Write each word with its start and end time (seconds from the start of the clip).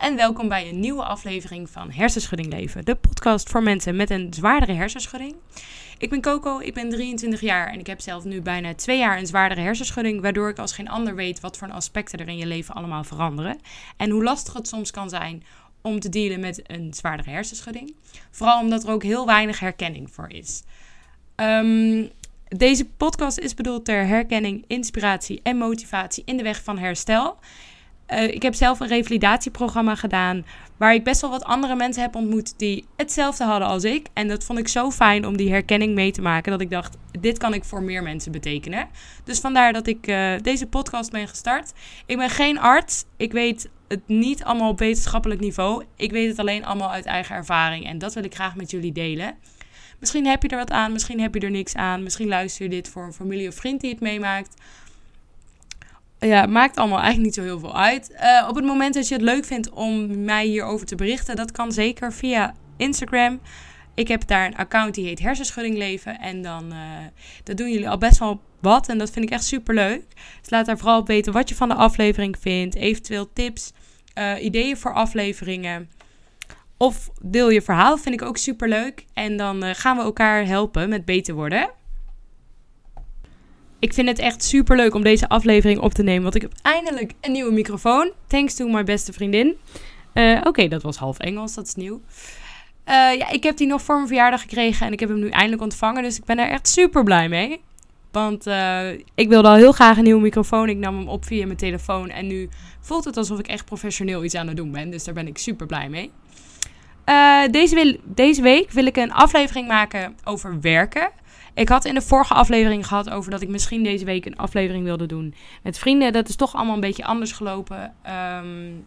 en 0.00 0.16
welkom 0.16 0.48
bij 0.48 0.68
een 0.68 0.80
nieuwe 0.80 1.04
aflevering 1.04 1.70
van 1.70 1.90
Hersenschudding 1.90 2.52
Leven, 2.52 2.84
de 2.84 2.94
podcast 2.94 3.50
voor 3.50 3.62
mensen 3.62 3.96
met 3.96 4.10
een 4.10 4.34
zwaardere 4.34 4.72
hersenschudding. 4.72 5.34
Ik 5.98 6.10
ben 6.10 6.20
Coco, 6.20 6.58
ik 6.58 6.74
ben 6.74 6.88
23 6.88 7.40
jaar 7.40 7.72
en 7.72 7.78
ik 7.78 7.86
heb 7.86 8.00
zelf 8.00 8.24
nu 8.24 8.40
bijna 8.42 8.74
twee 8.74 8.98
jaar 8.98 9.18
een 9.18 9.26
zwaardere 9.26 9.60
hersenschudding, 9.60 10.20
waardoor 10.20 10.48
ik 10.48 10.58
als 10.58 10.72
geen 10.72 10.88
ander 10.88 11.14
weet 11.14 11.40
wat 11.40 11.56
voor 11.56 11.70
aspecten 11.70 12.18
er 12.18 12.28
in 12.28 12.36
je 12.36 12.46
leven 12.46 12.74
allemaal 12.74 13.04
veranderen 13.04 13.58
en 13.96 14.10
hoe 14.10 14.22
lastig 14.22 14.52
het 14.52 14.68
soms 14.68 14.90
kan 14.90 15.08
zijn 15.08 15.42
om 15.82 16.00
te 16.00 16.08
dealen 16.08 16.40
met 16.40 16.62
een 16.66 16.94
zwaardere 16.94 17.30
hersenschudding. 17.30 17.94
Vooral 18.30 18.60
omdat 18.60 18.84
er 18.84 18.90
ook 18.90 19.02
heel 19.02 19.26
weinig 19.26 19.60
herkenning 19.60 20.10
voor 20.10 20.30
is. 20.30 20.62
Um, 21.36 22.10
deze 22.48 22.86
podcast 22.86 23.38
is 23.38 23.54
bedoeld 23.54 23.84
ter 23.84 24.06
herkenning, 24.06 24.64
inspiratie 24.66 25.40
en 25.42 25.56
motivatie 25.56 26.22
in 26.24 26.36
de 26.36 26.42
weg 26.42 26.62
van 26.62 26.78
herstel. 26.78 27.38
Uh, 28.12 28.22
ik 28.22 28.42
heb 28.42 28.54
zelf 28.54 28.80
een 28.80 28.88
revalidatieprogramma 28.88 29.94
gedaan. 29.94 30.44
Waar 30.76 30.94
ik 30.94 31.04
best 31.04 31.20
wel 31.20 31.30
wat 31.30 31.44
andere 31.44 31.76
mensen 31.76 32.02
heb 32.02 32.14
ontmoet 32.14 32.58
die 32.58 32.86
hetzelfde 32.96 33.44
hadden 33.44 33.68
als 33.68 33.84
ik. 33.84 34.06
En 34.12 34.28
dat 34.28 34.44
vond 34.44 34.58
ik 34.58 34.68
zo 34.68 34.90
fijn 34.90 35.26
om 35.26 35.36
die 35.36 35.50
herkenning 35.50 35.94
mee 35.94 36.10
te 36.10 36.22
maken. 36.22 36.52
Dat 36.52 36.60
ik 36.60 36.70
dacht, 36.70 36.96
dit 37.20 37.38
kan 37.38 37.54
ik 37.54 37.64
voor 37.64 37.82
meer 37.82 38.02
mensen 38.02 38.32
betekenen. 38.32 38.88
Dus 39.24 39.40
vandaar 39.40 39.72
dat 39.72 39.86
ik 39.86 40.06
uh, 40.06 40.32
deze 40.42 40.66
podcast 40.66 41.10
ben 41.10 41.28
gestart. 41.28 41.72
Ik 42.06 42.16
ben 42.16 42.30
geen 42.30 42.58
arts. 42.58 43.04
Ik 43.16 43.32
weet 43.32 43.68
het 43.88 44.00
niet 44.06 44.44
allemaal 44.44 44.70
op 44.70 44.78
wetenschappelijk 44.78 45.40
niveau. 45.40 45.84
Ik 45.96 46.10
weet 46.10 46.28
het 46.28 46.38
alleen 46.38 46.64
allemaal 46.64 46.90
uit 46.90 47.04
eigen 47.04 47.34
ervaring. 47.34 47.86
En 47.86 47.98
dat 47.98 48.14
wil 48.14 48.24
ik 48.24 48.34
graag 48.34 48.56
met 48.56 48.70
jullie 48.70 48.92
delen. 48.92 49.34
Misschien 49.98 50.26
heb 50.26 50.42
je 50.42 50.48
er 50.48 50.56
wat 50.56 50.70
aan, 50.70 50.92
misschien 50.92 51.20
heb 51.20 51.34
je 51.34 51.40
er 51.40 51.50
niks 51.50 51.74
aan. 51.74 52.02
Misschien 52.02 52.28
luister 52.28 52.64
je 52.64 52.70
dit 52.70 52.88
voor 52.88 53.04
een 53.04 53.12
familie 53.12 53.48
of 53.48 53.54
vriend 53.54 53.80
die 53.80 53.90
het 53.90 54.00
meemaakt 54.00 54.54
ja, 56.20 56.46
maakt 56.46 56.76
allemaal 56.76 56.98
eigenlijk 56.98 57.26
niet 57.26 57.34
zo 57.34 57.42
heel 57.42 57.60
veel 57.60 57.76
uit. 57.76 58.10
Uh, 58.10 58.48
op 58.48 58.54
het 58.54 58.64
moment 58.64 58.94
dat 58.94 59.08
je 59.08 59.14
het 59.14 59.22
leuk 59.22 59.44
vindt 59.44 59.70
om 59.70 60.24
mij 60.24 60.46
hierover 60.46 60.86
te 60.86 60.94
berichten, 60.94 61.36
dat 61.36 61.52
kan 61.52 61.72
zeker 61.72 62.12
via 62.12 62.54
Instagram. 62.76 63.40
Ik 63.94 64.08
heb 64.08 64.26
daar 64.26 64.46
een 64.46 64.56
account 64.56 64.94
die 64.94 65.06
heet 65.06 65.18
Hersenschudding 65.18 65.76
Leven. 65.76 66.18
En 66.18 66.42
dan 66.42 66.72
uh, 66.72 66.78
dat 67.44 67.56
doen 67.56 67.70
jullie 67.70 67.88
al 67.88 67.98
best 67.98 68.18
wel 68.18 68.40
wat. 68.60 68.88
En 68.88 68.98
dat 68.98 69.10
vind 69.10 69.24
ik 69.24 69.30
echt 69.30 69.44
super 69.44 69.74
leuk. 69.74 70.02
Dus 70.40 70.50
laat 70.50 70.66
daar 70.66 70.78
vooral 70.78 70.98
op 70.98 71.06
weten 71.06 71.32
wat 71.32 71.48
je 71.48 71.54
van 71.54 71.68
de 71.68 71.74
aflevering 71.74 72.36
vindt. 72.40 72.74
Eventueel 72.74 73.32
tips, 73.32 73.72
uh, 74.18 74.44
ideeën 74.44 74.76
voor 74.76 74.94
afleveringen. 74.94 75.90
Of 76.76 77.10
deel 77.22 77.50
je 77.50 77.62
verhaal, 77.62 77.96
vind 77.96 78.20
ik 78.20 78.22
ook 78.22 78.36
super 78.36 78.68
leuk. 78.68 79.04
En 79.14 79.36
dan 79.36 79.74
gaan 79.74 79.96
we 79.96 80.02
elkaar 80.02 80.46
helpen 80.46 80.88
met 80.88 81.04
beter 81.04 81.34
worden 81.34 81.70
ik 83.80 83.94
vind 83.94 84.08
het 84.08 84.18
echt 84.18 84.44
super 84.44 84.76
leuk 84.76 84.94
om 84.94 85.02
deze 85.02 85.28
aflevering 85.28 85.80
op 85.80 85.92
te 85.92 86.02
nemen. 86.02 86.22
Want 86.22 86.34
ik 86.34 86.42
heb 86.42 86.52
eindelijk 86.62 87.12
een 87.20 87.32
nieuwe 87.32 87.52
microfoon. 87.52 88.12
Thanks 88.26 88.54
to 88.54 88.68
mijn 88.68 88.84
beste 88.84 89.12
vriendin. 89.12 89.56
Uh, 90.14 90.40
Oké, 90.44 90.68
dat 90.68 90.82
was 90.82 90.96
half 90.96 91.18
Engels, 91.18 91.54
dat 91.54 91.66
is 91.66 91.74
nieuw. 91.74 92.00
Uh, 92.88 92.94
ja, 93.16 93.30
ik 93.30 93.42
heb 93.42 93.56
die 93.56 93.66
nog 93.66 93.82
voor 93.82 93.94
mijn 93.94 94.06
verjaardag 94.06 94.40
gekregen 94.40 94.86
en 94.86 94.92
ik 94.92 95.00
heb 95.00 95.08
hem 95.08 95.18
nu 95.18 95.28
eindelijk 95.28 95.62
ontvangen. 95.62 96.02
Dus 96.02 96.16
ik 96.16 96.24
ben 96.24 96.38
er 96.38 96.48
echt 96.48 96.68
super 96.68 97.04
blij 97.04 97.28
mee. 97.28 97.60
Want 98.12 98.46
uh, 98.46 98.90
ik 99.14 99.28
wilde 99.28 99.48
al 99.48 99.54
heel 99.54 99.72
graag 99.72 99.96
een 99.96 100.04
nieuwe 100.04 100.20
microfoon. 100.20 100.68
Ik 100.68 100.76
nam 100.76 100.98
hem 100.98 101.08
op 101.08 101.24
via 101.24 101.46
mijn 101.46 101.58
telefoon. 101.58 102.08
En 102.08 102.26
nu 102.26 102.48
voelt 102.80 103.04
het 103.04 103.16
alsof 103.16 103.38
ik 103.38 103.46
echt 103.46 103.64
professioneel 103.64 104.24
iets 104.24 104.34
aan 104.34 104.46
het 104.46 104.56
doen 104.56 104.70
ben. 104.70 104.90
Dus 104.90 105.04
daar 105.04 105.14
ben 105.14 105.26
ik 105.26 105.38
super 105.38 105.66
blij 105.66 105.88
mee. 105.88 106.10
deze, 107.50 107.98
deze 108.04 108.42
week 108.42 108.70
wil 108.70 108.86
ik 108.86 108.96
een 108.96 109.12
aflevering 109.12 109.68
maken 109.68 110.16
over 110.24 110.60
werken. 110.60 111.10
Ik 111.60 111.68
had 111.68 111.84
in 111.84 111.94
de 111.94 112.02
vorige 112.02 112.34
aflevering 112.34 112.86
gehad 112.86 113.10
over 113.10 113.30
dat 113.30 113.40
ik 113.40 113.48
misschien 113.48 113.82
deze 113.82 114.04
week 114.04 114.26
een 114.26 114.36
aflevering 114.36 114.84
wilde 114.84 115.06
doen 115.06 115.34
met 115.62 115.78
vrienden. 115.78 116.12
Dat 116.12 116.28
is 116.28 116.36
toch 116.36 116.54
allemaal 116.54 116.74
een 116.74 116.80
beetje 116.80 117.04
anders 117.04 117.32
gelopen. 117.32 117.94
Um, 118.38 118.86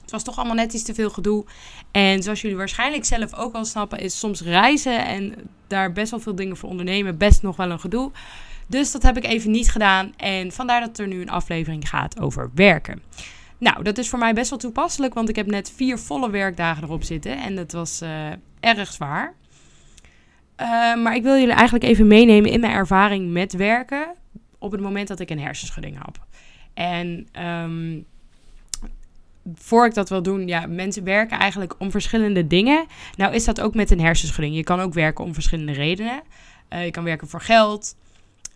het 0.00 0.10
was 0.10 0.22
toch 0.22 0.36
allemaal 0.36 0.54
net 0.54 0.72
iets 0.72 0.82
te 0.82 0.94
veel 0.94 1.10
gedoe. 1.10 1.44
En 1.90 2.22
zoals 2.22 2.40
jullie 2.40 2.56
waarschijnlijk 2.56 3.04
zelf 3.04 3.34
ook 3.34 3.54
al 3.54 3.64
snappen, 3.64 3.98
is 3.98 4.18
soms 4.18 4.40
reizen 4.40 5.06
en 5.06 5.34
daar 5.66 5.92
best 5.92 6.10
wel 6.10 6.20
veel 6.20 6.34
dingen 6.34 6.56
voor 6.56 6.68
ondernemen 6.68 7.18
best 7.18 7.42
nog 7.42 7.56
wel 7.56 7.70
een 7.70 7.80
gedoe. 7.80 8.10
Dus 8.66 8.92
dat 8.92 9.02
heb 9.02 9.16
ik 9.16 9.24
even 9.24 9.50
niet 9.50 9.70
gedaan. 9.70 10.12
En 10.16 10.52
vandaar 10.52 10.80
dat 10.80 10.98
er 10.98 11.06
nu 11.06 11.20
een 11.20 11.30
aflevering 11.30 11.88
gaat 11.88 12.20
over 12.20 12.50
werken. 12.54 13.02
Nou, 13.58 13.82
dat 13.82 13.98
is 13.98 14.08
voor 14.08 14.18
mij 14.18 14.34
best 14.34 14.50
wel 14.50 14.58
toepasselijk, 14.58 15.14
want 15.14 15.28
ik 15.28 15.36
heb 15.36 15.46
net 15.46 15.72
vier 15.76 15.98
volle 15.98 16.30
werkdagen 16.30 16.82
erop 16.82 17.02
zitten. 17.02 17.38
En 17.38 17.56
dat 17.56 17.72
was 17.72 18.02
uh, 18.02 18.26
erg 18.60 18.92
zwaar. 18.92 19.34
Uh, 20.60 21.02
maar 21.02 21.14
ik 21.14 21.22
wil 21.22 21.38
jullie 21.38 21.54
eigenlijk 21.54 21.84
even 21.84 22.06
meenemen 22.06 22.50
in 22.50 22.60
mijn 22.60 22.72
ervaring 22.72 23.32
met 23.32 23.52
werken 23.52 24.14
op 24.58 24.72
het 24.72 24.80
moment 24.80 25.08
dat 25.08 25.20
ik 25.20 25.30
een 25.30 25.40
hersenschudding 25.40 25.98
had. 25.98 26.18
En 26.74 27.28
um, 27.46 28.06
voor 29.54 29.86
ik 29.86 29.94
dat 29.94 30.08
wil 30.08 30.22
doen, 30.22 30.46
ja, 30.46 30.66
mensen 30.66 31.04
werken 31.04 31.38
eigenlijk 31.38 31.74
om 31.78 31.90
verschillende 31.90 32.46
dingen. 32.46 32.86
Nou 33.16 33.34
is 33.34 33.44
dat 33.44 33.60
ook 33.60 33.74
met 33.74 33.90
een 33.90 34.00
hersenschudding. 34.00 34.56
Je 34.56 34.64
kan 34.64 34.80
ook 34.80 34.94
werken 34.94 35.24
om 35.24 35.34
verschillende 35.34 35.72
redenen. 35.72 36.22
Uh, 36.70 36.84
je 36.84 36.90
kan 36.90 37.04
werken 37.04 37.28
voor 37.28 37.40
geld. 37.40 37.96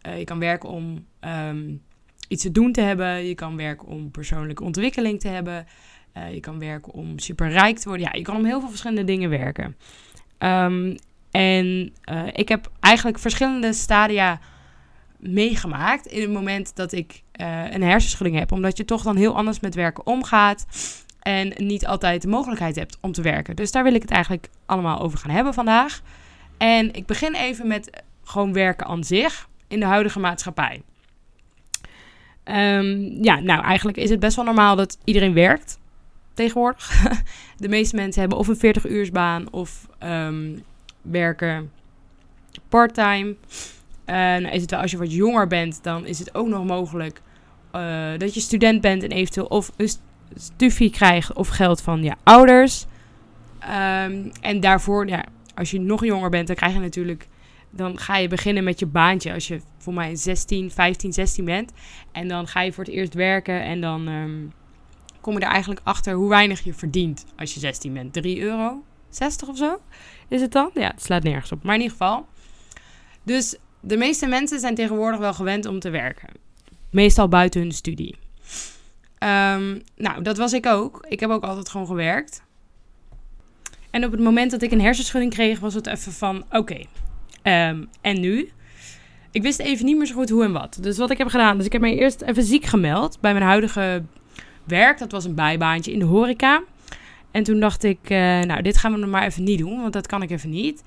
Uh, 0.06 0.18
je 0.18 0.24
kan 0.24 0.38
werken 0.38 0.68
om 0.68 1.06
um, 1.20 1.82
iets 2.28 2.42
te 2.42 2.52
doen 2.52 2.72
te 2.72 2.80
hebben. 2.80 3.26
Je 3.26 3.34
kan 3.34 3.56
werken 3.56 3.88
om 3.88 4.10
persoonlijke 4.10 4.64
ontwikkeling 4.64 5.20
te 5.20 5.28
hebben. 5.28 5.66
je 6.32 6.40
kan 6.40 6.58
werken 6.58 6.92
om 6.92 7.18
superrijk 7.18 7.78
te 7.78 7.88
worden. 7.88 8.06
Ja, 8.06 8.18
je 8.18 8.22
kan 8.22 8.36
om 8.36 8.44
heel 8.44 8.60
veel 8.60 8.68
verschillende 8.68 9.04
dingen 9.04 9.30
werken. 9.30 9.76
Um, 10.38 10.96
en 11.30 11.92
uh, 12.12 12.22
ik 12.32 12.48
heb 12.48 12.70
eigenlijk 12.80 13.18
verschillende 13.18 13.72
stadia 13.72 14.40
meegemaakt 15.16 16.06
in 16.06 16.20
het 16.20 16.30
moment 16.30 16.76
dat 16.76 16.92
ik 16.92 17.22
uh, 17.40 17.70
een 17.70 17.82
hersenschudding 17.82 18.38
heb. 18.38 18.52
Omdat 18.52 18.76
je 18.76 18.84
toch 18.84 19.02
dan 19.02 19.16
heel 19.16 19.36
anders 19.36 19.60
met 19.60 19.74
werken 19.74 20.06
omgaat. 20.06 20.66
En 21.20 21.52
niet 21.56 21.86
altijd 21.86 22.22
de 22.22 22.28
mogelijkheid 22.28 22.76
hebt 22.76 22.98
om 23.00 23.12
te 23.12 23.22
werken. 23.22 23.56
Dus 23.56 23.70
daar 23.70 23.84
wil 23.84 23.94
ik 23.94 24.02
het 24.02 24.10
eigenlijk 24.10 24.48
allemaal 24.66 25.00
over 25.00 25.18
gaan 25.18 25.30
hebben 25.30 25.54
vandaag. 25.54 26.00
En 26.58 26.92
ik 26.92 27.06
begin 27.06 27.34
even 27.34 27.66
met 27.66 28.02
gewoon 28.24 28.52
werken 28.52 28.86
aan 28.86 29.04
zich 29.04 29.48
in 29.68 29.80
de 29.80 29.86
huidige 29.86 30.18
maatschappij. 30.18 30.82
Um, 32.44 33.24
ja, 33.24 33.40
nou 33.40 33.64
eigenlijk 33.64 33.98
is 33.98 34.10
het 34.10 34.20
best 34.20 34.36
wel 34.36 34.44
normaal 34.44 34.76
dat 34.76 34.98
iedereen 35.04 35.34
werkt 35.34 35.78
tegenwoordig. 36.34 37.02
de 37.56 37.68
meeste 37.68 37.96
mensen 37.96 38.20
hebben 38.20 38.38
of 38.38 38.48
een 38.48 38.74
40-uursbaan 38.76 39.50
of 39.50 39.86
um, 40.02 40.62
werken 41.02 41.70
parttime. 42.68 43.36
En 44.04 44.44
is 44.52 44.60
het 44.60 44.70
wel, 44.70 44.80
als 44.80 44.90
je 44.90 44.98
wat 44.98 45.12
jonger 45.12 45.46
bent, 45.46 45.82
dan 45.82 46.06
is 46.06 46.18
het 46.18 46.34
ook 46.34 46.48
nog 46.48 46.64
mogelijk 46.64 47.20
uh, 47.76 48.18
dat 48.18 48.34
je 48.34 48.40
student 48.40 48.80
bent 48.80 49.02
en 49.02 49.10
eventueel 49.10 49.46
of 49.46 49.72
een 49.76 49.90
stufie 50.34 50.90
krijgt 50.90 51.32
of 51.32 51.48
geld 51.48 51.82
van 51.82 52.02
je 52.02 52.14
ouders. 52.22 52.86
Um, 53.62 54.30
en 54.40 54.60
daarvoor, 54.60 55.08
ja, 55.08 55.24
als 55.54 55.70
je 55.70 55.80
nog 55.80 56.04
jonger 56.04 56.30
bent, 56.30 56.46
dan 56.46 56.56
krijg 56.56 56.72
je 56.72 56.78
natuurlijk. 56.78 57.28
Dan 57.72 57.98
ga 57.98 58.16
je 58.16 58.28
beginnen 58.28 58.64
met 58.64 58.78
je 58.78 58.86
baantje 58.86 59.32
als 59.32 59.48
je 59.48 59.60
voor 59.78 59.94
mij 59.94 60.16
16, 60.16 60.70
15, 60.70 61.12
16 61.12 61.44
bent. 61.44 61.72
En 62.12 62.28
dan 62.28 62.46
ga 62.46 62.60
je 62.60 62.72
voor 62.72 62.84
het 62.84 62.92
eerst 62.92 63.14
werken 63.14 63.62
en 63.62 63.80
dan 63.80 64.08
um, 64.08 64.52
kom 65.20 65.34
je 65.34 65.40
er 65.40 65.50
eigenlijk 65.50 65.80
achter 65.84 66.14
hoe 66.14 66.28
weinig 66.28 66.60
je 66.60 66.74
verdient 66.74 67.24
als 67.36 67.54
je 67.54 67.60
16 67.60 67.92
bent. 67.92 68.12
3 68.12 68.40
euro, 68.40 68.82
60 69.08 69.48
of 69.48 69.56
zo 69.56 69.78
is 70.30 70.40
het 70.40 70.52
dan? 70.52 70.70
Ja, 70.74 70.88
het 70.88 71.02
slaat 71.02 71.22
nergens 71.22 71.52
op. 71.52 71.62
Maar 71.62 71.74
in 71.74 71.80
ieder 71.80 71.96
geval. 71.96 72.26
Dus 73.22 73.56
de 73.80 73.96
meeste 73.96 74.26
mensen 74.26 74.60
zijn 74.60 74.74
tegenwoordig 74.74 75.20
wel 75.20 75.34
gewend 75.34 75.66
om 75.66 75.78
te 75.78 75.90
werken. 75.90 76.28
Meestal 76.90 77.28
buiten 77.28 77.60
hun 77.60 77.72
studie. 77.72 78.16
Um, 79.18 79.82
nou, 79.96 80.22
dat 80.22 80.36
was 80.36 80.52
ik 80.52 80.66
ook. 80.66 81.06
Ik 81.08 81.20
heb 81.20 81.30
ook 81.30 81.44
altijd 81.44 81.68
gewoon 81.68 81.86
gewerkt. 81.86 82.42
En 83.90 84.04
op 84.04 84.10
het 84.10 84.20
moment 84.20 84.50
dat 84.50 84.62
ik 84.62 84.70
een 84.70 84.80
hersenschudding 84.80 85.32
kreeg, 85.32 85.60
was 85.60 85.74
het 85.74 85.86
even 85.86 86.12
van: 86.12 86.44
oké, 86.50 86.84
um, 87.42 87.88
en 88.00 88.20
nu? 88.20 88.50
Ik 89.30 89.42
wist 89.42 89.58
even 89.58 89.84
niet 89.84 89.96
meer 89.96 90.06
zo 90.06 90.14
goed 90.14 90.30
hoe 90.30 90.44
en 90.44 90.52
wat. 90.52 90.78
Dus 90.80 90.98
wat 90.98 91.10
ik 91.10 91.18
heb 91.18 91.28
gedaan, 91.28 91.56
dus 91.56 91.66
ik 91.66 91.72
heb 91.72 91.80
mij 91.80 91.98
eerst 91.98 92.20
even 92.20 92.42
ziek 92.42 92.64
gemeld 92.64 93.20
bij 93.20 93.32
mijn 93.32 93.44
huidige 93.44 94.02
werk. 94.64 94.98
Dat 94.98 95.12
was 95.12 95.24
een 95.24 95.34
bijbaantje 95.34 95.92
in 95.92 95.98
de 95.98 96.04
horeca. 96.04 96.62
En 97.30 97.42
toen 97.42 97.60
dacht 97.60 97.84
ik, 97.84 97.98
uh, 98.02 98.18
nou, 98.18 98.62
dit 98.62 98.76
gaan 98.76 98.92
we 98.92 98.98
nog 98.98 99.10
maar 99.10 99.26
even 99.26 99.44
niet 99.44 99.58
doen, 99.58 99.80
want 99.80 99.92
dat 99.92 100.06
kan 100.06 100.22
ik 100.22 100.30
even 100.30 100.50
niet. 100.50 100.82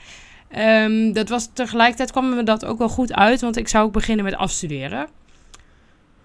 Um, 0.58 1.14
dat 1.14 1.30
was 1.30 1.50
tegelijkertijd 1.54 2.12
kwam 2.12 2.36
me 2.36 2.44
dat 2.44 2.66
ook 2.66 2.78
wel 2.78 2.90
goed 2.90 3.14
uit, 3.14 3.42
want 3.42 3.58
ik 3.58 3.68
zou 3.68 3.86
ook 3.86 3.94
beginnen 3.94 4.26
met 4.26 4.36
afstuderen. 4.36 5.08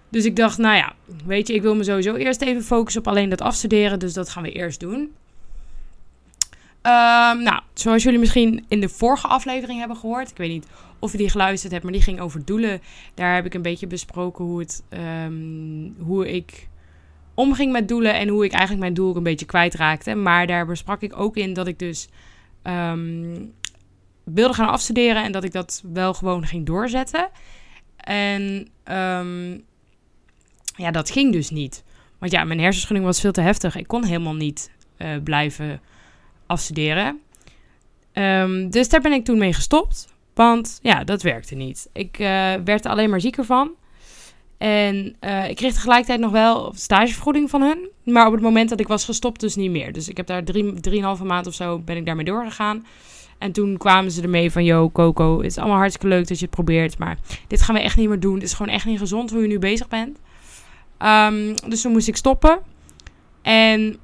Dus 0.09 0.25
ik 0.25 0.35
dacht, 0.35 0.57
nou 0.57 0.75
ja, 0.75 0.93
weet 1.25 1.47
je, 1.47 1.53
ik 1.53 1.61
wil 1.61 1.75
me 1.75 1.83
sowieso 1.83 2.15
eerst 2.15 2.41
even 2.41 2.63
focussen 2.63 3.01
op 3.01 3.07
alleen 3.07 3.29
dat 3.29 3.41
afstuderen, 3.41 3.99
dus 3.99 4.13
dat 4.13 4.29
gaan 4.29 4.43
we 4.43 4.51
eerst 4.51 4.79
doen. 4.79 5.11
Um, 6.83 7.43
nou, 7.43 7.61
zoals 7.73 8.03
jullie 8.03 8.19
misschien 8.19 8.65
in 8.67 8.79
de 8.79 8.89
vorige 8.89 9.27
aflevering 9.27 9.79
hebben 9.79 9.97
gehoord, 9.97 10.29
ik 10.29 10.37
weet 10.37 10.49
niet 10.49 10.67
of 10.99 11.11
je 11.11 11.17
die 11.17 11.29
geluisterd 11.29 11.71
hebt, 11.71 11.83
maar 11.83 11.93
die 11.93 12.01
ging 12.01 12.19
over 12.19 12.45
doelen. 12.45 12.81
Daar 13.13 13.35
heb 13.35 13.45
ik 13.45 13.53
een 13.53 13.61
beetje 13.61 13.87
besproken 13.87 14.45
hoe, 14.45 14.59
het, 14.59 14.83
um, 15.25 15.95
hoe 15.99 16.31
ik 16.31 16.67
omging 17.39 17.71
met 17.71 17.87
doelen 17.87 18.13
en 18.13 18.27
hoe 18.27 18.45
ik 18.45 18.51
eigenlijk 18.51 18.81
mijn 18.81 18.93
doel 18.93 19.15
een 19.15 19.23
beetje 19.23 19.45
kwijtraakte. 19.45 20.15
Maar 20.15 20.47
daar 20.47 20.65
besprak 20.65 21.01
ik 21.01 21.19
ook 21.19 21.37
in 21.37 21.53
dat 21.53 21.67
ik 21.67 21.79
dus 21.79 22.07
um, 22.63 23.53
wilde 24.23 24.53
gaan 24.53 24.69
afstuderen 24.69 25.23
en 25.23 25.31
dat 25.31 25.43
ik 25.43 25.51
dat 25.51 25.83
wel 25.93 26.13
gewoon 26.13 26.45
ging 26.45 26.65
doorzetten. 26.65 27.29
En 27.97 28.67
um, 28.91 29.63
ja, 30.75 30.91
dat 30.91 31.11
ging 31.11 31.31
dus 31.31 31.49
niet. 31.49 31.83
Want 32.17 32.31
ja, 32.31 32.43
mijn 32.43 32.59
hersenschudding 32.59 33.07
was 33.07 33.19
veel 33.19 33.31
te 33.31 33.41
heftig. 33.41 33.75
Ik 33.75 33.87
kon 33.87 34.03
helemaal 34.03 34.35
niet 34.35 34.71
eh, 34.97 35.09
blijven 35.23 35.81
afstuderen. 36.45 37.19
Ehm, 38.11 38.69
dus 38.69 38.89
daar 38.89 39.01
ben 39.01 39.11
ik 39.11 39.25
toen 39.25 39.37
mee 39.37 39.53
gestopt. 39.53 40.07
Want 40.33 40.79
ja, 40.81 41.03
dat 41.03 41.21
werkte 41.21 41.55
niet. 41.55 41.89
Ik 41.93 42.19
uh, 42.19 42.27
werd 42.63 42.85
er 42.85 42.91
alleen 42.91 43.09
maar 43.09 43.21
zieker 43.21 43.45
van. 43.45 43.71
En 44.59 45.15
uh, 45.21 45.49
ik 45.49 45.55
kreeg 45.55 45.73
tegelijkertijd 45.73 46.19
nog 46.19 46.31
wel 46.31 46.73
stagevergoeding 46.75 47.49
van 47.49 47.61
hun. 47.61 47.89
Maar 48.03 48.25
op 48.27 48.33
het 48.33 48.41
moment 48.41 48.69
dat 48.69 48.79
ik 48.79 48.87
was 48.87 49.05
gestopt, 49.05 49.39
dus 49.39 49.55
niet 49.55 49.71
meer. 49.71 49.93
Dus 49.93 50.09
ik 50.09 50.17
heb 50.17 50.27
daar 50.27 50.43
drie, 50.43 50.73
drieënhalve 50.73 51.23
maand 51.23 51.47
of 51.47 51.53
zo 51.53 51.79
ben 51.79 51.97
ik 51.97 52.05
daarmee 52.05 52.25
doorgegaan. 52.25 52.85
En 53.37 53.51
toen 53.51 53.77
kwamen 53.77 54.11
ze 54.11 54.21
ermee 54.21 54.51
van, 54.51 54.63
yo 54.63 54.89
Coco, 54.89 55.37
het 55.37 55.45
is 55.45 55.57
allemaal 55.57 55.77
hartstikke 55.77 56.07
leuk 56.07 56.27
dat 56.27 56.39
je 56.39 56.45
het 56.45 56.55
probeert. 56.55 56.97
Maar 56.97 57.17
dit 57.47 57.61
gaan 57.61 57.75
we 57.75 57.81
echt 57.81 57.97
niet 57.97 58.07
meer 58.07 58.19
doen. 58.19 58.33
Het 58.33 58.43
is 58.43 58.53
gewoon 58.53 58.73
echt 58.73 58.85
niet 58.85 58.99
gezond 58.99 59.29
hoe 59.31 59.41
je 59.41 59.47
nu 59.47 59.59
bezig 59.59 59.87
bent. 59.87 60.19
Um, 60.99 61.55
dus 61.69 61.81
toen 61.81 61.91
moest 61.91 62.07
ik 62.07 62.15
stoppen. 62.15 62.59
En 63.41 63.97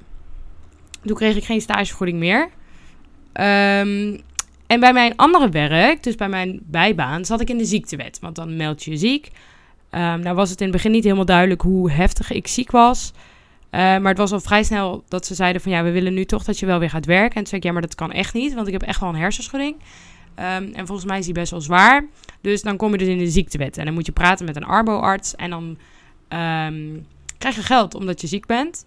toen 1.04 1.16
kreeg 1.16 1.36
ik 1.36 1.44
geen 1.44 1.60
stagevergoeding 1.60 2.18
meer. 2.18 2.42
Um, 2.42 4.20
en 4.66 4.80
bij 4.80 4.92
mijn 4.92 5.16
andere 5.16 5.48
werk, 5.48 6.02
dus 6.02 6.14
bij 6.14 6.28
mijn 6.28 6.60
bijbaan, 6.62 7.24
zat 7.24 7.40
ik 7.40 7.50
in 7.50 7.58
de 7.58 7.64
ziektewet. 7.64 8.18
Want 8.20 8.36
dan 8.36 8.56
meld 8.56 8.84
je 8.84 8.90
je 8.90 8.96
ziek. 8.96 9.30
Um, 9.90 10.20
nou 10.20 10.34
was 10.34 10.50
het 10.50 10.60
in 10.60 10.66
het 10.66 10.76
begin 10.76 10.90
niet 10.90 11.04
helemaal 11.04 11.24
duidelijk 11.24 11.60
hoe 11.60 11.90
heftig 11.90 12.30
ik 12.32 12.46
ziek 12.46 12.70
was. 12.70 13.12
Uh, 13.14 13.80
maar 13.80 14.08
het 14.08 14.18
was 14.18 14.32
al 14.32 14.40
vrij 14.40 14.62
snel 14.62 15.04
dat 15.08 15.26
ze 15.26 15.34
zeiden 15.34 15.62
van 15.62 15.72
ja, 15.72 15.82
we 15.82 15.90
willen 15.90 16.14
nu 16.14 16.24
toch 16.24 16.44
dat 16.44 16.58
je 16.58 16.66
wel 16.66 16.78
weer 16.78 16.90
gaat 16.90 17.06
werken. 17.06 17.34
En 17.34 17.36
toen 17.36 17.46
zei 17.46 17.60
ik 17.60 17.66
ja, 17.66 17.72
maar 17.72 17.82
dat 17.82 17.94
kan 17.94 18.12
echt 18.12 18.34
niet, 18.34 18.54
want 18.54 18.66
ik 18.66 18.72
heb 18.72 18.82
echt 18.82 19.00
wel 19.00 19.08
een 19.08 19.14
hersenschudding. 19.14 19.74
Um, 19.74 20.72
en 20.74 20.86
volgens 20.86 21.06
mij 21.06 21.18
is 21.18 21.24
die 21.24 21.34
best 21.34 21.50
wel 21.50 21.60
zwaar. 21.60 22.06
Dus 22.40 22.62
dan 22.62 22.76
kom 22.76 22.92
je 22.92 22.98
dus 22.98 23.08
in 23.08 23.18
de 23.18 23.30
ziektewet. 23.30 23.78
En 23.78 23.84
dan 23.84 23.94
moet 23.94 24.06
je 24.06 24.12
praten 24.12 24.46
met 24.46 24.56
een 24.56 24.64
arboarts. 24.64 25.34
En 25.34 25.50
dan 25.50 25.78
krijg 27.38 27.54
je 27.54 27.62
geld 27.62 27.94
omdat 27.94 28.20
je 28.20 28.26
ziek 28.26 28.46
bent. 28.46 28.86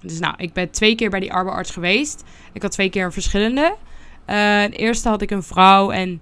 Dus 0.00 0.18
nou, 0.18 0.34
ik 0.36 0.52
ben 0.52 0.70
twee 0.70 0.94
keer 0.94 1.10
bij 1.10 1.20
die 1.20 1.32
arboarts 1.32 1.70
geweest. 1.70 2.24
Ik 2.52 2.62
had 2.62 2.70
twee 2.72 2.90
keer 2.90 3.04
een 3.04 3.12
verschillende. 3.12 3.76
Uh, 4.30 4.78
eerste 4.78 5.08
had 5.08 5.22
ik 5.22 5.30
een 5.30 5.42
vrouw 5.42 5.90
en 5.90 6.20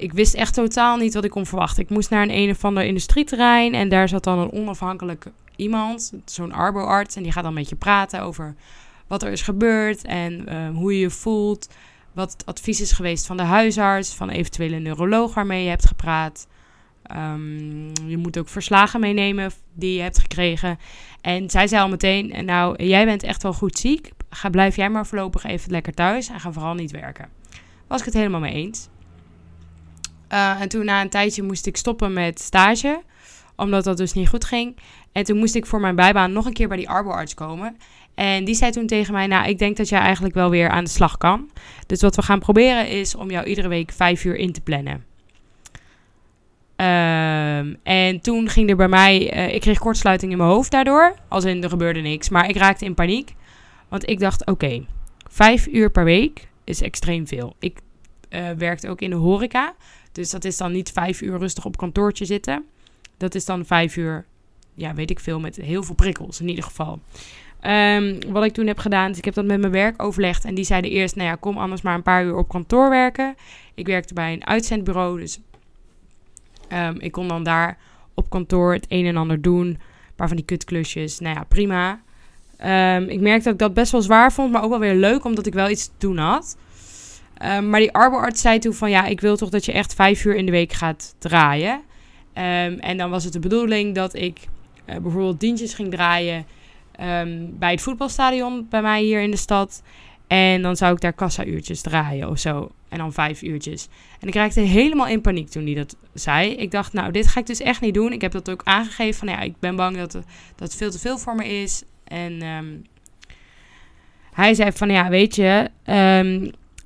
ik 0.00 0.12
wist 0.12 0.34
echt 0.34 0.54
totaal 0.54 0.96
niet 0.96 1.14
wat 1.14 1.24
ik 1.24 1.30
kon 1.30 1.46
verwachten. 1.46 1.82
Ik 1.82 1.90
moest 1.90 2.10
naar 2.10 2.22
een 2.22 2.34
een 2.34 2.50
of 2.50 2.64
ander 2.64 2.84
industrieterrein 2.84 3.74
en 3.74 3.88
daar 3.88 4.08
zat 4.08 4.24
dan 4.24 4.38
een 4.38 4.52
onafhankelijk 4.52 5.26
iemand, 5.56 6.12
zo'n 6.24 6.52
arboarts. 6.52 7.16
En 7.16 7.22
die 7.22 7.32
gaat 7.32 7.44
dan 7.44 7.54
met 7.54 7.68
je 7.68 7.76
praten 7.76 8.22
over 8.22 8.54
wat 9.06 9.22
er 9.22 9.32
is 9.32 9.42
gebeurd 9.42 10.04
en 10.04 10.44
uh, 10.48 10.76
hoe 10.76 10.92
je 10.92 10.98
je 10.98 11.10
voelt. 11.10 11.68
Wat 12.12 12.32
het 12.32 12.46
advies 12.46 12.80
is 12.80 12.92
geweest 12.92 13.26
van 13.26 13.36
de 13.36 13.42
huisarts, 13.42 14.14
van 14.14 14.30
eventuele 14.30 14.78
neuroloog 14.78 15.34
waarmee 15.34 15.62
je 15.62 15.68
hebt 15.68 15.86
gepraat. 15.86 16.46
Um, 17.16 17.92
je 18.06 18.16
moet 18.16 18.38
ook 18.38 18.48
verslagen 18.48 19.00
meenemen 19.00 19.52
die 19.74 19.94
je 19.94 20.02
hebt 20.02 20.18
gekregen. 20.18 20.78
En 21.20 21.50
zij 21.50 21.66
zei 21.66 21.82
al 21.82 21.88
meteen, 21.88 22.44
nou, 22.44 22.84
jij 22.84 23.04
bent 23.04 23.22
echt 23.22 23.42
wel 23.42 23.52
goed 23.52 23.78
ziek. 23.78 24.10
Ga, 24.30 24.48
blijf 24.50 24.76
jij 24.76 24.90
maar 24.90 25.06
voorlopig 25.06 25.44
even 25.44 25.70
lekker 25.70 25.94
thuis 25.94 26.28
en 26.28 26.40
ga 26.40 26.52
vooral 26.52 26.74
niet 26.74 26.90
werken. 26.90 27.28
Was 27.86 27.98
ik 27.98 28.04
het 28.04 28.14
helemaal 28.14 28.40
mee 28.40 28.54
eens. 28.54 28.88
Uh, 30.32 30.60
en 30.60 30.68
toen 30.68 30.84
na 30.84 31.00
een 31.00 31.08
tijdje 31.08 31.42
moest 31.42 31.66
ik 31.66 31.76
stoppen 31.76 32.12
met 32.12 32.40
stage, 32.40 33.02
omdat 33.56 33.84
dat 33.84 33.96
dus 33.96 34.12
niet 34.12 34.28
goed 34.28 34.44
ging. 34.44 34.76
En 35.12 35.24
toen 35.24 35.38
moest 35.38 35.54
ik 35.54 35.66
voor 35.66 35.80
mijn 35.80 35.94
bijbaan 35.94 36.32
nog 36.32 36.46
een 36.46 36.52
keer 36.52 36.68
bij 36.68 36.76
die 36.76 36.88
arboarts 36.88 37.34
komen. 37.34 37.76
En 38.14 38.44
die 38.44 38.54
zei 38.54 38.70
toen 38.70 38.86
tegen 38.86 39.12
mij, 39.12 39.26
nou, 39.26 39.48
ik 39.48 39.58
denk 39.58 39.76
dat 39.76 39.88
jij 39.88 40.00
eigenlijk 40.00 40.34
wel 40.34 40.50
weer 40.50 40.68
aan 40.68 40.84
de 40.84 40.90
slag 40.90 41.16
kan. 41.16 41.50
Dus 41.86 42.00
wat 42.00 42.16
we 42.16 42.22
gaan 42.22 42.38
proberen 42.38 42.88
is 42.88 43.14
om 43.14 43.30
jou 43.30 43.46
iedere 43.46 43.68
week 43.68 43.92
vijf 43.92 44.24
uur 44.24 44.36
in 44.36 44.52
te 44.52 44.60
plannen. 44.60 45.04
Um, 46.76 47.76
en 47.82 48.20
toen 48.20 48.48
ging 48.48 48.70
er 48.70 48.76
bij 48.76 48.88
mij, 48.88 49.36
uh, 49.36 49.54
ik 49.54 49.60
kreeg 49.60 49.78
kortsluiting 49.78 50.32
in 50.32 50.38
mijn 50.38 50.50
hoofd 50.50 50.70
daardoor. 50.70 51.14
Als 51.28 51.44
in, 51.44 51.62
er 51.62 51.68
gebeurde 51.68 52.00
niks. 52.00 52.28
Maar 52.28 52.48
ik 52.48 52.56
raakte 52.56 52.84
in 52.84 52.94
paniek. 52.94 53.34
Want 53.88 54.08
ik 54.08 54.20
dacht, 54.20 54.46
oké, 54.46 54.84
vijf 55.30 55.66
uur 55.66 55.90
per 55.90 56.04
week 56.04 56.48
is 56.64 56.82
extreem 56.82 57.26
veel. 57.26 57.56
Ik 57.58 57.78
uh, 58.30 58.50
werkte 58.50 58.88
ook 58.88 59.00
in 59.00 59.10
de 59.10 59.16
horeca. 59.16 59.74
Dus 60.12 60.30
dat 60.30 60.44
is 60.44 60.56
dan 60.56 60.72
niet 60.72 60.92
vijf 60.92 61.20
uur 61.20 61.38
rustig 61.38 61.64
op 61.64 61.76
kantoortje 61.76 62.24
zitten. 62.24 62.64
Dat 63.16 63.34
is 63.34 63.44
dan 63.44 63.64
vijf 63.64 63.96
uur, 63.96 64.24
ja, 64.74 64.94
weet 64.94 65.10
ik 65.10 65.20
veel, 65.20 65.40
met 65.40 65.56
heel 65.56 65.82
veel 65.82 65.94
prikkels 65.94 66.40
in 66.40 66.48
ieder 66.48 66.64
geval. 66.64 67.00
Um, 67.66 68.18
wat 68.32 68.44
ik 68.44 68.52
toen 68.52 68.66
heb 68.66 68.78
gedaan, 68.78 69.10
is 69.10 69.18
ik 69.18 69.24
heb 69.24 69.34
dat 69.34 69.44
met 69.44 69.60
mijn 69.60 69.72
werk 69.72 70.02
overlegd. 70.02 70.44
En 70.44 70.54
die 70.54 70.64
zeiden 70.64 70.90
eerst, 70.90 71.16
nou 71.16 71.28
ja, 71.28 71.34
kom 71.34 71.58
anders 71.58 71.82
maar 71.82 71.94
een 71.94 72.02
paar 72.02 72.24
uur 72.24 72.36
op 72.36 72.48
kantoor 72.48 72.90
werken. 72.90 73.34
Ik 73.74 73.86
werkte 73.86 74.14
bij 74.14 74.32
een 74.32 74.46
uitzendbureau, 74.46 75.20
dus 75.20 75.40
um, 76.72 77.00
ik 77.00 77.12
kon 77.12 77.28
dan 77.28 77.42
daar 77.42 77.78
op 78.14 78.30
kantoor 78.30 78.72
het 78.72 78.86
een 78.88 79.06
en 79.06 79.16
ander 79.16 79.42
doen. 79.42 79.66
Een 79.66 79.78
paar 80.16 80.28
van 80.28 80.36
die 80.36 80.46
kutklusjes, 80.46 81.18
nou 81.18 81.34
ja, 81.36 81.44
prima. 81.44 82.00
Um, 82.96 83.08
ik 83.08 83.20
merkte 83.20 83.44
dat 83.44 83.52
ik 83.52 83.58
dat 83.58 83.74
best 83.74 83.92
wel 83.92 84.02
zwaar 84.02 84.32
vond, 84.32 84.52
maar 84.52 84.62
ook 84.62 84.70
wel 84.70 84.78
weer 84.78 84.94
leuk, 84.94 85.24
omdat 85.24 85.46
ik 85.46 85.54
wel 85.54 85.70
iets 85.70 85.86
te 85.86 85.92
doen 85.98 86.18
had. 86.18 86.56
Um, 87.44 87.70
maar 87.70 87.80
die 87.80 87.92
arboarts 87.92 88.40
zei 88.40 88.58
toen 88.58 88.74
van, 88.74 88.90
ja, 88.90 89.06
ik 89.06 89.20
wil 89.20 89.36
toch 89.36 89.48
dat 89.48 89.64
je 89.64 89.72
echt 89.72 89.94
vijf 89.94 90.24
uur 90.24 90.36
in 90.36 90.46
de 90.46 90.52
week 90.52 90.72
gaat 90.72 91.14
draaien. 91.18 91.74
Um, 91.74 92.78
en 92.78 92.96
dan 92.96 93.10
was 93.10 93.24
het 93.24 93.32
de 93.32 93.38
bedoeling 93.38 93.94
dat 93.94 94.14
ik 94.14 94.38
uh, 94.86 94.96
bijvoorbeeld 94.96 95.40
dienstjes 95.40 95.74
ging 95.74 95.90
draaien 95.90 96.46
bij 97.50 97.70
het 97.70 97.82
voetbalstadion 97.82 98.66
bij 98.70 98.82
mij 98.82 99.02
hier 99.02 99.20
in 99.20 99.30
de 99.30 99.36
stad. 99.36 99.82
En 100.26 100.62
dan 100.62 100.76
zou 100.76 100.94
ik 100.94 101.00
daar 101.00 101.12
kassa-uurtjes 101.12 101.80
draaien 101.80 102.28
of 102.28 102.38
zo. 102.38 102.70
En 102.88 102.98
dan 102.98 103.12
vijf 103.12 103.42
uurtjes. 103.42 103.88
En 104.20 104.28
ik 104.28 104.34
raakte 104.34 104.60
helemaal 104.60 105.06
in 105.06 105.20
paniek 105.20 105.48
toen 105.48 105.64
hij 105.64 105.74
dat 105.74 105.96
zei. 106.14 106.50
Ik 106.50 106.70
dacht, 106.70 106.92
nou, 106.92 107.12
dit 107.12 107.26
ga 107.26 107.40
ik 107.40 107.46
dus 107.46 107.60
echt 107.60 107.80
niet 107.80 107.94
doen. 107.94 108.12
Ik 108.12 108.20
heb 108.20 108.32
dat 108.32 108.50
ook 108.50 108.60
aangegeven 108.64 109.18
van, 109.18 109.28
ja, 109.28 109.40
ik 109.40 109.54
ben 109.58 109.76
bang 109.76 109.96
dat, 109.96 110.18
dat 110.56 110.74
veel 110.74 110.90
te 110.90 110.98
veel 110.98 111.18
voor 111.18 111.34
me 111.34 111.60
is. 111.62 111.82
En 112.04 112.42
hij 114.32 114.54
zei 114.54 114.72
van, 114.72 114.90
ja, 114.90 115.08
weet 115.08 115.34
je, 115.34 115.70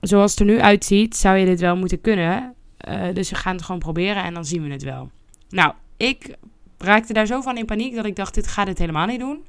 zoals 0.06 0.30
het 0.30 0.40
er 0.40 0.46
nu 0.46 0.60
uitziet, 0.60 1.16
zou 1.16 1.36
je 1.36 1.46
dit 1.46 1.60
wel 1.60 1.76
moeten 1.76 2.00
kunnen. 2.00 2.54
Uh, 2.88 3.02
dus 3.12 3.30
we 3.30 3.36
gaan 3.36 3.54
het 3.54 3.64
gewoon 3.64 3.80
proberen 3.80 4.22
en 4.24 4.34
dan 4.34 4.44
zien 4.44 4.62
we 4.62 4.72
het 4.72 4.82
wel. 4.82 5.10
Nou, 5.48 5.72
ik 5.96 6.36
raakte 6.78 7.12
daar 7.12 7.26
zo 7.26 7.40
van 7.40 7.56
in 7.56 7.64
paniek 7.64 7.94
dat 7.94 8.04
ik 8.04 8.16
dacht, 8.16 8.34
dit 8.34 8.46
gaat 8.46 8.66
het 8.66 8.78
helemaal 8.78 9.06
niet 9.06 9.20
doen. 9.20 9.44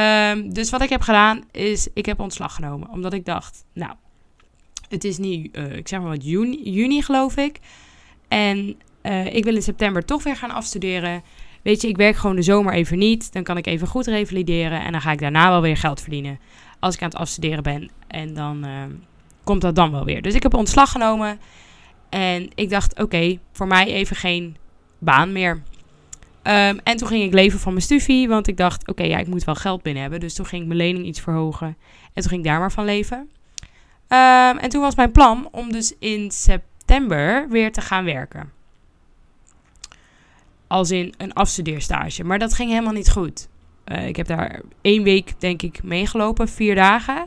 Um, 0.00 0.54
dus 0.54 0.70
wat 0.70 0.82
ik 0.82 0.88
heb 0.88 1.00
gedaan 1.00 1.44
is, 1.50 1.88
ik 1.94 2.06
heb 2.06 2.20
ontslag 2.20 2.54
genomen. 2.54 2.88
Omdat 2.90 3.12
ik 3.12 3.24
dacht, 3.24 3.64
nou, 3.72 3.92
het 4.88 5.04
is 5.04 5.18
nu, 5.18 5.50
uh, 5.52 5.76
ik 5.76 5.88
zeg 5.88 6.00
maar 6.00 6.08
wat, 6.08 6.24
juni, 6.24 6.70
juni 6.70 7.02
geloof 7.02 7.36
ik. 7.36 7.58
En 8.28 8.76
uh, 9.02 9.34
ik 9.34 9.44
wil 9.44 9.54
in 9.54 9.62
september 9.62 10.04
toch 10.04 10.22
weer 10.22 10.36
gaan 10.36 10.50
afstuderen. 10.50 11.22
Weet 11.62 11.80
je, 11.80 11.88
ik 11.88 11.96
werk 11.96 12.16
gewoon 12.16 12.36
de 12.36 12.42
zomer 12.42 12.72
even 12.72 12.98
niet. 12.98 13.32
Dan 13.32 13.42
kan 13.42 13.56
ik 13.56 13.66
even 13.66 13.88
goed 13.88 14.06
revalideren. 14.06 14.82
En 14.82 14.92
dan 14.92 15.00
ga 15.00 15.12
ik 15.12 15.20
daarna 15.20 15.48
wel 15.48 15.60
weer 15.60 15.76
geld 15.76 16.00
verdienen. 16.00 16.38
Als 16.78 16.94
ik 16.94 17.02
aan 17.02 17.08
het 17.08 17.18
afstuderen 17.18 17.62
ben. 17.62 17.90
En 18.06 18.34
dan 18.34 18.66
uh, 18.66 18.82
komt 19.44 19.60
dat 19.60 19.74
dan 19.74 19.90
wel 19.90 20.04
weer. 20.04 20.22
Dus 20.22 20.34
ik 20.34 20.42
heb 20.42 20.54
ontslag 20.54 20.90
genomen. 20.90 21.40
En 22.08 22.50
ik 22.54 22.70
dacht, 22.70 23.00
oké, 23.00 23.38
voor 23.52 23.66
mij 23.66 23.86
even 23.86 24.16
geen 24.16 24.56
baan 24.98 25.32
meer. 25.32 25.62
Um, 26.42 26.80
en 26.84 26.96
toen 26.96 27.08
ging 27.08 27.24
ik 27.24 27.32
leven 27.32 27.58
van 27.58 27.72
mijn 27.72 27.84
studie. 27.84 28.28
Want 28.28 28.48
ik 28.48 28.56
dacht, 28.56 28.88
oké, 28.88 29.02
ja, 29.02 29.18
ik 29.18 29.26
moet 29.26 29.44
wel 29.44 29.54
geld 29.54 29.82
binnen 29.82 30.02
hebben. 30.02 30.20
Dus 30.20 30.34
toen 30.34 30.46
ging 30.46 30.62
ik 30.62 30.68
mijn 30.68 30.80
lening 30.80 31.06
iets 31.06 31.20
verhogen. 31.20 31.76
En 32.12 32.22
toen 32.22 32.30
ging 32.30 32.44
ik 32.44 32.46
daar 32.46 32.58
maar 32.58 32.72
van 32.72 32.84
leven. 32.84 33.18
Um, 33.18 34.58
en 34.58 34.68
toen 34.68 34.80
was 34.80 34.94
mijn 34.94 35.12
plan 35.12 35.48
om 35.50 35.72
dus 35.72 35.94
in 35.98 36.30
september 36.30 37.48
weer 37.48 37.72
te 37.72 37.80
gaan 37.80 38.04
werken. 38.04 38.52
Als 40.66 40.90
in 40.90 41.14
een 41.16 41.32
afstudeerstage. 41.32 42.24
Maar 42.24 42.38
dat 42.38 42.54
ging 42.54 42.70
helemaal 42.70 42.92
niet 42.92 43.10
goed. 43.10 43.48
Uh, 43.86 44.06
ik 44.06 44.16
heb 44.16 44.26
daar 44.26 44.60
één 44.80 45.02
week, 45.02 45.34
denk 45.38 45.62
ik, 45.62 45.82
meegelopen. 45.82 46.48
Vier 46.48 46.74
dagen. 46.74 47.26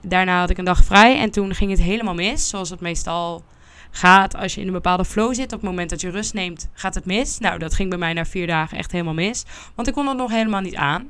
Daarna 0.00 0.38
had 0.38 0.50
ik 0.50 0.58
een 0.58 0.64
dag 0.64 0.84
vrij. 0.84 1.18
En 1.18 1.30
toen 1.30 1.54
ging 1.54 1.70
het 1.70 1.80
helemaal 1.80 2.14
mis. 2.14 2.48
Zoals 2.48 2.70
het 2.70 2.80
meestal 2.80 3.44
gaat 3.90 4.36
als 4.36 4.54
je 4.54 4.60
in 4.60 4.66
een 4.66 4.72
bepaalde 4.72 5.04
flow 5.04 5.34
zit. 5.34 5.52
Op 5.52 5.60
het 5.60 5.70
moment 5.70 5.90
dat 5.90 6.00
je 6.00 6.10
rust 6.10 6.34
neemt, 6.34 6.68
gaat 6.72 6.94
het 6.94 7.04
mis. 7.04 7.38
Nou, 7.38 7.58
dat 7.58 7.74
ging 7.74 7.88
bij 7.88 7.98
mij 7.98 8.12
na 8.12 8.24
vier 8.24 8.46
dagen 8.46 8.78
echt 8.78 8.92
helemaal 8.92 9.14
mis. 9.14 9.44
Want 9.74 9.88
ik 9.88 9.94
kon 9.94 10.06
het 10.06 10.16
nog 10.16 10.30
helemaal 10.30 10.60
niet 10.60 10.76
aan. 10.76 11.08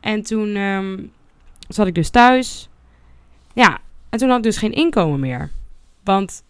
En 0.00 0.22
toen 0.22 0.56
um, 0.56 1.12
zat 1.68 1.86
ik 1.86 1.94
dus 1.94 2.10
thuis. 2.10 2.68
Ja, 3.52 3.78
en 4.08 4.18
toen 4.18 4.28
had 4.28 4.38
ik 4.38 4.44
dus 4.44 4.56
geen 4.56 4.72
inkomen 4.72 5.20
meer. 5.20 5.50
Want 6.04 6.42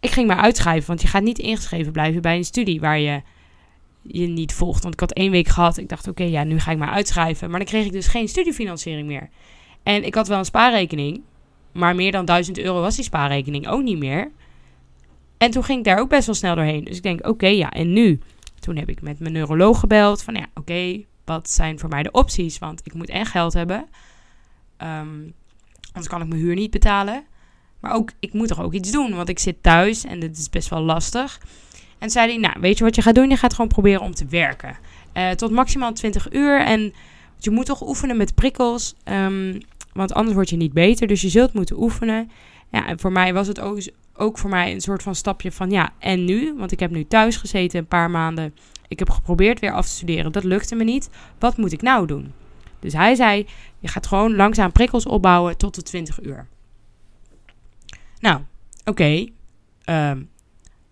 ik 0.00 0.10
ging 0.10 0.26
maar 0.26 0.36
uitschrijven. 0.36 0.86
Want 0.86 1.02
je 1.02 1.08
gaat 1.08 1.22
niet 1.22 1.38
ingeschreven 1.38 1.92
blijven 1.92 2.22
bij 2.22 2.36
een 2.36 2.44
studie 2.44 2.80
waar 2.80 2.98
je 2.98 3.22
je 4.02 4.26
niet 4.26 4.54
volgt. 4.54 4.82
Want 4.82 4.94
ik 4.94 5.00
had 5.00 5.12
één 5.12 5.30
week 5.30 5.48
gehad. 5.48 5.76
Ik 5.76 5.88
dacht, 5.88 6.08
oké, 6.08 6.22
ja, 6.22 6.44
nu 6.44 6.60
ga 6.60 6.70
ik 6.70 6.78
maar 6.78 6.90
uitschrijven. 6.90 7.50
Maar 7.50 7.58
dan 7.58 7.68
kreeg 7.68 7.84
ik 7.84 7.92
dus 7.92 8.06
geen 8.06 8.28
studiefinanciering 8.28 9.06
meer. 9.06 9.28
En 9.82 10.04
ik 10.04 10.14
had 10.14 10.28
wel 10.28 10.38
een 10.38 10.44
spaarrekening. 10.44 11.20
Maar 11.72 11.94
meer 11.94 12.12
dan 12.12 12.24
1000 12.24 12.58
euro 12.58 12.80
was 12.80 12.96
die 12.96 13.04
spaarrekening 13.04 13.68
ook 13.68 13.82
niet 13.82 13.98
meer. 13.98 14.30
En 15.38 15.50
toen 15.50 15.64
ging 15.64 15.78
ik 15.78 15.84
daar 15.84 15.98
ook 15.98 16.08
best 16.08 16.26
wel 16.26 16.34
snel 16.34 16.54
doorheen. 16.54 16.84
Dus 16.84 16.96
ik 16.96 17.02
denk, 17.02 17.26
oké, 17.26 17.46
ja, 17.46 17.70
en 17.70 17.92
nu? 17.92 18.20
Toen 18.58 18.76
heb 18.76 18.88
ik 18.88 19.02
met 19.02 19.18
mijn 19.18 19.32
neuroloog 19.32 19.80
gebeld. 19.80 20.22
Van 20.22 20.34
ja, 20.34 20.46
oké, 20.54 21.04
wat 21.24 21.50
zijn 21.50 21.78
voor 21.78 21.88
mij 21.88 22.02
de 22.02 22.10
opties? 22.10 22.58
Want 22.58 22.80
ik 22.84 22.94
moet 22.94 23.08
en 23.08 23.26
geld 23.26 23.52
hebben. 23.52 23.88
Um, 24.78 25.34
anders 25.86 26.08
kan 26.08 26.22
ik 26.22 26.28
mijn 26.28 26.40
huur 26.40 26.54
niet 26.54 26.70
betalen. 26.70 27.24
Maar 27.80 27.92
ook, 27.92 28.10
ik 28.20 28.32
moet 28.32 28.48
toch 28.48 28.60
ook 28.60 28.72
iets 28.72 28.90
doen. 28.90 29.14
Want 29.14 29.28
ik 29.28 29.38
zit 29.38 29.62
thuis 29.62 30.04
en 30.04 30.20
dit 30.20 30.38
is 30.38 30.48
best 30.48 30.68
wel 30.68 30.80
lastig. 30.80 31.40
En 32.00 32.10
zei 32.10 32.28
hij, 32.28 32.36
nou, 32.36 32.60
weet 32.60 32.78
je 32.78 32.84
wat 32.84 32.94
je 32.94 33.02
gaat 33.02 33.14
doen? 33.14 33.30
Je 33.30 33.36
gaat 33.36 33.54
gewoon 33.54 33.70
proberen 33.70 34.00
om 34.00 34.14
te 34.14 34.26
werken. 34.26 34.76
Uh, 35.14 35.30
tot 35.30 35.50
maximaal 35.50 35.92
20 35.92 36.32
uur. 36.32 36.60
En 36.60 36.92
je 37.38 37.50
moet 37.50 37.66
toch 37.66 37.86
oefenen 37.86 38.16
met 38.16 38.34
prikkels. 38.34 38.94
Um, 39.04 39.58
want 39.92 40.12
anders 40.12 40.34
word 40.34 40.50
je 40.50 40.56
niet 40.56 40.72
beter. 40.72 41.06
Dus 41.06 41.20
je 41.20 41.28
zult 41.28 41.52
moeten 41.52 41.80
oefenen. 41.82 42.30
Ja, 42.70 42.86
en 42.86 42.98
voor 42.98 43.12
mij 43.12 43.34
was 43.34 43.46
het 43.46 43.60
ook, 43.60 43.78
ook 44.14 44.38
voor 44.38 44.50
mij 44.50 44.72
een 44.72 44.80
soort 44.80 45.02
van 45.02 45.14
stapje 45.14 45.52
van 45.52 45.70
ja, 45.70 45.90
en 45.98 46.24
nu? 46.24 46.54
Want 46.56 46.72
ik 46.72 46.80
heb 46.80 46.90
nu 46.90 47.06
thuis 47.06 47.36
gezeten 47.36 47.78
een 47.78 47.86
paar 47.86 48.10
maanden. 48.10 48.54
Ik 48.88 48.98
heb 48.98 49.10
geprobeerd 49.10 49.60
weer 49.60 49.72
af 49.72 49.86
te 49.86 49.92
studeren. 49.92 50.32
Dat 50.32 50.44
lukte 50.44 50.74
me 50.74 50.84
niet. 50.84 51.10
Wat 51.38 51.56
moet 51.56 51.72
ik 51.72 51.82
nou 51.82 52.06
doen? 52.06 52.32
Dus 52.80 52.92
hij 52.92 53.14
zei: 53.14 53.46
Je 53.78 53.88
gaat 53.88 54.06
gewoon 54.06 54.36
langzaam 54.36 54.72
prikkels 54.72 55.06
opbouwen 55.06 55.56
tot 55.56 55.74
de 55.74 55.82
20 55.82 56.22
uur. 56.22 56.46
Nou, 58.20 58.40
oké. 58.84 59.26
Ehm, 59.84 60.22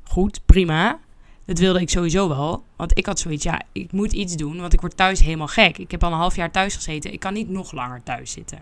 goed, 0.09 0.41
prima. 0.47 0.99
Dat 1.45 1.59
wilde 1.59 1.81
ik 1.81 1.91
sowieso 1.91 2.29
wel. 2.29 2.65
Want 2.77 2.99
ik 2.99 3.07
had 3.07 3.19
zoiets, 3.19 3.45
ja, 3.45 3.63
ik 3.73 3.93
moet 3.93 4.13
iets 4.13 4.37
doen. 4.37 4.61
Want 4.61 4.73
ik 4.73 4.81
word 4.81 4.97
thuis 4.97 5.21
helemaal 5.21 5.47
gek. 5.47 5.79
Ik 5.79 5.91
heb 5.91 6.05
al 6.05 6.13
een 6.13 6.19
half 6.19 6.37
jaar 6.37 6.51
thuis 6.51 6.75
gezeten. 6.75 7.13
Ik 7.13 7.21
kan 7.21 7.33
niet 7.33 7.49
nog 7.49 7.73
langer 7.73 8.03
thuis 8.03 8.31
zitten. 8.31 8.59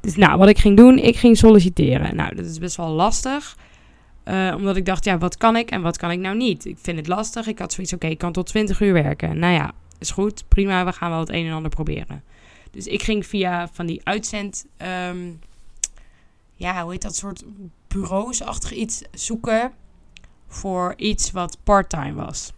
Dus 0.00 0.16
nou, 0.16 0.38
wat 0.38 0.48
ik 0.48 0.58
ging 0.58 0.76
doen, 0.76 0.98
ik 0.98 1.16
ging 1.16 1.36
solliciteren. 1.36 2.16
Nou, 2.16 2.34
dat 2.34 2.44
is 2.44 2.58
best 2.58 2.76
wel 2.76 2.88
lastig. 2.88 3.56
Uh, 4.24 4.54
omdat 4.56 4.76
ik 4.76 4.86
dacht, 4.86 5.04
ja, 5.04 5.18
wat 5.18 5.36
kan 5.36 5.56
ik 5.56 5.70
en 5.70 5.82
wat 5.82 5.96
kan 5.96 6.10
ik 6.10 6.18
nou 6.18 6.36
niet? 6.36 6.64
Ik 6.64 6.76
vind 6.80 6.98
het 6.98 7.06
lastig. 7.06 7.46
Ik 7.46 7.58
had 7.58 7.72
zoiets, 7.72 7.92
oké, 7.92 8.06
ik 8.06 8.18
kan 8.18 8.32
tot 8.32 8.46
20 8.46 8.80
uur 8.80 8.92
werken. 8.92 9.38
Nou 9.38 9.52
ja, 9.52 9.72
is 9.98 10.10
goed, 10.10 10.44
prima, 10.48 10.84
we 10.84 10.92
gaan 10.92 11.10
wel 11.10 11.20
het 11.20 11.30
een 11.30 11.46
en 11.46 11.52
ander 11.52 11.70
proberen. 11.70 12.22
Dus 12.70 12.86
ik 12.86 13.02
ging 13.02 13.26
via 13.26 13.68
van 13.72 13.86
die 13.86 14.00
uitzend, 14.04 14.66
um, 15.08 15.40
ja, 16.54 16.82
hoe 16.82 16.92
heet 16.92 17.02
dat 17.02 17.16
soort 17.16 17.44
bureaus-achtig 17.88 18.72
iets 18.72 19.02
zoeken 19.10 19.72
voor 20.54 20.94
iets 20.96 21.30
wat 21.30 21.58
part-time 21.64 22.12
was. 22.12 22.52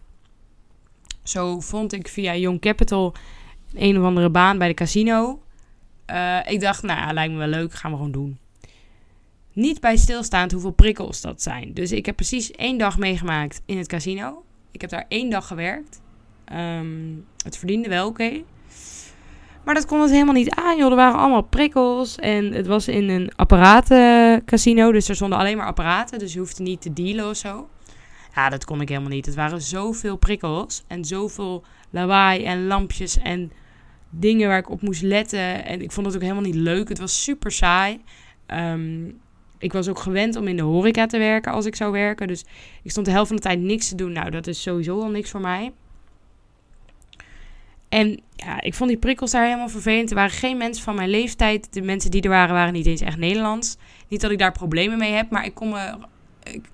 Zo 1.22 1.60
vond 1.60 1.92
ik 1.92 2.08
via 2.08 2.36
Young 2.36 2.60
Capital 2.60 3.14
een 3.74 3.98
of 3.98 4.04
andere 4.04 4.30
baan 4.30 4.58
bij 4.58 4.68
de 4.68 4.74
casino. 4.74 5.42
Uh, 6.10 6.38
ik 6.46 6.60
dacht, 6.60 6.82
nou 6.82 7.00
ja, 7.00 7.12
lijkt 7.12 7.32
me 7.32 7.38
wel 7.38 7.46
leuk, 7.48 7.72
gaan 7.72 7.90
we 7.90 7.96
gewoon 7.96 8.12
doen. 8.12 8.38
Niet 9.52 9.80
bij 9.80 9.96
stilstaand 9.96 10.52
hoeveel 10.52 10.70
prikkels 10.70 11.20
dat 11.20 11.42
zijn. 11.42 11.74
Dus 11.74 11.92
ik 11.92 12.06
heb 12.06 12.16
precies 12.16 12.50
één 12.50 12.78
dag 12.78 12.98
meegemaakt 12.98 13.62
in 13.66 13.78
het 13.78 13.86
casino. 13.86 14.44
Ik 14.70 14.80
heb 14.80 14.90
daar 14.90 15.04
één 15.08 15.30
dag 15.30 15.46
gewerkt. 15.46 16.00
Um, 16.52 17.26
het 17.44 17.56
verdiende 17.56 17.88
wel 17.88 18.06
oké. 18.06 18.42
Maar 19.64 19.74
dat 19.74 19.86
kon 19.86 20.00
het 20.00 20.10
helemaal 20.10 20.34
niet 20.34 20.50
aan, 20.50 20.76
joh. 20.76 20.90
Er 20.90 20.96
waren 20.96 21.18
allemaal 21.18 21.42
prikkels. 21.42 22.16
En 22.16 22.52
het 22.52 22.66
was 22.66 22.88
in 22.88 23.08
een 23.08 23.32
apparatencasino. 23.36 24.92
Dus 24.92 25.08
er 25.08 25.14
stonden 25.14 25.38
alleen 25.38 25.56
maar 25.56 25.66
apparaten. 25.66 26.18
Dus 26.18 26.32
je 26.32 26.38
hoefde 26.38 26.62
niet 26.62 26.80
te 26.80 26.92
dealen 26.92 27.28
of 27.28 27.36
zo. 27.36 27.68
Ja, 28.34 28.48
dat 28.48 28.64
kon 28.64 28.80
ik 28.80 28.88
helemaal 28.88 29.10
niet. 29.10 29.26
Het 29.26 29.34
waren 29.34 29.60
zoveel 29.60 30.16
prikkels. 30.16 30.84
En 30.86 31.04
zoveel 31.04 31.64
lawaai 31.90 32.44
en 32.44 32.66
lampjes 32.66 33.18
en 33.18 33.52
dingen 34.10 34.48
waar 34.48 34.58
ik 34.58 34.70
op 34.70 34.82
moest 34.82 35.02
letten. 35.02 35.64
En 35.64 35.82
ik 35.82 35.92
vond 35.92 36.06
het 36.06 36.14
ook 36.14 36.22
helemaal 36.22 36.42
niet 36.42 36.54
leuk. 36.54 36.88
Het 36.88 36.98
was 36.98 37.22
super 37.22 37.52
saai. 37.52 38.00
Um, 38.46 39.20
ik 39.58 39.72
was 39.72 39.88
ook 39.88 39.98
gewend 39.98 40.36
om 40.36 40.48
in 40.48 40.56
de 40.56 40.62
horeca 40.62 41.06
te 41.06 41.18
werken 41.18 41.52
als 41.52 41.66
ik 41.66 41.76
zou 41.76 41.92
werken. 41.92 42.26
Dus 42.26 42.44
ik 42.82 42.90
stond 42.90 43.06
de 43.06 43.12
helft 43.12 43.26
van 43.26 43.36
de 43.36 43.42
tijd 43.42 43.60
niks 43.60 43.88
te 43.88 43.94
doen. 43.94 44.12
Nou, 44.12 44.30
dat 44.30 44.46
is 44.46 44.62
sowieso 44.62 45.00
al 45.00 45.10
niks 45.10 45.30
voor 45.30 45.40
mij. 45.40 45.72
En 47.88 48.20
ja, 48.36 48.60
ik 48.60 48.74
vond 48.74 48.90
die 48.90 48.98
prikkels 48.98 49.30
daar 49.30 49.44
helemaal 49.44 49.68
vervelend. 49.68 50.10
Er 50.10 50.16
waren 50.16 50.30
geen 50.30 50.56
mensen 50.56 50.84
van 50.84 50.94
mijn 50.94 51.08
leeftijd. 51.08 51.72
De 51.72 51.82
mensen 51.82 52.10
die 52.10 52.22
er 52.22 52.28
waren, 52.28 52.54
waren 52.54 52.72
niet 52.72 52.86
eens 52.86 53.00
echt 53.00 53.16
Nederlands. 53.16 53.76
Niet 54.08 54.20
dat 54.20 54.30
ik 54.30 54.38
daar 54.38 54.52
problemen 54.52 54.98
mee 54.98 55.12
heb, 55.12 55.30
maar 55.30 55.44
ik 55.44 55.54
kom 55.54 55.74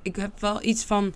ik 0.03 0.17
heb 0.17 0.41
wel 0.41 0.65
iets 0.65 0.85
van 0.85 1.15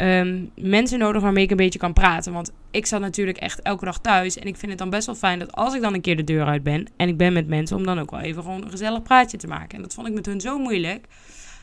Ehm, 0.00 0.44
mensen 0.54 0.98
nodig 0.98 1.22
waarmee 1.22 1.44
ik 1.44 1.50
een 1.50 1.56
beetje 1.56 1.78
kan 1.78 1.92
praten. 1.92 2.32
Want 2.32 2.52
ik 2.70 2.86
zat 2.86 3.00
natuurlijk 3.00 3.38
echt 3.38 3.62
elke 3.62 3.84
dag 3.84 3.98
thuis. 3.98 4.38
En 4.38 4.46
ik 4.46 4.56
vind 4.56 4.70
het 4.70 4.80
dan 4.80 4.90
best 4.90 5.06
wel 5.06 5.14
fijn 5.14 5.38
dat 5.38 5.52
als 5.52 5.74
ik 5.74 5.80
dan 5.80 5.94
een 5.94 6.00
keer 6.00 6.16
de 6.16 6.24
deur 6.24 6.46
uit 6.46 6.62
ben. 6.62 6.86
En 6.96 7.08
ik 7.08 7.16
ben 7.16 7.32
met 7.32 7.46
mensen, 7.46 7.76
om 7.76 7.84
dan 7.84 7.98
ook 7.98 8.10
wel 8.10 8.20
even 8.20 8.42
gewoon 8.42 8.62
een 8.62 8.70
gezellig 8.70 9.02
praatje 9.02 9.36
te 9.36 9.46
maken. 9.46 9.76
En 9.76 9.82
dat 9.82 9.94
vond 9.94 10.06
ik 10.06 10.14
met 10.14 10.26
hun 10.26 10.40
zo 10.40 10.58
moeilijk. 10.58 11.06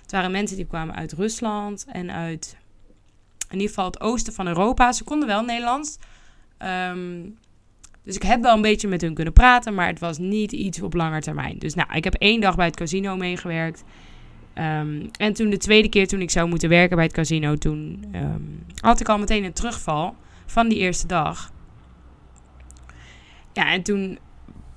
Het 0.01 0.11
waren 0.11 0.31
mensen 0.31 0.57
die 0.57 0.65
kwamen 0.65 0.95
uit 0.95 1.13
Rusland 1.13 1.85
en 1.91 2.11
uit 2.11 2.57
in 3.49 3.53
ieder 3.53 3.67
geval 3.67 3.85
het 3.85 4.01
oosten 4.01 4.33
van 4.33 4.47
Europa. 4.47 4.91
Ze 4.91 5.03
konden 5.03 5.27
wel 5.27 5.43
Nederlands. 5.43 5.97
Ehm, 6.57 7.21
dus 8.03 8.15
ik 8.15 8.23
heb 8.23 8.41
wel 8.41 8.55
een 8.55 8.61
beetje 8.61 8.87
met 8.87 9.01
hun 9.01 9.13
kunnen 9.13 9.33
praten, 9.33 9.73
maar 9.73 9.87
het 9.87 9.99
was 9.99 10.17
niet 10.17 10.51
iets 10.51 10.81
op 10.81 10.93
lange 10.93 11.21
termijn. 11.21 11.59
Dus 11.59 11.73
nou, 11.73 11.93
ik 11.93 12.03
heb 12.03 12.13
één 12.13 12.41
dag 12.41 12.55
bij 12.55 12.65
het 12.65 12.75
casino 12.75 13.15
meegewerkt. 13.15 13.83
Um, 14.59 15.09
en 15.17 15.33
toen 15.33 15.49
de 15.49 15.57
tweede 15.57 15.89
keer 15.89 16.07
toen 16.07 16.21
ik 16.21 16.29
zou 16.29 16.49
moeten 16.49 16.69
werken 16.69 16.95
bij 16.95 17.05
het 17.05 17.13
casino, 17.13 17.55
toen 17.55 18.05
um, 18.15 18.65
had 18.81 18.99
ik 18.99 19.09
al 19.09 19.17
meteen 19.17 19.43
een 19.43 19.53
terugval 19.53 20.15
van 20.45 20.67
die 20.67 20.77
eerste 20.77 21.07
dag. 21.07 21.51
Ja, 23.53 23.71
en 23.71 23.83
toen 23.83 24.19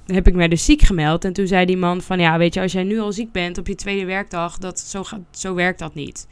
heb 0.06 0.26
ik 0.26 0.34
mij 0.34 0.48
dus 0.48 0.64
ziek 0.64 0.82
gemeld. 0.82 1.24
En 1.24 1.32
toen 1.32 1.46
zei 1.46 1.66
die 1.66 1.76
man 1.76 2.00
van, 2.00 2.18
ja, 2.20 2.38
weet 2.38 2.54
je, 2.54 2.60
als 2.60 2.72
jij 2.72 2.82
nu 2.82 2.98
al 2.98 3.12
ziek 3.12 3.32
bent 3.32 3.58
op 3.58 3.66
je 3.66 3.74
tweede 3.74 4.04
werkdag, 4.04 4.58
dat, 4.58 4.80
zo, 4.80 5.04
gaat, 5.04 5.20
zo 5.30 5.54
werkt 5.54 5.78
dat 5.78 5.94
niet. 5.94 6.26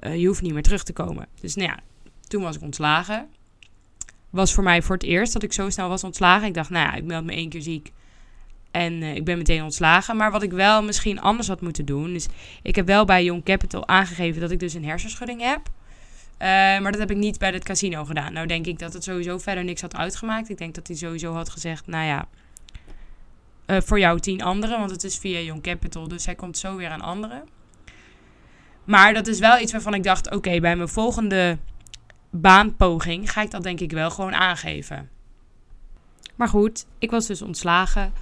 Uh, 0.00 0.16
je 0.16 0.26
hoeft 0.26 0.42
niet 0.42 0.52
meer 0.52 0.62
terug 0.62 0.82
te 0.82 0.92
komen. 0.92 1.26
Dus 1.40 1.54
nou 1.54 1.68
ja, 1.68 1.78
toen 2.28 2.42
was 2.42 2.56
ik 2.56 2.62
ontslagen. 2.62 3.26
Was 4.30 4.54
voor 4.54 4.64
mij 4.64 4.82
voor 4.82 4.94
het 4.94 5.04
eerst 5.04 5.32
dat 5.32 5.42
ik 5.42 5.52
zo 5.52 5.70
snel 5.70 5.88
was 5.88 6.04
ontslagen. 6.04 6.48
Ik 6.48 6.54
dacht, 6.54 6.70
nou 6.70 6.86
ja, 6.86 6.94
ik 6.94 7.04
meld 7.04 7.24
me 7.24 7.32
één 7.32 7.48
keer 7.48 7.62
ziek. 7.62 7.92
En 8.76 8.92
uh, 9.02 9.14
ik 9.14 9.24
ben 9.24 9.38
meteen 9.38 9.62
ontslagen. 9.62 10.16
Maar 10.16 10.30
wat 10.30 10.42
ik 10.42 10.52
wel 10.52 10.82
misschien 10.82 11.20
anders 11.20 11.48
had 11.48 11.60
moeten 11.60 11.84
doen. 11.84 12.14
Is 12.14 12.26
ik 12.62 12.76
heb 12.76 12.86
wel 12.86 13.04
bij 13.04 13.24
Young 13.24 13.44
Capital 13.44 13.88
aangegeven 13.88 14.40
dat 14.40 14.50
ik 14.50 14.60
dus 14.60 14.74
een 14.74 14.84
hersenschudding 14.84 15.40
heb. 15.40 15.60
Uh, 15.68 16.48
maar 16.48 16.92
dat 16.92 17.00
heb 17.00 17.10
ik 17.10 17.16
niet 17.16 17.38
bij 17.38 17.50
het 17.50 17.64
casino 17.64 18.04
gedaan. 18.04 18.32
Nou 18.32 18.46
denk 18.46 18.66
ik 18.66 18.78
dat 18.78 18.92
het 18.92 19.04
sowieso 19.04 19.38
verder 19.38 19.64
niks 19.64 19.80
had 19.80 19.96
uitgemaakt. 19.96 20.48
Ik 20.48 20.58
denk 20.58 20.74
dat 20.74 20.86
hij 20.86 20.96
sowieso 20.96 21.32
had 21.32 21.48
gezegd, 21.48 21.86
nou 21.86 22.04
ja, 22.04 22.28
uh, 23.66 23.76
voor 23.80 23.98
jou 23.98 24.20
tien 24.20 24.42
anderen. 24.42 24.78
Want 24.78 24.90
het 24.90 25.04
is 25.04 25.18
via 25.18 25.38
Young 25.38 25.62
Capital, 25.62 26.08
dus 26.08 26.26
hij 26.26 26.34
komt 26.34 26.58
zo 26.58 26.76
weer 26.76 26.90
aan 26.90 27.00
anderen. 27.00 27.48
Maar 28.84 29.14
dat 29.14 29.26
is 29.26 29.38
wel 29.38 29.58
iets 29.58 29.72
waarvan 29.72 29.94
ik 29.94 30.02
dacht, 30.02 30.30
oké, 30.30 30.60
bij 30.60 30.76
mijn 30.76 30.88
volgende 30.88 31.58
baanpoging 32.30 33.32
ga 33.32 33.42
ik 33.42 33.50
dat 33.50 33.62
denk 33.62 33.80
ik 33.80 33.92
wel 33.92 34.10
gewoon 34.10 34.34
aangeven. 34.34 35.08
Maar 36.34 36.48
goed, 36.48 36.86
ik 36.98 37.10
was 37.10 37.26
dus 37.26 37.42
ontslagen. 37.42 38.12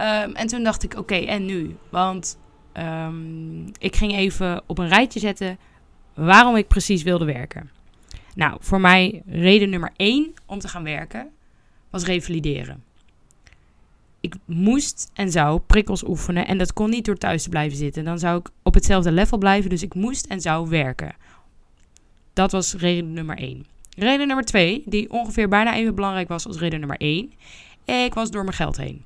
Um, 0.00 0.34
en 0.34 0.46
toen 0.46 0.62
dacht 0.62 0.82
ik, 0.82 0.98
oké, 0.98 1.14
en 1.14 1.44
nu? 1.44 1.76
Want 1.88 2.38
um, 2.72 3.64
ik 3.78 3.96
ging 3.96 4.12
even 4.12 4.62
op 4.66 4.78
een 4.78 4.88
rijtje 4.88 5.20
zetten 5.20 5.58
waarom 6.14 6.56
ik 6.56 6.68
precies 6.68 7.02
wilde 7.02 7.24
werken. 7.24 7.70
Nou, 8.34 8.56
voor 8.60 8.80
mij 8.80 9.22
reden 9.26 9.70
nummer 9.70 9.90
één 9.96 10.34
om 10.46 10.58
te 10.58 10.68
gaan 10.68 10.82
werken 10.82 11.30
was 11.90 12.04
revalideren. 12.04 12.82
Ik 14.20 14.34
moest 14.44 15.10
en 15.14 15.30
zou 15.30 15.60
prikkels 15.60 16.04
oefenen 16.04 16.46
en 16.46 16.58
dat 16.58 16.72
kon 16.72 16.90
niet 16.90 17.04
door 17.04 17.16
thuis 17.16 17.42
te 17.42 17.48
blijven 17.48 17.78
zitten. 17.78 18.04
Dan 18.04 18.18
zou 18.18 18.38
ik 18.38 18.48
op 18.62 18.74
hetzelfde 18.74 19.12
level 19.12 19.38
blijven, 19.38 19.70
dus 19.70 19.82
ik 19.82 19.94
moest 19.94 20.26
en 20.26 20.40
zou 20.40 20.68
werken. 20.68 21.14
Dat 22.32 22.52
was 22.52 22.74
reden 22.74 23.12
nummer 23.12 23.36
één. 23.36 23.66
Reden 23.96 24.26
nummer 24.26 24.44
twee, 24.44 24.82
die 24.86 25.10
ongeveer 25.10 25.48
bijna 25.48 25.74
even 25.74 25.94
belangrijk 25.94 26.28
was 26.28 26.46
als 26.46 26.58
reden 26.58 26.78
nummer 26.78 26.98
één. 26.98 27.32
Ik 27.84 28.14
was 28.14 28.30
door 28.30 28.44
mijn 28.44 28.56
geld 28.56 28.76
heen. 28.76 29.04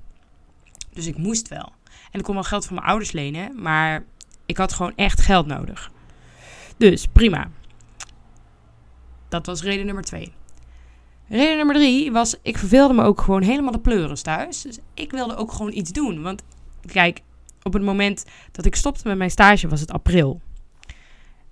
Dus 0.95 1.07
ik 1.07 1.17
moest 1.17 1.49
wel. 1.49 1.73
En 2.11 2.19
ik 2.19 2.25
kon 2.25 2.35
wel 2.35 2.45
geld 2.45 2.67
van 2.67 2.75
mijn 2.75 2.87
ouders 2.87 3.13
lenen, 3.13 3.63
maar 3.63 4.05
ik 4.47 4.57
had 4.57 4.73
gewoon 4.73 4.93
echt 4.97 5.21
geld 5.21 5.47
nodig. 5.47 5.91
Dus 6.77 7.07
prima. 7.07 7.51
Dat 9.29 9.47
was 9.47 9.63
reden 9.63 9.87
nummer 9.87 10.05
twee. 10.05 10.33
Reden 11.29 11.57
nummer 11.57 11.75
drie 11.75 12.13
was, 12.13 12.37
ik 12.43 12.59
verveelde 12.59 12.95
me 12.95 13.03
ook 13.03 13.21
gewoon 13.21 13.43
helemaal 13.43 13.73
de 13.73 13.79
pleuris 13.79 14.23
thuis. 14.23 14.63
Dus 14.63 14.79
ik 14.95 15.11
wilde 15.11 15.37
ook 15.37 15.53
gewoon 15.53 15.73
iets 15.73 15.93
doen. 15.93 16.23
Want 16.23 16.43
kijk, 16.87 17.21
op 17.63 17.73
het 17.73 17.83
moment 17.83 18.25
dat 18.53 18.65
ik 18.65 18.75
stopte 18.75 19.09
met 19.09 19.17
mijn 19.17 19.31
stage 19.31 19.69
was 19.69 19.81
het 19.81 19.93
april. 19.93 20.41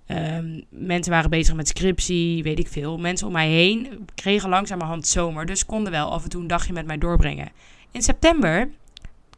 Um, 0.06 0.64
mensen 0.68 1.12
waren 1.12 1.30
bezig 1.30 1.54
met 1.54 1.68
scriptie, 1.68 2.42
weet 2.42 2.58
ik 2.58 2.68
veel. 2.68 2.98
Mensen 2.98 3.26
om 3.26 3.32
mij 3.32 3.48
heen 3.48 4.06
kregen 4.14 4.48
langzamerhand 4.48 5.06
zomer, 5.06 5.46
dus 5.46 5.66
konden 5.66 5.92
wel 5.92 6.10
af 6.10 6.22
en 6.22 6.28
toe 6.28 6.40
een 6.40 6.46
dagje 6.46 6.72
met 6.72 6.86
mij 6.86 6.98
doorbrengen. 6.98 7.48
In 7.90 8.02
september 8.02 8.70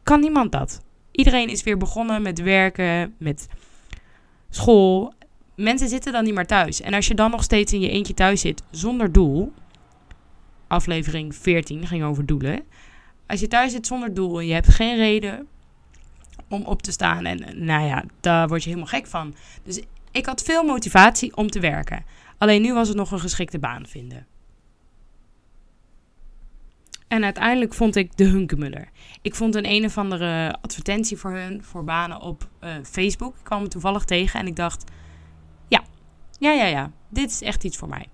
kan 0.05 0.19
niemand 0.19 0.51
dat. 0.51 0.81
Iedereen 1.11 1.49
is 1.49 1.63
weer 1.63 1.77
begonnen 1.77 2.21
met 2.21 2.41
werken, 2.41 3.15
met 3.17 3.47
school. 4.49 5.13
Mensen 5.55 5.89
zitten 5.89 6.13
dan 6.13 6.23
niet 6.23 6.33
meer 6.33 6.45
thuis. 6.45 6.81
En 6.81 6.93
als 6.93 7.07
je 7.07 7.13
dan 7.13 7.31
nog 7.31 7.43
steeds 7.43 7.73
in 7.73 7.79
je 7.79 7.89
eentje 7.89 8.13
thuis 8.13 8.41
zit 8.41 8.63
zonder 8.71 9.11
doel. 9.11 9.53
Aflevering 10.67 11.35
14 11.35 11.87
ging 11.87 12.03
over 12.03 12.25
doelen. 12.25 12.63
Als 13.27 13.39
je 13.39 13.47
thuis 13.47 13.71
zit 13.71 13.87
zonder 13.87 14.13
doel 14.13 14.39
en 14.39 14.47
je 14.47 14.53
hebt 14.53 14.73
geen 14.73 14.95
reden 14.95 15.47
om 16.49 16.63
op 16.63 16.81
te 16.81 16.91
staan. 16.91 17.25
En 17.25 17.65
nou 17.65 17.85
ja, 17.85 18.03
daar 18.19 18.47
word 18.47 18.63
je 18.63 18.69
helemaal 18.69 18.89
gek 18.89 19.07
van. 19.07 19.35
Dus 19.63 19.81
ik 20.11 20.25
had 20.25 20.41
veel 20.41 20.63
motivatie 20.63 21.35
om 21.35 21.49
te 21.49 21.59
werken. 21.59 22.05
Alleen 22.37 22.61
nu 22.61 22.73
was 22.73 22.87
het 22.87 22.97
nog 22.97 23.11
een 23.11 23.19
geschikte 23.19 23.59
baan 23.59 23.85
vinden. 23.87 24.25
En 27.07 27.23
uiteindelijk 27.23 27.73
vond 27.73 27.95
ik 27.95 28.17
de 28.17 28.23
Hunkemuller. 28.23 28.89
Ik 29.25 29.35
vond 29.35 29.55
een 29.55 29.69
een 29.69 29.85
of 29.85 29.97
andere 29.97 30.55
advertentie 30.61 31.17
voor 31.17 31.31
hun, 31.31 31.63
voor 31.63 31.83
banen 31.83 32.21
op 32.21 32.49
uh, 32.63 32.69
Facebook. 32.83 33.35
Ik 33.35 33.43
kwam 33.43 33.61
me 33.61 33.67
toevallig 33.67 34.03
tegen 34.03 34.39
en 34.39 34.47
ik 34.47 34.55
dacht, 34.55 34.91
ja, 35.67 35.83
ja, 36.39 36.51
ja, 36.51 36.65
ja, 36.65 36.91
dit 37.09 37.29
is 37.29 37.41
echt 37.41 37.63
iets 37.63 37.77
voor 37.77 37.89
mij. 37.89 38.05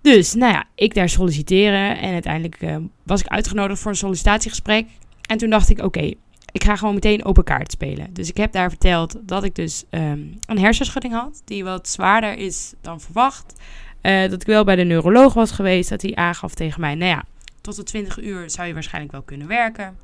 Dus, 0.00 0.34
nou 0.34 0.52
ja, 0.52 0.64
ik 0.74 0.94
daar 0.94 1.08
solliciteren 1.08 1.98
en 1.98 2.12
uiteindelijk 2.12 2.62
uh, 2.62 2.76
was 3.02 3.20
ik 3.20 3.26
uitgenodigd 3.26 3.80
voor 3.80 3.90
een 3.90 3.96
sollicitatiegesprek. 3.96 4.86
En 5.26 5.38
toen 5.38 5.50
dacht 5.50 5.68
ik, 5.68 5.82
oké, 5.82 6.12
ik 6.52 6.64
ga 6.64 6.76
gewoon 6.76 6.94
meteen 6.94 7.24
open 7.24 7.44
kaart 7.44 7.72
spelen. 7.72 8.12
Dus 8.12 8.28
ik 8.28 8.36
heb 8.36 8.52
daar 8.52 8.68
verteld 8.68 9.16
dat 9.22 9.44
ik 9.44 9.54
dus 9.54 9.84
ehm, 9.90 10.20
een 10.46 10.58
hersenschudding 10.58 11.14
had, 11.14 11.42
die 11.44 11.64
wat 11.64 11.88
zwaarder 11.88 12.36
is 12.36 12.72
dan 12.80 13.00
verwacht. 13.00 13.60
Uh, 14.02 14.30
dat 14.30 14.40
ik 14.40 14.46
wel 14.46 14.64
bij 14.64 14.76
de 14.76 14.84
neuroloog 14.84 15.34
was 15.34 15.50
geweest, 15.50 15.88
dat 15.88 16.02
hij 16.02 16.14
aangaf 16.14 16.54
tegen 16.54 16.80
mij, 16.80 16.94
nou 16.94 17.10
ja, 17.10 17.24
tot 17.68 17.76
de 17.76 17.82
20 17.82 18.20
uur 18.20 18.50
zou 18.50 18.66
je 18.66 18.74
waarschijnlijk 18.74 19.12
wel 19.12 19.22
kunnen 19.22 19.46
werken. 19.46 19.96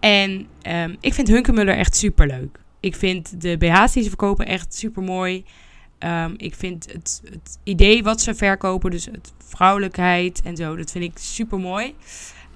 En 0.00 0.46
um, 0.68 0.96
ik 1.00 1.14
vind 1.14 1.28
Hunkemuller 1.28 1.76
echt 1.76 1.96
super 1.96 2.26
leuk. 2.26 2.58
Ik 2.80 2.96
vind 2.96 3.40
de 3.40 3.56
BH's 3.56 3.92
die 3.92 4.02
ze 4.02 4.08
verkopen 4.08 4.46
echt 4.46 4.74
super 4.74 5.02
mooi. 5.02 5.44
Um, 5.98 6.34
ik 6.36 6.54
vind 6.54 6.92
het, 6.92 7.22
het, 7.24 7.58
idee 7.62 8.02
wat 8.02 8.20
ze 8.20 8.34
verkopen, 8.34 8.90
dus 8.90 9.04
het 9.04 9.32
vrouwelijkheid 9.38 10.42
en 10.42 10.56
zo, 10.56 10.76
dat 10.76 10.90
vind 10.90 11.04
ik 11.04 11.18
super 11.18 11.58
mooi. 11.58 11.94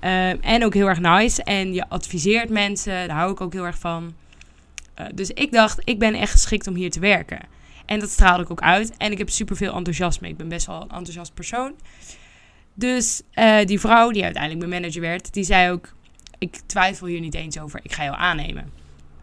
Uh, 0.04 0.44
en 0.44 0.64
ook 0.64 0.74
heel 0.74 0.88
erg 0.88 1.00
nice. 1.00 1.42
En 1.44 1.74
je 1.74 1.88
adviseert 1.88 2.48
mensen, 2.48 3.08
daar 3.08 3.16
hou 3.16 3.32
ik 3.32 3.40
ook 3.40 3.52
heel 3.52 3.66
erg 3.66 3.78
van. 3.78 4.14
Uh, 5.00 5.06
dus 5.14 5.30
ik 5.30 5.52
dacht, 5.52 5.80
ik 5.84 5.98
ben 5.98 6.14
echt 6.14 6.32
geschikt 6.32 6.66
om 6.66 6.74
hier 6.74 6.90
te 6.90 7.00
werken. 7.00 7.40
En 7.86 8.00
dat 8.00 8.10
straalde 8.10 8.42
ik 8.42 8.50
ook 8.50 8.62
uit. 8.62 8.96
En 8.96 9.12
ik 9.12 9.18
heb 9.18 9.30
super 9.30 9.56
veel 9.56 9.74
enthousiasme. 9.74 10.28
Ik 10.28 10.36
ben 10.36 10.48
best 10.48 10.66
wel 10.66 10.76
een 10.82 10.90
enthousiast 10.90 11.34
persoon. 11.34 11.74
Dus 12.78 13.22
uh, 13.34 13.64
die 13.64 13.80
vrouw 13.80 14.10
die 14.10 14.24
uiteindelijk 14.24 14.68
mijn 14.68 14.80
manager 14.80 15.00
werd, 15.00 15.32
die 15.32 15.44
zei 15.44 15.70
ook: 15.70 15.94
Ik 16.38 16.60
twijfel 16.66 17.06
hier 17.06 17.20
niet 17.20 17.34
eens 17.34 17.58
over, 17.58 17.80
ik 17.82 17.92
ga 17.92 18.04
jou 18.04 18.16
aannemen. 18.16 18.72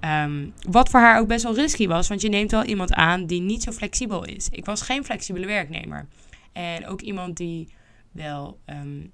Um, 0.01 0.53
wat 0.69 0.89
voor 0.89 0.99
haar 0.99 1.19
ook 1.19 1.27
best 1.27 1.43
wel 1.43 1.55
risky 1.55 1.87
was, 1.87 2.07
want 2.07 2.21
je 2.21 2.29
neemt 2.29 2.51
wel 2.51 2.63
iemand 2.63 2.93
aan 2.93 3.25
die 3.25 3.41
niet 3.41 3.63
zo 3.63 3.71
flexibel 3.71 4.25
is. 4.25 4.49
Ik 4.49 4.65
was 4.65 4.81
geen 4.81 5.05
flexibele 5.05 5.45
werknemer. 5.45 6.07
En 6.53 6.87
ook 6.87 7.01
iemand 7.01 7.37
die 7.37 7.67
wel 8.11 8.59
um, 8.65 9.11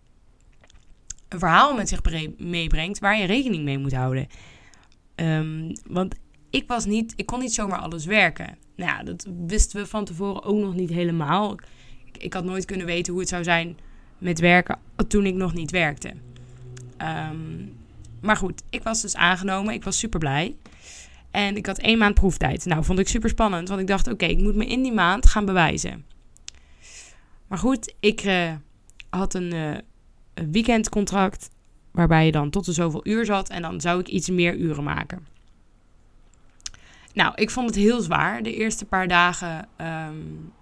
een 1.30 1.40
verhaal 1.40 1.76
met 1.76 1.90
zich 1.90 2.02
meebrengt 2.38 3.00
waar 3.00 3.18
je 3.18 3.26
rekening 3.26 3.64
mee 3.64 3.78
moet 3.78 3.94
houden. 3.94 4.28
Um, 5.16 5.72
want 5.90 6.16
ik 6.50 6.68
was 6.68 6.86
niet, 6.86 7.14
ik 7.16 7.26
kon 7.26 7.40
niet 7.40 7.54
zomaar 7.54 7.80
alles 7.80 8.06
werken. 8.06 8.58
Nou 8.76 8.92
ja, 8.92 9.04
dat 9.04 9.28
wisten 9.48 9.82
we 9.82 9.88
van 9.88 10.06
tevoren 10.06 10.44
ook 10.44 10.60
nog 10.60 10.76
niet 10.76 10.90
helemaal. 10.90 11.54
Ik, 12.06 12.18
ik 12.18 12.34
had 12.34 12.44
nooit 12.44 12.66
kunnen 12.66 12.86
weten 12.86 13.12
hoe 13.12 13.22
het 13.22 13.30
zou 13.30 13.44
zijn 13.44 13.78
met 14.22 14.40
werken 14.40 14.80
toen 15.08 15.26
ik 15.26 15.34
nog 15.34 15.54
niet 15.54 15.72
werkte. 15.72 16.14
Um, 17.30 17.74
maar 18.22 18.38
goed, 18.38 18.62
ik 18.70 18.84
was 18.84 19.02
dus 19.02 19.16
aangenomen. 19.16 19.74
Ik 19.74 19.84
was 19.84 20.00
super 20.00 20.20
blij. 20.20 20.56
En 21.32 21.56
ik 21.56 21.66
had 21.66 21.78
één 21.78 21.98
maand 21.98 22.14
proeftijd. 22.14 22.66
Nou, 22.66 22.84
vond 22.84 23.00
ik 23.00 23.08
super 23.08 23.30
spannend. 23.30 23.68
Want 23.68 23.82
ik 23.82 23.88
dacht, 23.88 24.08
oké, 24.08 24.26
ik 24.26 24.38
moet 24.38 24.56
me 24.56 24.66
in 24.66 24.82
die 24.82 24.92
maand 24.92 25.26
gaan 25.26 25.46
bewijzen. 25.46 26.06
Maar 27.48 27.58
goed, 27.58 27.94
ik 28.00 28.24
uh, 28.24 28.54
had 29.10 29.34
een, 29.34 29.54
uh, 29.54 29.78
een 30.34 30.52
weekendcontract. 30.52 31.50
Waarbij 31.92 32.26
je 32.26 32.32
dan 32.32 32.50
tot 32.50 32.66
de 32.66 32.74
zoveel 32.74 33.08
uur 33.08 33.26
zat. 33.26 33.50
En 33.50 33.62
dan 33.62 33.82
zou 33.82 34.00
ik 34.00 34.08
iets 34.08 34.30
meer 34.30 34.56
uren 34.56 34.84
maken. 34.84 35.28
Nou, 37.14 37.34
ik 37.36 37.50
vond 37.50 37.68
het 37.68 37.76
heel 37.76 38.02
zwaar. 38.02 38.44
De 38.44 38.56
eerste 38.56 38.86
paar 38.86 39.08
dagen. 39.08 39.68
Um, 39.82 40.54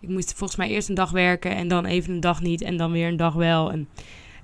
ik 0.00 0.08
moest 0.08 0.34
volgens 0.34 0.58
mij 0.58 0.68
eerst 0.68 0.88
een 0.88 0.94
dag 0.94 1.10
werken. 1.10 1.56
En 1.56 1.68
dan 1.68 1.84
even 1.84 2.12
een 2.12 2.20
dag 2.20 2.40
niet. 2.40 2.62
En 2.62 2.76
dan 2.76 2.92
weer 2.92 3.08
een 3.08 3.16
dag 3.16 3.34
wel. 3.34 3.72
En 3.72 3.88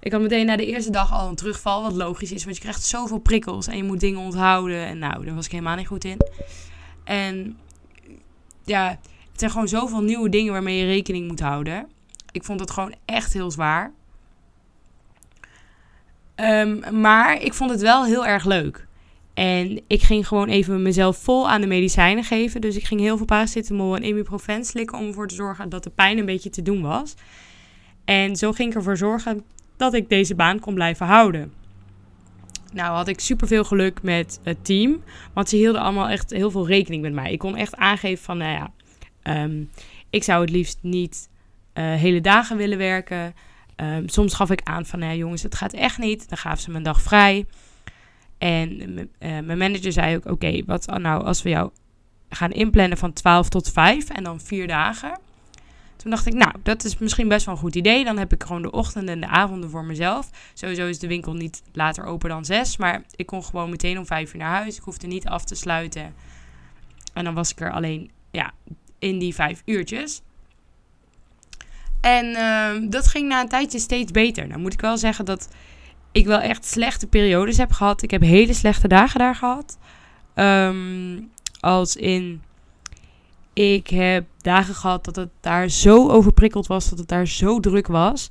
ik 0.00 0.12
had 0.12 0.20
meteen 0.20 0.46
na 0.46 0.56
de 0.56 0.66
eerste 0.66 0.90
dag 0.90 1.12
al 1.12 1.28
een 1.28 1.34
terugval, 1.34 1.82
wat 1.82 1.92
logisch 1.92 2.32
is, 2.32 2.44
want 2.44 2.56
je 2.56 2.62
krijgt 2.62 2.84
zoveel 2.84 3.18
prikkels 3.18 3.66
en 3.66 3.76
je 3.76 3.84
moet 3.84 4.00
dingen 4.00 4.20
onthouden. 4.20 4.86
En 4.86 4.98
nou, 4.98 5.24
daar 5.24 5.34
was 5.34 5.44
ik 5.44 5.52
helemaal 5.52 5.76
niet 5.76 5.86
goed 5.86 6.04
in. 6.04 6.18
En 7.04 7.58
ja, 8.64 8.88
het 9.30 9.40
zijn 9.40 9.50
gewoon 9.50 9.68
zoveel 9.68 10.02
nieuwe 10.02 10.28
dingen 10.28 10.52
waarmee 10.52 10.78
je 10.78 10.86
rekening 10.86 11.28
moet 11.28 11.40
houden. 11.40 11.88
Ik 12.30 12.44
vond 12.44 12.60
het 12.60 12.70
gewoon 12.70 12.94
echt 13.04 13.32
heel 13.32 13.50
zwaar. 13.50 13.92
Um, 16.36 17.00
maar 17.00 17.42
ik 17.42 17.54
vond 17.54 17.70
het 17.70 17.80
wel 17.80 18.04
heel 18.04 18.26
erg 18.26 18.44
leuk. 18.44 18.83
En 19.34 19.80
ik 19.86 20.02
ging 20.02 20.28
gewoon 20.28 20.48
even 20.48 20.82
mezelf 20.82 21.16
vol 21.16 21.50
aan 21.50 21.60
de 21.60 21.66
medicijnen 21.66 22.24
geven. 22.24 22.60
Dus 22.60 22.76
ik 22.76 22.84
ging 22.84 23.00
heel 23.00 23.16
veel 23.16 23.26
paracetamol 23.26 23.96
en 23.96 24.04
ibuprofen 24.04 24.64
slikken 24.64 24.98
om 24.98 25.06
ervoor 25.06 25.28
te 25.28 25.34
zorgen 25.34 25.68
dat 25.68 25.84
de 25.84 25.90
pijn 25.90 26.18
een 26.18 26.26
beetje 26.26 26.50
te 26.50 26.62
doen 26.62 26.82
was. 26.82 27.14
En 28.04 28.36
zo 28.36 28.52
ging 28.52 28.70
ik 28.70 28.76
ervoor 28.76 28.96
zorgen 28.96 29.44
dat 29.76 29.94
ik 29.94 30.08
deze 30.08 30.34
baan 30.34 30.60
kon 30.60 30.74
blijven 30.74 31.06
houden. 31.06 31.52
Nou 32.72 32.94
had 32.94 33.08
ik 33.08 33.20
super 33.20 33.46
veel 33.46 33.64
geluk 33.64 34.02
met 34.02 34.40
het 34.42 34.64
team, 34.64 35.02
want 35.32 35.48
ze 35.48 35.56
hielden 35.56 35.80
allemaal 35.80 36.08
echt 36.08 36.30
heel 36.30 36.50
veel 36.50 36.66
rekening 36.66 37.02
met 37.02 37.12
mij. 37.12 37.32
Ik 37.32 37.38
kon 37.38 37.56
echt 37.56 37.76
aangeven 37.76 38.24
van, 38.24 38.38
nou 38.38 38.52
ja, 38.52 38.72
um, 39.44 39.70
ik 40.10 40.24
zou 40.24 40.40
het 40.40 40.50
liefst 40.50 40.78
niet 40.80 41.28
uh, 41.74 41.94
hele 41.94 42.20
dagen 42.20 42.56
willen 42.56 42.78
werken. 42.78 43.34
Um, 43.76 44.08
soms 44.08 44.34
gaf 44.34 44.50
ik 44.50 44.60
aan 44.62 44.86
van, 44.86 44.98
nou 44.98 45.12
ja, 45.12 45.18
jongens, 45.18 45.42
het 45.42 45.54
gaat 45.54 45.72
echt 45.72 45.98
niet. 45.98 46.28
Dan 46.28 46.38
gaven 46.38 46.62
ze 46.62 46.70
me 46.70 46.76
een 46.76 46.82
dag 46.82 47.02
vrij. 47.02 47.46
En 48.44 48.98
uh, 48.98 49.06
mijn 49.18 49.58
manager 49.58 49.92
zei 49.92 50.16
ook, 50.16 50.26
oké, 50.26 50.62
wat 50.66 50.86
nou 50.86 51.24
als 51.24 51.42
we 51.42 51.48
jou 51.48 51.70
gaan 52.28 52.50
inplannen 52.50 52.98
van 52.98 53.12
12 53.12 53.48
tot 53.48 53.70
5 53.70 54.08
en 54.08 54.24
dan 54.24 54.40
vier 54.40 54.66
dagen. 54.66 55.18
Toen 55.96 56.10
dacht 56.10 56.26
ik, 56.26 56.34
nou, 56.34 56.52
dat 56.62 56.84
is 56.84 56.98
misschien 56.98 57.28
best 57.28 57.46
wel 57.46 57.54
een 57.54 57.60
goed 57.60 57.74
idee. 57.74 58.04
Dan 58.04 58.18
heb 58.18 58.32
ik 58.32 58.42
gewoon 58.42 58.62
de 58.62 58.70
ochtenden 58.70 59.14
en 59.14 59.20
de 59.20 59.26
avonden 59.26 59.70
voor 59.70 59.84
mezelf. 59.84 60.30
Sowieso 60.54 60.86
is 60.86 60.98
de 60.98 61.06
winkel 61.06 61.32
niet 61.32 61.62
later 61.72 62.04
open 62.04 62.28
dan 62.28 62.44
zes. 62.44 62.76
Maar 62.76 63.02
ik 63.16 63.26
kon 63.26 63.44
gewoon 63.44 63.70
meteen 63.70 63.98
om 63.98 64.06
vijf 64.06 64.32
uur 64.32 64.38
naar 64.38 64.56
huis. 64.56 64.76
Ik 64.76 64.82
hoefde 64.82 65.06
niet 65.06 65.26
af 65.26 65.44
te 65.44 65.54
sluiten. 65.54 66.14
En 67.12 67.24
dan 67.24 67.34
was 67.34 67.50
ik 67.50 67.60
er 67.60 67.72
alleen 67.72 68.10
ja, 68.30 68.52
in 68.98 69.18
die 69.18 69.34
vijf 69.34 69.62
uurtjes. 69.64 70.22
En 72.00 72.26
uh, 72.26 72.90
dat 72.90 73.06
ging 73.06 73.28
na 73.28 73.40
een 73.40 73.48
tijdje 73.48 73.78
steeds 73.78 74.12
beter. 74.12 74.46
Nou 74.46 74.60
moet 74.60 74.72
ik 74.72 74.80
wel 74.80 74.98
zeggen 74.98 75.24
dat 75.24 75.48
ik 76.14 76.26
wel 76.26 76.40
echt 76.40 76.64
slechte 76.64 77.06
periodes 77.06 77.56
heb 77.56 77.72
gehad. 77.72 78.02
Ik 78.02 78.10
heb 78.10 78.20
hele 78.20 78.52
slechte 78.52 78.88
dagen 78.88 79.18
daar 79.18 79.34
gehad. 79.34 79.78
Um, 80.34 81.30
als 81.60 81.96
in 81.96 82.42
ik 83.52 83.88
heb 83.88 84.24
dagen 84.40 84.74
gehad 84.74 85.04
dat 85.04 85.16
het 85.16 85.30
daar 85.40 85.68
zo 85.68 86.08
overprikkeld 86.08 86.66
was, 86.66 86.88
dat 86.88 86.98
het 86.98 87.08
daar 87.08 87.26
zo 87.26 87.60
druk 87.60 87.86
was, 87.86 88.30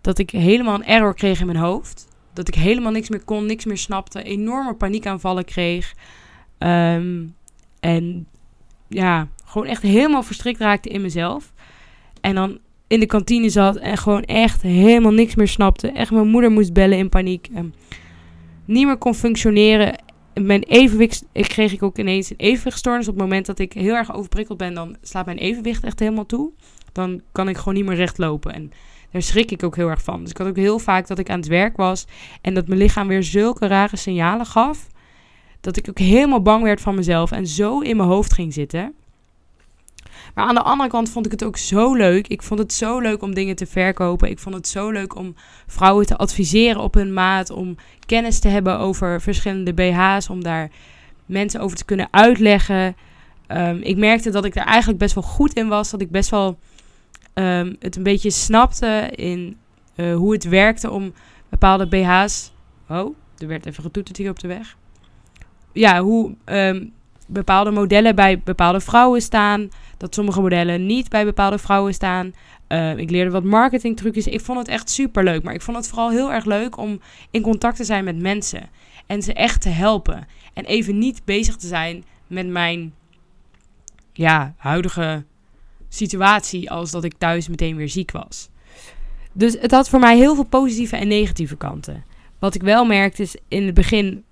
dat 0.00 0.18
ik 0.18 0.30
helemaal 0.30 0.74
een 0.74 0.84
error 0.84 1.14
kreeg 1.14 1.40
in 1.40 1.46
mijn 1.46 1.58
hoofd. 1.58 2.08
Dat 2.32 2.48
ik 2.48 2.54
helemaal 2.54 2.92
niks 2.92 3.08
meer 3.08 3.24
kon, 3.24 3.46
niks 3.46 3.64
meer 3.64 3.78
snapte, 3.78 4.22
enorme 4.22 4.74
paniekaanvallen 4.74 5.44
kreeg. 5.44 5.94
Um, 6.58 7.34
en 7.80 8.26
ja, 8.88 9.28
gewoon 9.44 9.66
echt 9.66 9.82
helemaal 9.82 10.22
verstrikt 10.22 10.60
raakte 10.60 10.88
in 10.88 11.00
mezelf. 11.00 11.52
En 12.20 12.34
dan 12.34 12.58
in 12.88 13.00
de 13.00 13.06
kantine 13.06 13.48
zat 13.48 13.76
en 13.76 13.96
gewoon 13.96 14.22
echt 14.22 14.62
helemaal 14.62 15.12
niks 15.12 15.34
meer 15.34 15.48
snapte. 15.48 15.88
Echt 15.90 16.10
mijn 16.10 16.28
moeder 16.28 16.50
moest 16.50 16.72
bellen 16.72 16.98
in 16.98 17.08
paniek. 17.08 17.48
Um, 17.56 17.74
niet 18.64 18.86
meer 18.86 18.96
kon 18.96 19.14
functioneren 19.14 19.94
mijn 20.42 20.62
evenwicht 20.62 21.24
ik 21.32 21.48
kreeg 21.48 21.72
ik 21.72 21.82
ook 21.82 21.98
ineens 21.98 22.30
een 22.30 22.36
evenwichtstoornis. 22.36 23.08
Op 23.08 23.14
het 23.14 23.22
moment 23.22 23.46
dat 23.46 23.58
ik 23.58 23.72
heel 23.72 23.94
erg 23.94 24.14
overprikkeld 24.14 24.58
ben, 24.58 24.74
dan 24.74 24.96
slaat 25.02 25.26
mijn 25.26 25.38
evenwicht 25.38 25.84
echt 25.84 25.98
helemaal 25.98 26.26
toe. 26.26 26.50
Dan 26.92 27.20
kan 27.32 27.48
ik 27.48 27.56
gewoon 27.56 27.74
niet 27.74 27.84
meer 27.84 27.96
recht 27.96 28.18
lopen. 28.18 28.52
En 28.52 28.72
daar 29.10 29.22
schrik 29.22 29.50
ik 29.50 29.62
ook 29.62 29.76
heel 29.76 29.88
erg 29.88 30.02
van. 30.02 30.20
Dus 30.20 30.30
ik 30.30 30.36
had 30.36 30.46
ook 30.46 30.56
heel 30.56 30.78
vaak 30.78 31.06
dat 31.06 31.18
ik 31.18 31.30
aan 31.30 31.38
het 31.38 31.48
werk 31.48 31.76
was 31.76 32.06
en 32.40 32.54
dat 32.54 32.68
mijn 32.68 32.80
lichaam 32.80 33.08
weer 33.08 33.22
zulke 33.22 33.66
rare 33.66 33.96
signalen 33.96 34.46
gaf. 34.46 34.86
Dat 35.60 35.76
ik 35.76 35.88
ook 35.88 35.98
helemaal 35.98 36.42
bang 36.42 36.62
werd 36.62 36.80
van 36.80 36.94
mezelf 36.94 37.30
en 37.30 37.46
zo 37.46 37.80
in 37.80 37.96
mijn 37.96 38.08
hoofd 38.08 38.32
ging 38.32 38.52
zitten. 38.52 38.94
Maar 40.34 40.46
aan 40.46 40.54
de 40.54 40.62
andere 40.62 40.90
kant 40.90 41.10
vond 41.10 41.26
ik 41.26 41.32
het 41.32 41.44
ook 41.44 41.56
zo 41.56 41.94
leuk. 41.94 42.28
Ik 42.28 42.42
vond 42.42 42.60
het 42.60 42.72
zo 42.72 42.98
leuk 42.98 43.22
om 43.22 43.34
dingen 43.34 43.56
te 43.56 43.66
verkopen. 43.66 44.30
Ik 44.30 44.38
vond 44.38 44.54
het 44.54 44.68
zo 44.68 44.90
leuk 44.90 45.16
om 45.16 45.34
vrouwen 45.66 46.06
te 46.06 46.16
adviseren 46.16 46.80
op 46.80 46.94
hun 46.94 47.12
maat. 47.12 47.50
Om 47.50 47.76
kennis 48.06 48.38
te 48.38 48.48
hebben 48.48 48.78
over 48.78 49.20
verschillende 49.20 49.74
BH's. 49.74 50.30
Om 50.30 50.42
daar 50.42 50.70
mensen 51.26 51.60
over 51.60 51.76
te 51.76 51.84
kunnen 51.84 52.08
uitleggen. 52.10 52.96
Um, 53.48 53.80
ik 53.82 53.96
merkte 53.96 54.30
dat 54.30 54.44
ik 54.44 54.54
daar 54.54 54.66
eigenlijk 54.66 54.98
best 54.98 55.14
wel 55.14 55.24
goed 55.24 55.54
in 55.54 55.68
was. 55.68 55.90
Dat 55.90 56.00
ik 56.00 56.10
best 56.10 56.30
wel 56.30 56.58
um, 57.34 57.76
het 57.78 57.96
een 57.96 58.02
beetje 58.02 58.30
snapte 58.30 59.10
in 59.14 59.56
uh, 59.96 60.14
hoe 60.14 60.32
het 60.32 60.44
werkte 60.44 60.90
om 60.90 61.12
bepaalde 61.48 61.86
BH's. 61.86 62.52
Oh, 62.88 63.16
er 63.38 63.46
werd 63.46 63.66
even 63.66 63.82
getoeterd 63.82 64.16
hier 64.16 64.30
op 64.30 64.38
de 64.38 64.48
weg. 64.48 64.76
Ja, 65.72 66.00
hoe 66.00 66.34
um, 66.44 66.92
bepaalde 67.26 67.70
modellen 67.70 68.14
bij 68.14 68.40
bepaalde 68.40 68.80
vrouwen 68.80 69.22
staan. 69.22 69.68
Dat 69.98 70.14
sommige 70.14 70.40
modellen 70.40 70.86
niet 70.86 71.08
bij 71.08 71.24
bepaalde 71.24 71.58
vrouwen 71.58 71.94
staan. 71.94 72.32
Uh, 72.68 72.96
ik 72.96 73.10
leerde 73.10 73.30
wat 73.30 73.44
marketingtrucjes. 73.44 74.26
Ik 74.26 74.40
vond 74.40 74.58
het 74.58 74.68
echt 74.68 74.90
super 74.90 75.24
leuk. 75.24 75.42
Maar 75.42 75.54
ik 75.54 75.62
vond 75.62 75.76
het 75.76 75.88
vooral 75.88 76.10
heel 76.10 76.32
erg 76.32 76.44
leuk 76.44 76.76
om 76.76 77.00
in 77.30 77.42
contact 77.42 77.76
te 77.76 77.84
zijn 77.84 78.04
met 78.04 78.18
mensen. 78.18 78.68
En 79.06 79.22
ze 79.22 79.32
echt 79.32 79.60
te 79.60 79.68
helpen. 79.68 80.26
En 80.54 80.64
even 80.64 80.98
niet 80.98 81.24
bezig 81.24 81.56
te 81.56 81.66
zijn 81.66 82.04
met 82.26 82.46
mijn 82.46 82.94
ja, 84.12 84.54
huidige 84.56 85.24
situatie. 85.88 86.70
Als 86.70 86.90
dat 86.90 87.04
ik 87.04 87.14
thuis 87.18 87.48
meteen 87.48 87.76
weer 87.76 87.88
ziek 87.88 88.10
was. 88.10 88.48
Dus 89.32 89.56
het 89.60 89.70
had 89.70 89.88
voor 89.88 90.00
mij 90.00 90.16
heel 90.16 90.34
veel 90.34 90.44
positieve 90.44 90.96
en 90.96 91.08
negatieve 91.08 91.56
kanten. 91.56 92.04
Wat 92.38 92.54
ik 92.54 92.62
wel 92.62 92.84
merkte 92.84 93.22
is 93.22 93.36
in 93.48 93.66
het 93.66 93.74
begin 93.74 94.24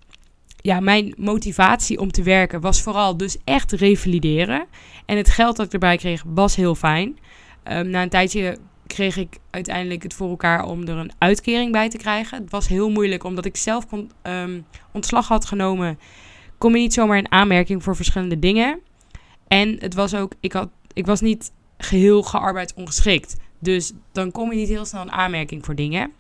ja, 0.67 0.81
mijn 0.81 1.15
motivatie 1.17 1.99
om 1.99 2.13
te 2.13 2.23
werken 2.23 2.61
was 2.61 2.83
vooral 2.83 3.17
dus 3.17 3.37
echt 3.45 3.73
revalideren. 3.73 4.67
En 5.05 5.17
het 5.17 5.31
geld 5.31 5.57
dat 5.57 5.67
ik 5.67 5.73
erbij 5.73 5.97
kreeg 5.97 6.23
was 6.27 6.57
heel 6.57 6.75
fijn. 6.75 7.19
Um, 7.73 7.89
na 7.89 8.03
een 8.03 8.09
tijdje 8.09 8.59
kreeg 8.87 9.17
ik 9.17 9.39
uiteindelijk 9.51 10.03
het 10.03 10.15
voor 10.15 10.29
elkaar 10.29 10.65
om 10.65 10.87
er 10.87 10.97
een 10.97 11.13
uitkering 11.19 11.73
bij 11.73 11.89
te 11.89 11.97
krijgen. 11.97 12.43
Het 12.43 12.51
was 12.51 12.69
heel 12.69 12.91
moeilijk, 12.91 13.25
omdat 13.25 13.45
ik 13.45 13.57
zelf 13.57 13.87
kon, 13.87 14.11
ehm, 14.23 14.61
ontslag 14.93 15.29
had 15.29 15.45
genomen. 15.45 15.99
Kom 16.59 16.75
je 16.75 16.81
niet 16.81 16.95
zomaar 16.95 17.19
in 17.19 17.33
aanmerking 17.33 17.83
voor 17.83 17.97
verschillende 17.97 18.39
dingen. 18.39 18.81
En 19.49 19.77
het 19.79 19.95
was 19.95 20.15
ook, 20.15 20.33
ik, 20.41 20.53
had, 20.53 20.69
ik 20.93 21.07
was 21.07 21.21
niet 21.21 21.53
geheel 21.79 22.23
gearbeidsongeschikt. 22.23 23.37
Dus 23.59 23.93
dan 24.13 24.31
kom 24.31 24.53
je 24.53 24.57
niet 24.57 24.69
heel 24.69 24.85
snel 24.85 25.03
in 25.03 25.13
aanmerking 25.13 25.65
voor 25.65 25.75
dingen. 25.75 26.13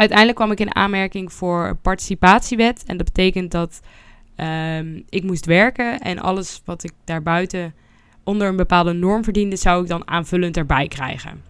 Uiteindelijk 0.00 0.38
kwam 0.38 0.50
ik 0.50 0.60
in 0.60 0.74
aanmerking 0.74 1.32
voor 1.32 1.76
participatiewet. 1.82 2.84
En 2.86 2.96
dat 2.96 3.06
betekent 3.06 3.50
dat 3.50 3.80
ehm, 4.36 5.00
ik 5.08 5.22
moest 5.22 5.46
werken 5.46 6.00
en 6.00 6.18
alles 6.18 6.62
wat 6.64 6.84
ik 6.84 6.92
daarbuiten 7.04 7.74
onder 8.24 8.48
een 8.48 8.56
bepaalde 8.56 8.92
norm 8.92 9.24
verdiende, 9.24 9.56
zou 9.56 9.82
ik 9.82 9.88
dan 9.88 10.08
aanvullend 10.08 10.56
erbij 10.56 10.88
krijgen. 10.88 11.42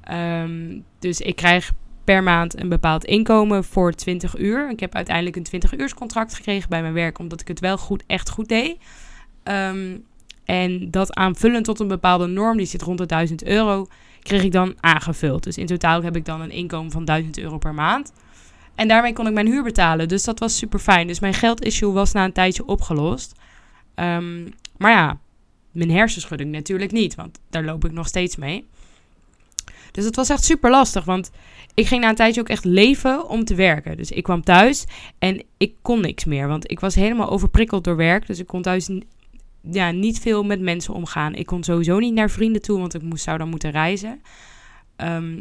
Ehm, 0.00 0.78
dus 0.98 1.20
ik 1.20 1.36
krijg 1.36 1.72
per 2.04 2.22
maand 2.22 2.60
een 2.60 2.68
bepaald 2.68 3.04
inkomen 3.04 3.64
voor 3.64 3.92
20 3.92 4.38
uur. 4.38 4.70
Ik 4.70 4.80
heb 4.80 4.94
uiteindelijk 4.94 5.36
een 5.36 5.42
20 5.42 5.78
uurs 5.78 5.94
contract 5.94 6.34
gekregen 6.34 6.68
bij 6.68 6.82
mijn 6.82 6.94
werk, 6.94 7.18
omdat 7.18 7.40
ik 7.40 7.48
het 7.48 7.60
wel 7.60 7.78
goed, 7.78 8.02
echt 8.06 8.30
goed 8.30 8.48
deed. 8.48 8.76
Ehm, 9.42 9.96
en 10.44 10.90
dat 10.90 11.14
aanvullend 11.14 11.64
tot 11.64 11.80
een 11.80 11.88
bepaalde 11.88 12.26
norm, 12.26 12.56
die 12.56 12.66
zit 12.66 12.82
rond 12.82 12.98
de 12.98 13.06
1000 13.06 13.44
euro, 13.44 13.86
kreeg 14.24 14.42
ik 14.42 14.52
dan 14.52 14.74
aangevuld. 14.80 15.42
Dus 15.42 15.58
in 15.58 15.66
totaal 15.66 16.02
heb 16.02 16.16
ik 16.16 16.24
dan 16.24 16.40
een 16.40 16.50
inkomen 16.50 16.90
van 16.90 17.04
1000 17.04 17.38
euro 17.38 17.58
per 17.58 17.74
maand. 17.74 18.12
En 18.74 18.88
daarmee 18.88 19.12
kon 19.12 19.26
ik 19.26 19.32
mijn 19.32 19.46
huur 19.46 19.62
betalen. 19.62 20.08
Dus 20.08 20.24
dat 20.24 20.38
was 20.38 20.56
super 20.56 20.78
fijn. 20.78 21.06
Dus 21.06 21.20
mijn 21.20 21.34
geldissue 21.34 21.92
was 21.92 22.12
na 22.12 22.24
een 22.24 22.32
tijdje 22.32 22.66
opgelost. 22.66 23.32
Ehm, 23.94 24.48
maar 24.76 24.90
ja, 24.90 25.18
mijn 25.72 25.90
hersenschudding 25.90 26.52
natuurlijk 26.52 26.92
niet, 26.92 27.14
want 27.14 27.38
daar 27.50 27.64
loop 27.64 27.84
ik 27.84 27.92
nog 27.92 28.06
steeds 28.06 28.36
mee. 28.36 28.64
Dus 29.90 30.04
het 30.04 30.16
was 30.16 30.28
echt 30.28 30.44
super 30.44 30.70
lastig, 30.70 31.04
want 31.04 31.30
ik 31.74 31.86
ging 31.86 32.00
na 32.00 32.08
een 32.08 32.14
tijdje 32.14 32.40
ook 32.40 32.48
echt 32.48 32.64
leven 32.64 33.28
om 33.28 33.44
te 33.44 33.54
werken. 33.54 33.96
Dus 33.96 34.10
ik 34.10 34.22
kwam 34.22 34.42
thuis 34.42 34.84
en 35.18 35.42
ik 35.56 35.74
kon 35.82 36.00
niks 36.00 36.24
meer, 36.24 36.48
want 36.48 36.70
ik 36.70 36.80
was 36.80 36.94
helemaal 36.94 37.30
overprikkeld 37.30 37.84
door 37.84 37.96
werk. 37.96 38.26
Dus 38.26 38.38
ik 38.38 38.46
kon 38.46 38.62
thuis 38.62 38.88
ja, 39.70 39.90
niet 39.90 40.18
veel 40.18 40.44
met 40.44 40.60
mensen 40.60 40.94
omgaan. 40.94 41.34
Ik 41.34 41.46
kon 41.46 41.64
sowieso 41.64 41.98
niet 41.98 42.14
naar 42.14 42.30
vrienden 42.30 42.62
toe, 42.62 42.78
want 42.78 42.94
ik 42.94 43.02
moest, 43.02 43.24
zou 43.24 43.38
dan 43.38 43.48
moeten 43.48 43.70
reizen. 43.70 44.22
Ehm, 44.96 45.40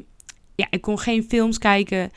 ja, 0.56 0.68
ik 0.70 0.82
kon 0.82 1.00
geen 1.00 1.24
films 1.24 1.58
kijken. 1.58 2.12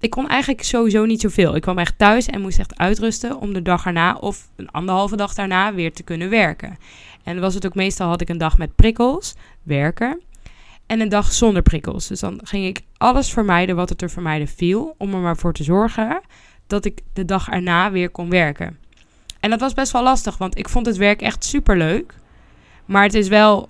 Ik 0.00 0.10
kon 0.10 0.28
eigenlijk 0.28 0.62
sowieso 0.62 1.04
niet 1.04 1.20
zoveel. 1.20 1.56
Ik 1.56 1.62
kwam 1.62 1.78
echt 1.78 1.98
thuis 1.98 2.26
en 2.26 2.40
moest 2.40 2.58
echt 2.58 2.78
uitrusten 2.78 3.40
om 3.40 3.52
de 3.52 3.62
dag 3.62 3.86
erna 3.86 4.14
of 4.14 4.50
een 4.56 4.70
anderhalve 4.70 5.16
dag 5.16 5.34
daarna 5.34 5.74
weer 5.74 5.92
te 5.92 6.02
kunnen 6.02 6.30
werken. 6.30 6.76
En 7.24 7.40
was 7.40 7.54
het 7.54 7.66
ook 7.66 7.74
meestal 7.74 8.08
had 8.08 8.20
ik 8.20 8.28
een 8.28 8.38
dag 8.38 8.58
met 8.58 8.74
prikkels, 8.74 9.34
werken, 9.62 10.20
en 10.88 11.00
een 11.00 11.08
dag 11.08 11.32
zonder 11.32 11.62
prikkels. 11.62 12.06
Dus 12.06 12.20
dan 12.20 12.40
ging 12.42 12.66
ik 12.66 12.80
alles 12.96 13.32
vermijden 13.32 13.76
wat 13.76 13.90
er 13.90 13.96
te 13.96 14.08
vermijden 14.08 14.48
viel, 14.48 14.94
om 14.98 15.14
er 15.14 15.20
maar 15.20 15.36
voor 15.36 15.52
te 15.52 15.64
zorgen 15.64 16.20
dat 16.66 16.84
ik 16.84 17.00
de 17.12 17.24
dag 17.24 17.48
erna 17.48 17.90
weer 17.90 18.10
kon 18.10 18.30
werken. 18.30 18.78
En 19.40 19.50
dat 19.50 19.60
was 19.60 19.74
best 19.74 19.92
wel 19.92 20.02
lastig, 20.02 20.38
want 20.38 20.58
ik 20.58 20.68
vond 20.68 20.86
het 20.86 20.96
werk 20.96 21.22
echt 21.22 21.44
super 21.44 21.76
leuk. 21.76 22.14
Maar 22.84 23.02
het 23.02 23.14
is 23.14 23.28
wel. 23.28 23.68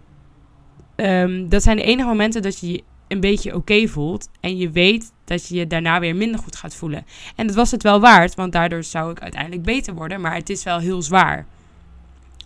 Um, 0.96 1.48
dat 1.48 1.62
zijn 1.62 1.76
de 1.76 1.82
enige 1.82 2.08
momenten 2.08 2.42
dat 2.42 2.60
je 2.60 2.72
je 2.72 2.82
een 3.08 3.20
beetje 3.20 3.54
oké 3.54 3.86
voelt. 3.86 4.28
En 4.40 4.56
je 4.56 4.70
weet 4.70 5.12
dat 5.24 5.48
je 5.48 5.54
je 5.54 5.66
daarna 5.66 6.00
weer 6.00 6.16
minder 6.16 6.40
goed 6.40 6.56
gaat 6.56 6.74
voelen. 6.74 7.06
En 7.36 7.46
dat 7.46 7.56
was 7.56 7.70
het 7.70 7.82
wel 7.82 8.00
waard, 8.00 8.34
want 8.34 8.52
daardoor 8.52 8.84
zou 8.84 9.10
ik 9.10 9.20
uiteindelijk 9.20 9.62
beter 9.62 9.94
worden. 9.94 10.20
Maar 10.20 10.34
het 10.34 10.50
is 10.50 10.62
wel 10.62 10.78
heel 10.78 11.02
zwaar 11.02 11.46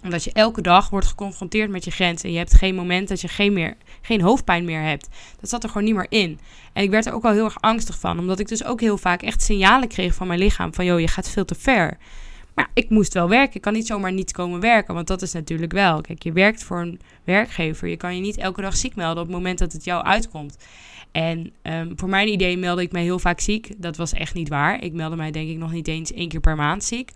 omdat 0.02 0.24
je 0.24 0.32
elke 0.32 0.60
dag 0.60 0.90
wordt 0.90 1.06
geconfronteerd 1.06 1.70
met 1.70 1.84
je 1.84 1.90
grens. 1.90 2.22
En 2.22 2.32
je 2.32 2.38
hebt 2.38 2.54
geen 2.54 2.74
moment 2.74 3.08
dat 3.08 3.20
je 3.20 3.28
geen, 3.28 3.52
meer, 3.52 3.76
geen 4.00 4.20
hoofdpijn 4.20 4.64
meer 4.64 4.82
hebt. 4.82 5.08
Dat 5.40 5.50
zat 5.50 5.62
er 5.62 5.68
gewoon 5.68 5.84
niet 5.84 5.94
meer 5.94 6.06
in. 6.08 6.38
En 6.72 6.82
ik 6.82 6.90
werd 6.90 7.06
er 7.06 7.12
ook 7.12 7.22
wel 7.22 7.32
heel 7.32 7.44
erg 7.44 7.60
angstig 7.60 7.98
van. 7.98 8.18
Omdat 8.18 8.38
ik 8.38 8.48
dus 8.48 8.64
ook 8.64 8.80
heel 8.80 8.98
vaak 8.98 9.22
echt 9.22 9.42
signalen 9.42 9.88
kreeg 9.88 10.14
van 10.14 10.26
mijn 10.26 10.38
lichaam. 10.38 10.74
Van 10.74 10.84
joh, 10.84 11.00
je 11.00 11.08
gaat 11.08 11.28
veel 11.28 11.44
te 11.44 11.54
ver. 11.54 11.98
Maar 12.54 12.70
ik 12.74 12.90
moest 12.90 13.14
wel 13.14 13.28
werken. 13.28 13.54
Ik 13.54 13.60
kan 13.60 13.72
niet 13.72 13.86
zomaar 13.86 14.12
niet 14.12 14.32
komen 14.32 14.60
werken. 14.60 14.94
Want 14.94 15.06
dat 15.06 15.22
is 15.22 15.32
natuurlijk 15.32 15.72
wel. 15.72 16.00
Kijk, 16.00 16.22
je 16.22 16.32
werkt 16.32 16.64
voor 16.64 16.80
een 16.80 17.00
werkgever. 17.24 17.88
Je 17.88 17.96
kan 17.96 18.14
je 18.14 18.20
niet 18.20 18.36
elke 18.36 18.60
dag 18.60 18.76
ziek 18.76 18.94
melden 18.94 19.22
op 19.22 19.28
het 19.28 19.36
moment 19.36 19.58
dat 19.58 19.72
het 19.72 19.84
jou 19.84 20.04
uitkomt. 20.04 20.56
En 21.12 21.52
um, 21.62 21.92
voor 21.96 22.08
mijn 22.08 22.28
idee 22.28 22.56
meldde 22.56 22.82
ik 22.82 22.92
mij 22.92 23.02
heel 23.02 23.18
vaak 23.18 23.40
ziek. 23.40 23.74
Dat 23.76 23.96
was 23.96 24.12
echt 24.12 24.34
niet 24.34 24.48
waar. 24.48 24.82
Ik 24.82 24.92
meldde 24.92 25.16
mij 25.16 25.30
denk 25.30 25.48
ik 25.48 25.56
nog 25.56 25.72
niet 25.72 25.88
eens 25.88 26.12
één 26.12 26.28
keer 26.28 26.40
per 26.40 26.56
maand 26.56 26.84
ziek. 26.84 27.10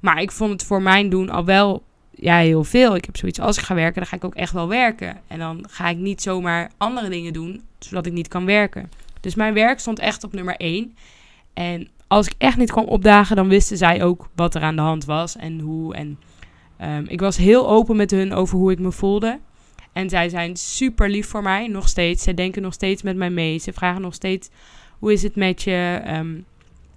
Maar 0.00 0.20
ik 0.20 0.32
vond 0.32 0.50
het 0.50 0.64
voor 0.64 0.82
mijn 0.82 1.08
doen 1.08 1.30
al 1.30 1.44
wel 1.44 1.82
ja, 2.10 2.38
heel 2.38 2.64
veel. 2.64 2.94
Ik 2.94 3.04
heb 3.04 3.16
zoiets, 3.16 3.40
als 3.40 3.58
ik 3.58 3.64
ga 3.64 3.74
werken, 3.74 3.94
dan 3.94 4.06
ga 4.06 4.16
ik 4.16 4.24
ook 4.24 4.34
echt 4.34 4.52
wel 4.52 4.68
werken. 4.68 5.20
En 5.26 5.38
dan 5.38 5.64
ga 5.70 5.88
ik 5.88 5.96
niet 5.96 6.22
zomaar 6.22 6.70
andere 6.76 7.08
dingen 7.08 7.32
doen, 7.32 7.62
zodat 7.78 8.06
ik 8.06 8.12
niet 8.12 8.28
kan 8.28 8.44
werken. 8.44 8.90
Dus 9.20 9.34
mijn 9.34 9.54
werk 9.54 9.80
stond 9.80 9.98
echt 9.98 10.24
op 10.24 10.32
nummer 10.32 10.56
één. 10.56 10.96
En 11.52 11.88
als 12.14 12.26
ik 12.26 12.34
echt 12.38 12.56
niet 12.56 12.70
kwam 12.70 12.84
opdagen, 12.84 13.36
dan 13.36 13.48
wisten 13.48 13.76
zij 13.76 14.04
ook 14.04 14.28
wat 14.34 14.54
er 14.54 14.62
aan 14.62 14.76
de 14.76 14.82
hand 14.82 15.04
was 15.04 15.36
en 15.36 15.60
hoe. 15.60 15.94
En 15.94 16.18
um, 16.82 17.04
ik 17.08 17.20
was 17.20 17.36
heel 17.36 17.68
open 17.68 17.96
met 17.96 18.10
hun 18.10 18.32
over 18.32 18.58
hoe 18.58 18.72
ik 18.72 18.78
me 18.78 18.92
voelde. 18.92 19.38
En 19.92 20.08
zij 20.08 20.28
zijn 20.28 20.56
super 20.56 21.10
lief 21.10 21.28
voor 21.28 21.42
mij, 21.42 21.66
nog 21.66 21.88
steeds. 21.88 22.22
Zij 22.22 22.34
denken 22.34 22.62
nog 22.62 22.72
steeds 22.72 23.02
met 23.02 23.16
mij 23.16 23.30
mee. 23.30 23.58
Ze 23.58 23.72
vragen 23.72 24.00
nog 24.00 24.14
steeds, 24.14 24.48
hoe 24.98 25.12
is 25.12 25.22
het 25.22 25.36
met 25.36 25.62
je? 25.62 26.02
Um, 26.06 26.44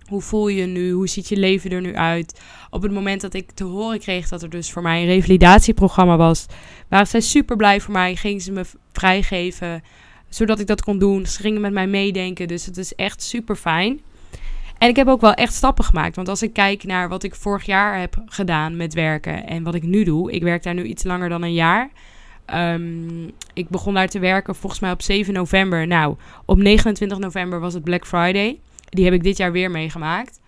hoe 0.07 0.21
voel 0.21 0.47
je 0.47 0.61
je 0.61 0.65
nu? 0.65 0.91
Hoe 0.91 1.07
ziet 1.07 1.27
je 1.27 1.37
leven 1.37 1.71
er 1.71 1.81
nu 1.81 1.95
uit? 1.95 2.41
Op 2.69 2.81
het 2.81 2.91
moment 2.91 3.21
dat 3.21 3.33
ik 3.33 3.51
te 3.51 3.63
horen 3.63 3.99
kreeg 3.99 4.29
dat 4.29 4.43
er 4.43 4.49
dus 4.49 4.71
voor 4.71 4.81
mij 4.81 5.01
een 5.01 5.07
revalidatieprogramma 5.07 6.17
was, 6.17 6.45
waren 6.87 7.07
zij 7.07 7.21
super 7.21 7.55
blij 7.55 7.81
voor 7.81 7.93
mij. 7.93 8.15
Gingen 8.15 8.41
ze 8.41 8.51
me 8.51 8.65
vrijgeven, 8.91 9.83
zodat 10.29 10.59
ik 10.59 10.67
dat 10.67 10.81
kon 10.81 10.99
doen. 10.99 11.25
Ze 11.25 11.41
gingen 11.41 11.61
met 11.61 11.73
mij 11.73 11.87
meedenken. 11.87 12.47
Dus 12.47 12.65
het 12.65 12.77
is 12.77 12.95
echt 12.95 13.21
super 13.21 13.55
fijn. 13.55 14.01
En 14.77 14.89
ik 14.89 14.95
heb 14.95 15.07
ook 15.07 15.21
wel 15.21 15.33
echt 15.33 15.53
stappen 15.53 15.83
gemaakt. 15.83 16.15
Want 16.15 16.29
als 16.29 16.41
ik 16.41 16.53
kijk 16.53 16.83
naar 16.83 17.09
wat 17.09 17.23
ik 17.23 17.35
vorig 17.35 17.65
jaar 17.65 17.99
heb 17.99 18.21
gedaan 18.25 18.77
met 18.77 18.93
werken 18.93 19.47
en 19.47 19.63
wat 19.63 19.75
ik 19.75 19.83
nu 19.83 20.03
doe, 20.03 20.31
ik 20.31 20.43
werk 20.43 20.63
daar 20.63 20.73
nu 20.73 20.83
iets 20.83 21.03
langer 21.03 21.29
dan 21.29 21.41
een 21.43 21.53
jaar. 21.53 21.89
Um, 22.53 23.31
ik 23.53 23.69
begon 23.69 23.93
daar 23.93 24.07
te 24.07 24.19
werken 24.19 24.55
volgens 24.55 24.81
mij 24.81 24.91
op 24.91 25.01
7 25.01 25.33
november. 25.33 25.87
Nou, 25.87 26.15
op 26.45 26.57
29 26.57 27.17
november 27.17 27.59
was 27.59 27.73
het 27.73 27.83
Black 27.83 28.05
Friday. 28.05 28.59
Die 28.89 29.05
heb 29.05 29.13
ik 29.13 29.23
dit 29.23 29.37
jaar 29.37 29.51
weer 29.51 29.71
meegemaakt. 29.71 30.39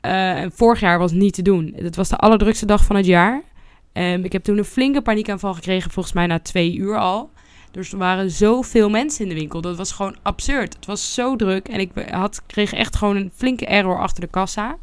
En 0.00 0.52
vorig 0.52 0.80
jaar 0.80 0.98
was 0.98 1.12
niet 1.12 1.34
te 1.34 1.42
doen. 1.42 1.72
Het 1.76 1.96
was 1.96 2.08
de 2.08 2.16
allerdrukste 2.16 2.66
dag 2.66 2.84
van 2.84 2.96
het 2.96 3.06
jaar. 3.06 3.42
Um, 3.92 4.24
ik 4.24 4.32
heb 4.32 4.42
toen 4.42 4.58
een 4.58 4.64
flinke 4.64 5.02
paniekaanval 5.02 5.54
gekregen, 5.54 5.90
volgens 5.90 6.14
mij 6.14 6.26
na 6.26 6.38
twee 6.38 6.76
uur 6.76 6.98
al. 6.98 7.30
Dus 7.72 7.92
er 7.92 7.98
waren 7.98 8.30
zoveel 8.30 8.90
mensen 8.90 9.22
in 9.22 9.28
de 9.28 9.34
winkel. 9.34 9.60
Dat 9.60 9.76
was 9.76 9.92
gewoon 9.92 10.16
absurd. 10.22 10.74
Het 10.74 10.86
was 10.86 11.14
zo 11.14 11.36
druk. 11.36 11.68
En 11.68 11.80
ik 11.80 11.90
had, 12.10 12.42
kreeg 12.46 12.72
echt 12.72 12.96
gewoon 12.96 13.16
een 13.16 13.32
flinke 13.34 13.66
error 13.66 13.98
achter 13.98 14.20
de 14.20 14.30
kassa. 14.30 14.76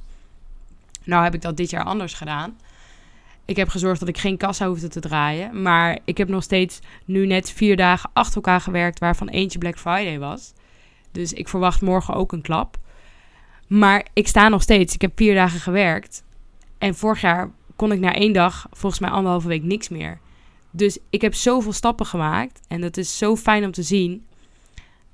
Nou 1.04 1.24
heb 1.24 1.34
ik 1.34 1.42
dat 1.42 1.58
dit 1.58 1.70
jaar 1.70 1.84
anders 1.84 2.14
gedaan. 2.14 2.58
Ik 3.46 3.56
heb 3.56 3.70
gezorgd 3.70 4.00
dat 4.00 4.10
ik 4.10 4.18
geen 4.18 4.38
kassa 4.38 4.68
hoefde 4.68 4.88
te 4.88 5.00
draaien. 5.00 5.62
Maar 5.62 6.00
ik 6.06 6.18
heb 6.18 6.28
nog 6.28 6.44
steeds 6.44 6.80
nu 7.06 7.26
net 7.26 7.52
vier 7.52 7.76
dagen 7.78 8.10
achter 8.14 8.36
elkaar 8.36 8.62
gewerkt, 8.62 9.00
waarvan 9.00 9.28
eentje 9.28 9.60
Black 9.60 9.80
Friday 9.80 10.20
was. 10.20 10.54
Dus 11.12 11.34
ik 11.34 11.48
verwacht 11.48 11.82
morgen 11.82 12.14
ook 12.14 12.32
een 12.32 12.42
klap. 12.42 12.78
Maar 13.68 14.08
ik 14.14 14.28
sta 14.28 14.50
nog 14.50 14.62
steeds. 14.62 14.94
Ik 14.94 15.02
heb 15.02 15.12
vier 15.16 15.36
dagen 15.36 15.60
gewerkt. 15.60 16.24
En 16.78 16.96
vorig 16.96 17.22
jaar 17.22 17.50
kon 17.76 17.92
ik 17.92 18.00
na 18.00 18.14
één 18.14 18.34
dag, 18.34 18.68
volgens 18.72 19.02
mij 19.02 19.10
anderhalve 19.10 19.48
week, 19.48 19.64
niks 19.64 19.90
meer. 19.90 20.20
Dus 20.72 20.98
ik 21.10 21.22
heb 21.22 21.34
zoveel 21.34 21.74
stappen 21.74 22.06
gemaakt. 22.06 22.60
En 22.68 22.82
dat 22.82 22.98
is 22.98 23.18
zo 23.18 23.36
fijn 23.36 23.64
om 23.64 23.72
te 23.72 23.84
zien. 23.84 24.26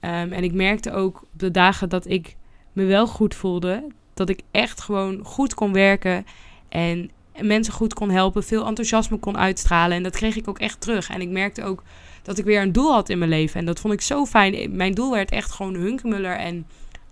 Um, 0.02 0.32
en 0.32 0.44
ik 0.44 0.54
merkte 0.54 0.92
ook 0.92 1.22
op 1.22 1.40
de 1.40 1.52
dagen 1.52 1.90
dat 1.90 2.10
ik 2.10 2.36
me 2.74 2.84
wel 2.86 3.08
goed 3.08 3.36
voelde. 3.36 3.88
Dat 4.14 4.30
ik 4.30 4.42
echt 4.52 4.82
gewoon 4.82 5.24
goed 5.24 5.54
kon 5.54 5.74
werken. 5.74 6.26
En 6.70 7.12
mensen 7.42 7.74
goed 7.74 7.94
kon 7.94 8.10
helpen. 8.10 8.44
Veel 8.44 8.66
enthousiasme 8.66 9.18
kon 9.18 9.38
uitstralen. 9.38 9.98
En 9.98 10.04
dat 10.04 10.16
kreeg 10.16 10.36
ik 10.36 10.48
ook 10.48 10.60
echt 10.60 10.82
terug. 10.82 11.10
En 11.10 11.22
ik 11.22 11.30
merkte 11.30 11.64
ook 11.64 11.84
dat 12.24 12.38
ik 12.38 12.46
weer 12.46 12.62
een 12.62 12.72
doel 12.72 12.94
had 12.94 13.10
in 13.10 13.18
mijn 13.18 13.30
leven. 13.30 13.60
En 13.60 13.66
dat 13.66 13.80
vond 13.80 13.94
ik 13.94 14.02
zo 14.02 14.26
fijn. 14.26 14.76
Mijn 14.76 14.94
doel 14.94 15.12
werd 15.12 15.32
echt 15.32 15.52
gewoon 15.52 15.74
Hunkemuller. 15.74 16.38
En 16.38 16.68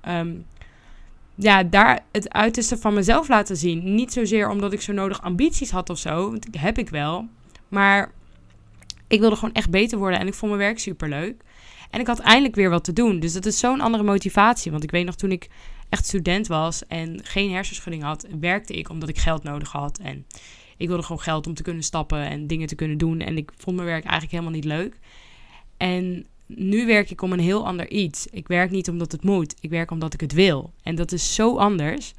um, 0.07 0.45
ja, 1.35 1.63
daar 1.63 2.03
het 2.11 2.33
uiterste 2.33 2.77
van 2.77 2.93
mezelf 2.93 3.27
laten 3.27 3.57
zien. 3.57 3.95
Niet 3.95 4.13
zozeer 4.13 4.49
omdat 4.49 4.73
ik 4.73 4.81
zo 4.81 4.93
nodig 4.93 5.21
ambities 5.21 5.71
had 5.71 5.89
of 5.89 5.97
zo. 5.97 6.29
Want 6.29 6.51
die 6.51 6.61
heb 6.61 6.77
ik 6.77 6.89
wel. 6.89 7.27
Maar 7.67 8.11
ik 9.07 9.19
wilde 9.19 9.35
gewoon 9.35 9.53
echt 9.53 9.69
beter 9.69 9.97
worden. 9.97 10.19
En 10.19 10.27
ik 10.27 10.33
vond 10.33 10.51
mijn 10.51 10.63
werk 10.63 10.79
super 10.79 11.09
leuk. 11.09 11.43
En 11.89 11.99
ik 11.99 12.07
had 12.07 12.19
eindelijk 12.19 12.55
weer 12.55 12.69
wat 12.69 12.83
te 12.83 12.93
doen. 12.93 13.19
Dus 13.19 13.33
dat 13.33 13.45
is 13.45 13.59
zo'n 13.59 13.81
andere 13.81 14.03
motivatie. 14.03 14.71
Want 14.71 14.83
ik 14.83 14.91
weet 14.91 15.05
nog 15.05 15.15
toen 15.15 15.31
ik 15.31 15.49
echt 15.89 16.05
student 16.05 16.47
was 16.47 16.87
en 16.87 17.19
geen 17.23 17.51
hersenschudding 17.51 18.03
had, 18.03 18.27
werkte 18.39 18.73
ik 18.73 18.89
omdat 18.89 19.09
ik 19.09 19.17
geld 19.17 19.43
nodig 19.43 19.71
had. 19.71 19.97
En 19.97 20.25
ik 20.77 20.87
wilde 20.87 21.03
gewoon 21.03 21.21
geld 21.21 21.47
om 21.47 21.53
te 21.53 21.63
kunnen 21.63 21.83
stappen 21.83 22.29
en 22.29 22.47
dingen 22.47 22.67
te 22.67 22.75
kunnen 22.75 22.97
doen. 22.97 23.19
En 23.19 23.37
ik 23.37 23.51
vond 23.57 23.75
mijn 23.75 23.87
werk 23.87 24.03
eigenlijk 24.03 24.31
helemaal 24.31 24.53
niet 24.53 24.65
leuk. 24.65 24.99
En 25.77 26.25
nu 26.45 26.85
werk 26.85 27.09
ik 27.09 27.21
om 27.21 27.31
een 27.31 27.39
heel 27.39 27.65
ander 27.65 27.89
iets. 27.89 28.27
Ik 28.27 28.47
werk 28.47 28.71
niet 28.71 28.89
omdat 28.89 29.11
het 29.11 29.23
moet. 29.23 29.55
Ik 29.59 29.69
werk 29.69 29.91
omdat 29.91 30.13
ik 30.13 30.21
het 30.21 30.33
wil. 30.33 30.73
En 30.83 30.95
dat 30.95 31.11
is 31.11 31.35
zo 31.35 31.57
anders. 31.57 32.13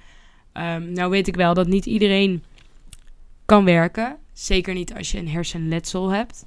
Um, 0.53 0.93
nou 0.93 1.11
weet 1.11 1.29
ik 1.29 1.37
wel 1.37 1.55
dat 1.55 1.67
niet 1.67 1.87
iedereen 1.87 2.43
kan 3.45 3.65
werken. 3.65 4.17
Zeker 4.33 4.75
niet 4.75 4.95
als 4.95 5.11
je 5.11 5.19
een 5.19 5.29
hersenletsel 5.29 6.09
hebt. 6.09 6.47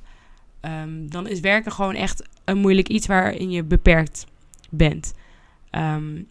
Ehm, 0.71 1.07
dan 1.07 1.27
is 1.27 1.39
werken 1.39 1.71
gewoon 1.71 1.95
echt 1.95 2.27
een 2.45 2.57
moeilijk 2.57 2.87
iets 2.87 3.07
waarin 3.07 3.51
je 3.51 3.63
beperkt 3.63 4.25
bent. 4.69 5.13
Ehm, 5.69 6.21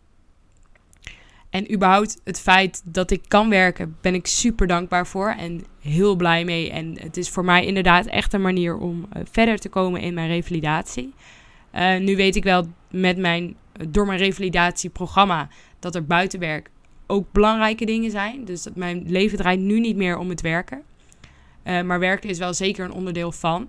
en 1.51 1.72
überhaupt 1.72 2.20
het 2.25 2.40
feit 2.40 2.83
dat 2.85 3.11
ik 3.11 3.22
kan 3.29 3.49
werken, 3.49 3.96
ben 4.01 4.14
ik 4.14 4.27
super 4.27 4.66
dankbaar 4.66 5.07
voor 5.07 5.29
en 5.29 5.64
heel 5.81 6.16
blij 6.16 6.44
mee. 6.44 6.70
En 6.70 6.99
het 7.01 7.16
is 7.16 7.31
voor 7.31 7.44
mij 7.44 7.66
inderdaad 7.66 8.07
echt 8.07 8.33
een 8.33 8.42
manier 8.42 8.77
om 8.77 9.07
eh, 9.12 9.22
verder 9.31 9.59
te 9.59 9.68
komen 9.68 10.01
in 10.01 10.14
mijn 10.14 10.29
revalidatie. 10.29 11.14
Uh, 11.75 11.99
nu 11.99 12.16
weet 12.16 12.37
ik 12.37 12.44
wel 12.44 12.66
met 12.90 13.16
mijn, 13.16 13.57
door 13.88 14.07
mijn 14.07 14.18
revalidatieprogramma 14.18 15.49
dat 15.79 15.94
er 15.94 16.05
buitenwerk 16.05 16.70
ook 17.07 17.33
belangrijke 17.33 17.85
dingen 17.85 18.11
zijn. 18.11 18.44
Dus 18.44 18.62
dat 18.62 18.77
mijn 18.77 19.05
leven 19.07 19.38
draait 19.38 19.61
nu 19.61 19.81
niet 19.81 19.96
meer 19.96 20.18
om 20.18 20.29
het 20.29 20.40
werken. 20.40 20.83
Uh, 21.64 21.83
maar 21.83 21.99
werken 21.99 22.31
is 22.31 22.38
wel 22.38 22.55
zeker 22.55 22.85
een 22.85 22.92
onderdeel 22.92 23.33
van. 23.33 23.68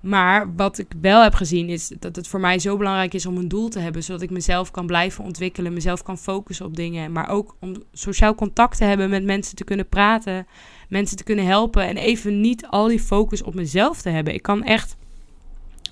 Maar 0.00 0.54
wat 0.56 0.78
ik 0.78 0.86
wel 1.00 1.22
heb 1.22 1.34
gezien 1.34 1.68
is 1.68 1.92
dat 1.98 2.16
het 2.16 2.28
voor 2.28 2.40
mij 2.40 2.58
zo 2.58 2.76
belangrijk 2.76 3.14
is 3.14 3.26
om 3.26 3.36
een 3.36 3.48
doel 3.48 3.68
te 3.68 3.78
hebben, 3.78 4.02
zodat 4.02 4.22
ik 4.22 4.30
mezelf 4.30 4.70
kan 4.70 4.86
blijven 4.86 5.24
ontwikkelen, 5.24 5.72
mezelf 5.72 6.02
kan 6.02 6.18
focussen 6.18 6.66
op 6.66 6.76
dingen, 6.76 7.12
maar 7.12 7.28
ook 7.28 7.56
om 7.60 7.74
sociaal 7.92 8.34
contact 8.34 8.76
te 8.76 8.84
hebben 8.84 9.10
met 9.10 9.24
mensen 9.24 9.56
te 9.56 9.64
kunnen 9.64 9.88
praten, 9.88 10.46
mensen 10.88 11.16
te 11.16 11.24
kunnen 11.24 11.46
helpen 11.46 11.82
en 11.82 11.96
even 11.96 12.40
niet 12.40 12.66
al 12.66 12.86
die 12.86 13.00
focus 13.00 13.42
op 13.42 13.54
mezelf 13.54 14.02
te 14.02 14.08
hebben. 14.08 14.34
Ik 14.34 14.42
kan 14.42 14.64
echt 14.64 14.96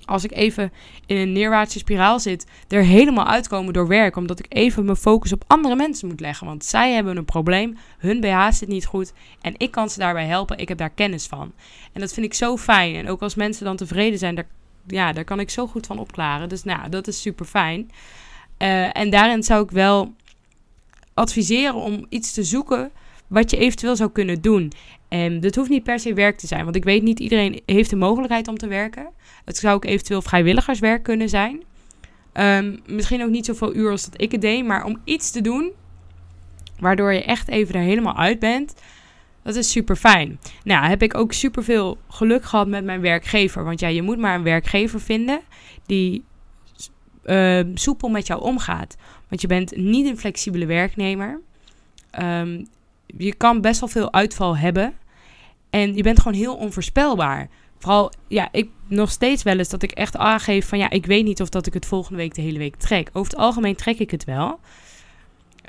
als 0.07 0.23
ik 0.23 0.31
even 0.31 0.71
in 1.05 1.17
een 1.17 1.31
neerwaartse 1.31 1.79
spiraal 1.79 2.19
zit, 2.19 2.45
er 2.67 2.83
helemaal 2.83 3.27
uitkomen 3.27 3.73
door 3.73 3.87
werk. 3.87 4.15
Omdat 4.15 4.39
ik 4.39 4.45
even 4.49 4.85
mijn 4.85 4.97
focus 4.97 5.33
op 5.33 5.43
andere 5.47 5.75
mensen 5.75 6.07
moet 6.07 6.19
leggen. 6.19 6.47
Want 6.47 6.65
zij 6.65 6.93
hebben 6.93 7.17
een 7.17 7.25
probleem, 7.25 7.77
hun 7.97 8.19
BH 8.19 8.47
zit 8.51 8.67
niet 8.67 8.85
goed 8.85 9.13
en 9.41 9.53
ik 9.57 9.71
kan 9.71 9.89
ze 9.89 9.99
daarbij 9.99 10.25
helpen. 10.25 10.57
Ik 10.57 10.67
heb 10.67 10.77
daar 10.77 10.89
kennis 10.89 11.25
van. 11.25 11.51
En 11.93 12.01
dat 12.01 12.13
vind 12.13 12.25
ik 12.25 12.33
zo 12.33 12.57
fijn. 12.57 12.95
En 12.95 13.09
ook 13.09 13.21
als 13.21 13.35
mensen 13.35 13.65
dan 13.65 13.75
tevreden 13.75 14.19
zijn, 14.19 14.35
daar, 14.35 14.47
ja, 14.87 15.13
daar 15.13 15.23
kan 15.23 15.39
ik 15.39 15.49
zo 15.49 15.67
goed 15.67 15.85
van 15.85 15.99
opklaren. 15.99 16.49
Dus 16.49 16.63
nou, 16.63 16.89
dat 16.89 17.07
is 17.07 17.21
super 17.21 17.45
fijn. 17.45 17.91
Uh, 18.57 18.97
en 18.97 19.09
daarin 19.09 19.43
zou 19.43 19.63
ik 19.63 19.71
wel 19.71 20.13
adviseren 21.13 21.75
om 21.75 22.05
iets 22.09 22.33
te 22.33 22.43
zoeken 22.43 22.91
wat 23.27 23.51
je 23.51 23.57
eventueel 23.57 23.95
zou 23.95 24.11
kunnen 24.11 24.41
doen. 24.41 24.71
En 25.07 25.39
dat 25.39 25.55
hoeft 25.55 25.69
niet 25.69 25.83
per 25.83 25.99
se 25.99 26.13
werk 26.13 26.37
te 26.37 26.47
zijn, 26.47 26.63
want 26.63 26.75
ik 26.75 26.83
weet 26.83 27.03
niet 27.03 27.19
iedereen 27.19 27.61
heeft 27.65 27.89
de 27.89 27.95
mogelijkheid 27.95 28.47
om 28.47 28.57
te 28.57 28.67
werken. 28.67 29.09
Het 29.45 29.57
zou 29.57 29.75
ook 29.75 29.85
eventueel 29.85 30.21
vrijwilligerswerk 30.21 31.03
kunnen 31.03 31.29
zijn. 31.29 31.63
Um, 32.33 32.79
misschien 32.85 33.23
ook 33.23 33.29
niet 33.29 33.45
zoveel 33.45 33.75
uur 33.75 33.91
als 33.91 34.09
dat 34.09 34.21
ik 34.21 34.31
het 34.31 34.41
deed, 34.41 34.65
maar 34.65 34.85
om 34.85 34.97
iets 35.03 35.31
te 35.31 35.41
doen 35.41 35.71
waardoor 36.79 37.13
je 37.13 37.23
echt 37.23 37.47
even 37.47 37.75
er 37.75 37.81
helemaal 37.81 38.17
uit 38.17 38.39
bent. 38.39 38.73
Dat 39.43 39.55
is 39.55 39.71
super 39.71 39.95
fijn. 39.95 40.39
Nou, 40.63 40.87
heb 40.87 41.01
ik 41.01 41.17
ook 41.17 41.33
super 41.33 41.63
veel 41.63 41.97
geluk 42.09 42.43
gehad 42.43 42.67
met 42.67 42.83
mijn 42.83 43.01
werkgever. 43.01 43.63
Want 43.63 43.79
ja, 43.79 43.87
je 43.87 44.01
moet 44.01 44.17
maar 44.17 44.35
een 44.35 44.43
werkgever 44.43 45.01
vinden 45.01 45.39
die 45.85 46.23
uh, 47.25 47.61
soepel 47.73 48.09
met 48.09 48.27
jou 48.27 48.41
omgaat. 48.41 48.95
Want 49.29 49.41
je 49.41 49.47
bent 49.47 49.75
niet 49.75 50.05
een 50.05 50.17
flexibele 50.17 50.65
werknemer. 50.65 51.41
Um, 52.21 52.67
je 53.17 53.33
kan 53.35 53.61
best 53.61 53.79
wel 53.79 53.89
veel 53.89 54.13
uitval 54.13 54.57
hebben. 54.57 54.93
En 55.69 55.95
je 55.95 56.03
bent 56.03 56.19
gewoon 56.19 56.37
heel 56.37 56.55
onvoorspelbaar. 56.55 57.49
Vooral, 57.77 58.11
ja, 58.27 58.49
ik 58.51 58.69
nog 58.87 59.11
steeds 59.11 59.43
wel 59.43 59.57
eens 59.57 59.69
dat 59.69 59.83
ik 59.83 59.91
echt 59.91 60.17
aangeef 60.17 60.67
van 60.67 60.77
ja, 60.77 60.89
ik 60.89 61.05
weet 61.05 61.23
niet 61.23 61.41
of 61.41 61.49
dat 61.49 61.67
ik 61.67 61.73
het 61.73 61.85
volgende 61.85 62.17
week 62.17 62.35
de 62.35 62.41
hele 62.41 62.57
week 62.57 62.75
trek. 62.75 63.09
Over 63.13 63.31
het 63.31 63.41
algemeen 63.41 63.75
trek 63.75 63.99
ik 63.99 64.11
het 64.11 64.23
wel. 64.23 64.59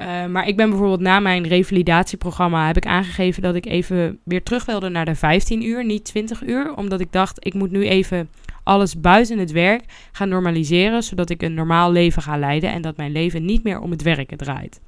Uh, 0.01 0.27
maar 0.27 0.46
ik 0.48 0.57
ben 0.57 0.68
bijvoorbeeld 0.68 1.01
na 1.01 1.20
mijn 1.20 1.46
revalidatieprogramma 1.46 2.66
heb 2.66 2.77
ik 2.77 2.87
aangegeven 2.87 3.42
dat 3.42 3.55
ik 3.55 3.66
even 3.66 4.18
weer 4.22 4.42
terug 4.42 4.64
wilde 4.64 4.88
naar 4.88 5.05
de 5.05 5.14
15 5.14 5.62
uur, 5.62 5.85
niet 5.85 6.05
20 6.05 6.42
uur. 6.42 6.74
Omdat 6.74 7.01
ik 7.01 7.12
dacht, 7.12 7.46
ik 7.46 7.55
moet 7.55 7.70
nu 7.70 7.87
even 7.88 8.31
alles 8.62 9.01
buiten 9.01 9.38
het 9.38 9.51
werk 9.51 9.85
gaan 10.12 10.29
normaliseren, 10.29 11.03
zodat 11.03 11.31
ik 11.31 11.42
een 11.42 11.55
normaal 11.55 11.92
leven 11.92 12.22
ga 12.22 12.37
leiden 12.37 12.70
en 12.70 12.83
dat 12.83 12.96
mijn 12.96 13.12
leven 13.12 13.44
niet 13.44 13.62
meer 13.62 13.81
om 13.81 13.90
het 13.90 14.03
werken 14.03 14.37
draait. 14.37 14.81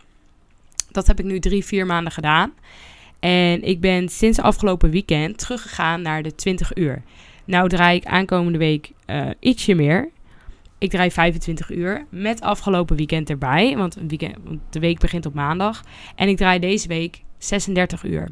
Dat 0.91 1.07
heb 1.07 1.19
ik 1.19 1.25
nu 1.25 1.39
drie, 1.39 1.65
vier 1.65 1.87
maanden 1.87 2.13
gedaan. 2.13 2.53
En 3.21 3.63
ik 3.63 3.81
ben 3.81 4.09
sinds 4.09 4.41
afgelopen 4.41 4.91
weekend 4.91 5.39
teruggegaan 5.39 6.03
naar 6.03 6.23
de 6.23 6.35
20 6.35 6.77
uur. 6.77 7.03
Nou 7.45 7.69
draai 7.69 7.97
ik 7.97 8.05
aankomende 8.05 8.59
week 8.59 8.93
uh, 9.07 9.31
ietsje 9.41 9.75
meer. 9.75 10.11
Ik 10.79 10.91
draai 10.91 11.11
25 11.11 11.71
uur 11.71 12.07
met 12.09 12.41
afgelopen 12.41 12.97
weekend 12.97 13.31
erbij. 13.31 13.77
Want, 13.77 13.97
een 13.97 14.09
weekend, 14.09 14.37
want 14.45 14.61
de 14.71 14.81
week 14.81 14.99
begint 14.99 15.27
op 15.27 15.35
maandag. 15.35 15.83
En 16.15 16.29
ik 16.29 16.37
draai 16.37 16.59
deze 16.59 16.89
week 16.89 17.23
36 17.39 18.05
uur. 18.05 18.29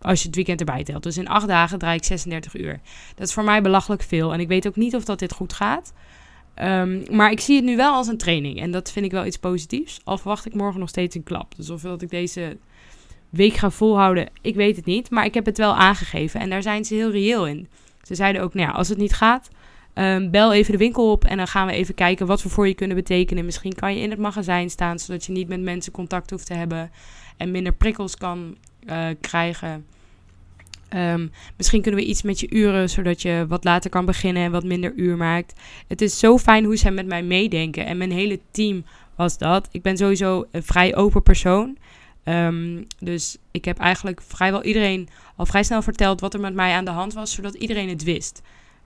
Als 0.00 0.20
je 0.20 0.26
het 0.26 0.36
weekend 0.36 0.60
erbij 0.60 0.84
telt. 0.84 1.02
Dus 1.02 1.16
in 1.16 1.28
acht 1.28 1.46
dagen 1.46 1.78
draai 1.78 1.96
ik 1.96 2.04
36 2.04 2.56
uur. 2.56 2.80
Dat 3.14 3.26
is 3.26 3.34
voor 3.34 3.44
mij 3.44 3.62
belachelijk 3.62 4.02
veel. 4.02 4.32
En 4.32 4.40
ik 4.40 4.48
weet 4.48 4.66
ook 4.66 4.76
niet 4.76 4.94
of 4.94 5.04
dat 5.04 5.18
dit 5.18 5.32
goed 5.32 5.52
gaat. 5.52 5.92
Um, 6.62 7.02
maar 7.10 7.30
ik 7.30 7.40
zie 7.40 7.56
het 7.56 7.64
nu 7.64 7.76
wel 7.76 7.92
als 7.94 8.06
een 8.06 8.18
training. 8.18 8.60
En 8.60 8.70
dat 8.70 8.92
vind 8.92 9.04
ik 9.04 9.10
wel 9.10 9.26
iets 9.26 9.38
positiefs. 9.38 10.00
Al 10.04 10.18
verwacht 10.18 10.46
ik 10.46 10.54
morgen 10.54 10.80
nog 10.80 10.88
steeds 10.88 11.14
een 11.14 11.22
klap. 11.22 11.56
Dus 11.56 11.70
of 11.70 11.80
dat 11.80 12.02
ik 12.02 12.10
deze 12.10 12.56
week 13.30 13.54
ga 13.54 13.70
volhouden, 13.70 14.28
ik 14.40 14.54
weet 14.54 14.76
het 14.76 14.84
niet. 14.84 15.10
Maar 15.10 15.24
ik 15.24 15.34
heb 15.34 15.44
het 15.44 15.58
wel 15.58 15.74
aangegeven. 15.74 16.40
En 16.40 16.50
daar 16.50 16.62
zijn 16.62 16.84
ze 16.84 16.94
heel 16.94 17.10
reëel 17.10 17.46
in. 17.46 17.68
Ze 18.02 18.14
zeiden 18.14 18.42
ook, 18.42 18.54
nou 18.54 18.68
ja, 18.68 18.74
als 18.74 18.88
het 18.88 18.98
niet 18.98 19.14
gaat, 19.14 19.48
um, 19.94 20.30
bel 20.30 20.52
even 20.52 20.72
de 20.72 20.78
winkel 20.78 21.10
op. 21.10 21.24
En 21.24 21.36
dan 21.36 21.48
gaan 21.48 21.66
we 21.66 21.72
even 21.72 21.94
kijken 21.94 22.26
wat 22.26 22.42
we 22.42 22.48
voor 22.48 22.68
je 22.68 22.74
kunnen 22.74 22.96
betekenen. 22.96 23.44
Misschien 23.44 23.74
kan 23.74 23.94
je 23.94 24.00
in 24.00 24.10
het 24.10 24.18
magazijn 24.18 24.70
staan, 24.70 24.98
zodat 24.98 25.24
je 25.24 25.32
niet 25.32 25.48
met 25.48 25.60
mensen 25.60 25.92
contact 25.92 26.30
hoeft 26.30 26.46
te 26.46 26.54
hebben. 26.54 26.90
En 27.36 27.50
minder 27.50 27.72
prikkels 27.72 28.16
kan 28.16 28.56
uh, 28.86 29.08
krijgen. 29.20 29.86
Um, 30.94 31.30
misschien 31.56 31.82
kunnen 31.82 32.00
we 32.00 32.06
iets 32.06 32.22
met 32.22 32.40
je 32.40 32.50
uren, 32.50 32.90
zodat 32.90 33.22
je 33.22 33.44
wat 33.48 33.64
later 33.64 33.90
kan 33.90 34.04
beginnen 34.04 34.42
en 34.42 34.50
wat 34.50 34.64
minder 34.64 34.92
uur 34.96 35.16
maakt. 35.16 35.60
Het 35.86 36.00
is 36.00 36.18
zo 36.18 36.38
fijn 36.38 36.64
hoe 36.64 36.76
ze 36.76 36.90
met 36.90 37.06
mij 37.06 37.22
meedenken. 37.22 37.86
En 37.86 37.96
mijn 37.96 38.12
hele 38.12 38.40
team 38.50 38.84
was 39.16 39.38
dat. 39.38 39.68
Ik 39.70 39.82
ben 39.82 39.96
sowieso 39.96 40.44
een 40.50 40.62
vrij 40.62 40.96
open 40.96 41.22
persoon. 41.22 41.76
Um, 42.24 42.86
dus 42.98 43.36
ik 43.50 43.64
heb 43.64 43.78
eigenlijk 43.78 44.20
vrijwel 44.22 44.62
iedereen 44.62 45.08
al 45.36 45.46
vrij 45.46 45.62
snel 45.62 45.82
verteld 45.82 46.20
wat 46.20 46.34
er 46.34 46.40
met 46.40 46.54
mij 46.54 46.72
aan 46.72 46.84
de 46.84 46.90
hand 46.90 47.14
was, 47.14 47.32
zodat 47.32 47.54
iedereen 47.54 47.88
het 47.88 48.02
wist. 48.02 48.42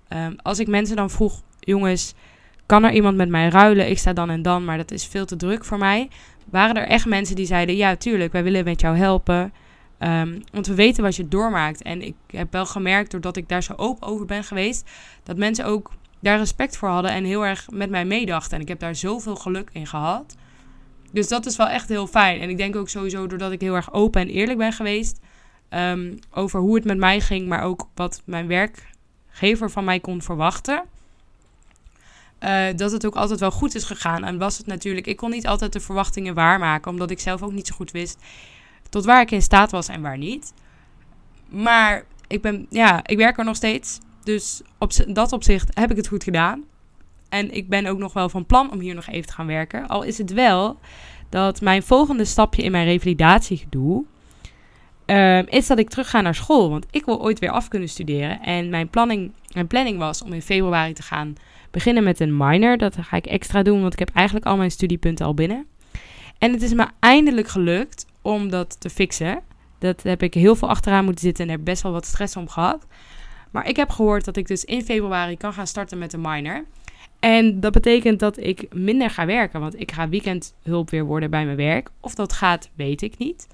Um, 0.09 0.37
als 0.43 0.59
ik 0.59 0.69
mensen 0.69 0.97
dan 0.97 1.11
vroeg, 1.11 1.43
jongens, 1.61 2.15
kan 2.67 2.85
er 2.85 2.93
iemand 2.93 3.17
met 3.17 3.29
mij 3.29 3.49
ruilen? 3.49 3.91
Ik 3.91 3.99
sta 3.99 4.13
dan 4.13 4.31
en 4.31 4.43
dan, 4.43 4.65
maar 4.65 4.77
dat 4.77 4.91
is 4.91 5.07
veel 5.07 5.27
te 5.27 5.37
druk 5.37 5.65
voor 5.65 5.79
mij. 5.79 6.09
Waren 6.51 6.77
er 6.77 6.89
echt 6.89 7.07
mensen 7.07 7.37
die 7.37 7.47
zeiden, 7.47 7.77
ja, 7.77 7.97
tuurlijk, 7.97 8.33
wij 8.33 8.43
willen 8.43 8.65
met 8.65 8.81
jou 8.81 8.97
helpen. 8.97 9.53
Um, 10.03 10.43
want 10.53 10.67
we 10.67 10.75
weten 10.75 11.03
wat 11.03 11.17
je 11.17 11.29
doormaakt. 11.29 11.83
En 11.83 12.03
ik 12.03 12.15
heb 12.27 12.53
wel 12.53 12.67
gemerkt, 12.67 13.11
doordat 13.11 13.37
ik 13.37 13.49
daar 13.49 13.63
zo 13.63 13.73
open 13.77 14.07
over 14.07 14.27
ben 14.27 14.45
geweest, 14.45 14.91
dat 15.23 15.37
mensen 15.37 15.65
ook 15.65 15.91
daar 16.21 16.39
respect 16.39 16.77
voor 16.77 16.89
hadden 16.89 17.11
en 17.11 17.25
heel 17.25 17.47
erg 17.47 17.67
met 17.71 17.91
mij 17.91 18.05
meedachten. 18.05 18.57
En 18.57 18.63
ik 18.63 18.69
heb 18.69 18.81
daar 18.81 18.95
zoveel 18.95 19.37
geluk 19.37 19.71
in 19.73 19.87
gehad. 19.87 20.37
Dus 21.13 21.29
dat 21.29 21.47
is 21.47 21.57
wel 21.57 21.69
echt 21.69 21.89
heel 21.89 22.07
fijn. 22.07 22.41
En 22.41 22.49
ik 22.51 22.57
denk 22.57 22.77
ook 22.77 22.89
sowieso 22.89 23.27
doordat 23.27 23.53
ik 23.53 23.61
heel 23.61 23.75
erg 23.75 23.93
open 23.93 24.21
en 24.21 24.29
eerlijk 24.29 24.59
ben 24.59 24.73
geweest 24.73 25.21
um, 25.71 26.19
over 26.31 26.61
hoe 26.61 26.75
het 26.75 26.85
met 26.85 26.99
mij 26.99 27.21
ging, 27.21 27.49
maar 27.49 27.63
ook 27.63 27.89
wat 27.95 28.23
mijn 28.25 28.47
werkgever 28.47 29.71
van 29.71 29.85
mij 29.85 30.01
kon 30.01 30.23
verwachten. 30.23 30.83
Uh, 32.41 32.67
dat 32.77 32.93
het 32.93 33.07
ook 33.07 33.15
altijd 33.17 33.41
wel 33.41 33.51
goed 33.51 33.75
is 33.75 33.85
gegaan. 33.85 34.25
En 34.25 34.39
was 34.39 34.59
het 34.59 34.67
natuurlijk, 34.67 35.07
ik 35.07 35.17
kon 35.17 35.31
niet 35.31 35.47
altijd 35.47 35.73
de 35.73 35.81
verwachtingen 35.81 36.35
waarmaken, 36.35 36.91
omdat 36.91 37.11
ik 37.11 37.21
zelf 37.21 37.43
ook 37.43 37.53
niet 37.53 37.67
zo 37.67 37.75
goed 37.75 37.91
wist 37.91 38.19
tot 38.91 39.05
waar 39.05 39.21
ik 39.21 39.31
in 39.31 39.43
staat 39.43 39.71
was 39.71 39.89
en 39.89 40.01
waar 40.01 40.19
niet. 40.19 40.53
Maar 41.49 42.05
ik 42.27 42.43
ben, 42.43 42.67
ja, 42.71 43.01
ik 43.07 43.17
werk 43.17 43.39
er 43.39 43.45
nog 43.45 43.57
steeds. 43.57 43.99
Dus 44.25 44.63
op 44.79 44.93
dat 45.07 45.33
opzicht 45.33 45.71
heb 45.75 45.91
ik 45.91 45.97
het 45.97 46.09
goed 46.09 46.25
gedaan. 46.25 46.65
En 47.29 47.55
ik 47.55 47.69
ben 47.69 47.87
ook 47.87 47.99
nog 47.99 48.13
wel 48.13 48.29
van 48.29 48.47
plan 48.47 48.73
om 48.73 48.81
hier 48.81 48.95
nog 48.95 49.07
even 49.07 49.27
te 49.27 49.33
gaan 49.33 49.47
werken. 49.47 49.87
Al 49.89 50.03
is 50.03 50.19
het 50.19 50.33
wel 50.33 50.79
dat 51.29 51.61
mijn 51.61 51.83
volgende 51.83 52.25
stapje 52.25 52.63
in 52.63 52.71
mijn 52.71 52.85
revalidatiegedoe 52.85 54.05
uh, 55.07 55.47
is 55.47 55.67
dat 55.67 55.79
ik 55.79 55.89
terug 55.89 56.11
ga 56.11 56.21
naar 56.21 56.35
school. 56.35 56.71
Want 56.71 56.87
ik 56.91 57.05
wil 57.05 57.23
ooit 57.23 57.39
weer 57.39 57.51
af 57.51 57.69
kunnen 57.69 57.89
studeren. 57.89 58.41
En 58.43 58.69
mijn 58.69 58.89
planning, 58.89 59.33
mijn 59.53 59.67
planning 59.67 59.99
was 59.99 60.23
om 60.23 60.33
in 60.33 60.43
februari 60.43 60.93
te 60.93 61.03
gaan 61.03 61.35
beginnen 61.71 62.05
met 62.05 62.21
een 62.21 62.37
minor. 62.37 62.79
Dat 62.79 62.97
ga 63.01 63.17
ik 63.17 63.27
extra 63.27 63.63
doen, 63.63 63.81
want 63.81 63.93
ik 63.93 63.99
heb 63.99 64.11
eigenlijk 64.15 64.47
al 64.47 64.57
mijn 64.57 64.71
studiepunten 64.71 65.27
al 65.27 65.35
binnen. 65.35 65.67
En 66.39 66.53
het 66.53 66.63
is 66.63 66.75
me 66.75 66.87
eindelijk 66.99 67.49
gelukt 67.49 68.07
om 68.23 68.51
dat 68.51 68.81
te 68.81 68.91
fixen. 68.91 69.41
Dat 69.79 70.03
heb 70.03 70.23
ik 70.23 70.35
heel 70.35 70.57
veel 70.57 70.69
achteraan 70.69 71.05
moeten 71.05 71.25
zitten 71.25 71.49
en 71.49 71.53
er 71.53 71.63
best 71.63 71.83
wel 71.83 71.93
wat 71.93 72.07
stress 72.07 72.37
om 72.37 72.49
gehad. 72.49 72.87
Maar 73.51 73.69
ik 73.69 73.77
heb 73.77 73.91
gehoord 73.91 74.25
dat 74.25 74.37
ik 74.37 74.47
dus 74.47 74.65
in 74.65 74.85
februari 74.85 75.37
kan 75.37 75.53
gaan 75.53 75.67
starten 75.67 75.99
met 75.99 76.13
een 76.13 76.21
minor. 76.21 76.65
En 77.21 77.61
dat 77.61 77.73
betekent 77.73 78.21
dat 78.21 78.39
ik 78.39 78.75
minder 78.75 79.11
ga 79.11 79.27
werken, 79.27 79.61
want 79.61 79.81
ik 79.81 79.93
ga 79.93 80.09
weekendhulp 80.09 80.91
weer 80.91 81.05
worden 81.05 81.31
bij 81.31 81.45
mijn 81.45 81.57
werk. 81.57 81.91
Of 82.01 82.15
dat 82.15 82.33
gaat, 82.33 82.71
weet 82.75 83.03
ik 83.03 83.19
niet. 83.19 83.47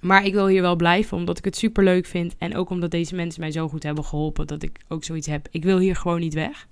Maar 0.00 0.24
ik 0.24 0.32
wil 0.32 0.46
hier 0.46 0.62
wel 0.62 0.76
blijven, 0.76 1.16
omdat 1.16 1.38
ik 1.38 1.44
het 1.44 1.56
super 1.56 1.84
leuk 1.84 2.06
vind. 2.06 2.34
En 2.38 2.56
ook 2.56 2.70
omdat 2.70 2.90
deze 2.90 3.14
mensen 3.14 3.40
mij 3.40 3.50
zo 3.50 3.68
goed 3.68 3.82
hebben 3.82 4.04
geholpen, 4.04 4.46
dat 4.46 4.62
ik 4.62 4.80
ook 4.88 5.04
zoiets 5.04 5.26
heb. 5.26 5.48
Ik 5.50 5.64
wil 5.64 5.78
hier 5.78 5.96
gewoon 5.96 6.20
niet 6.20 6.34
weg. 6.34 6.66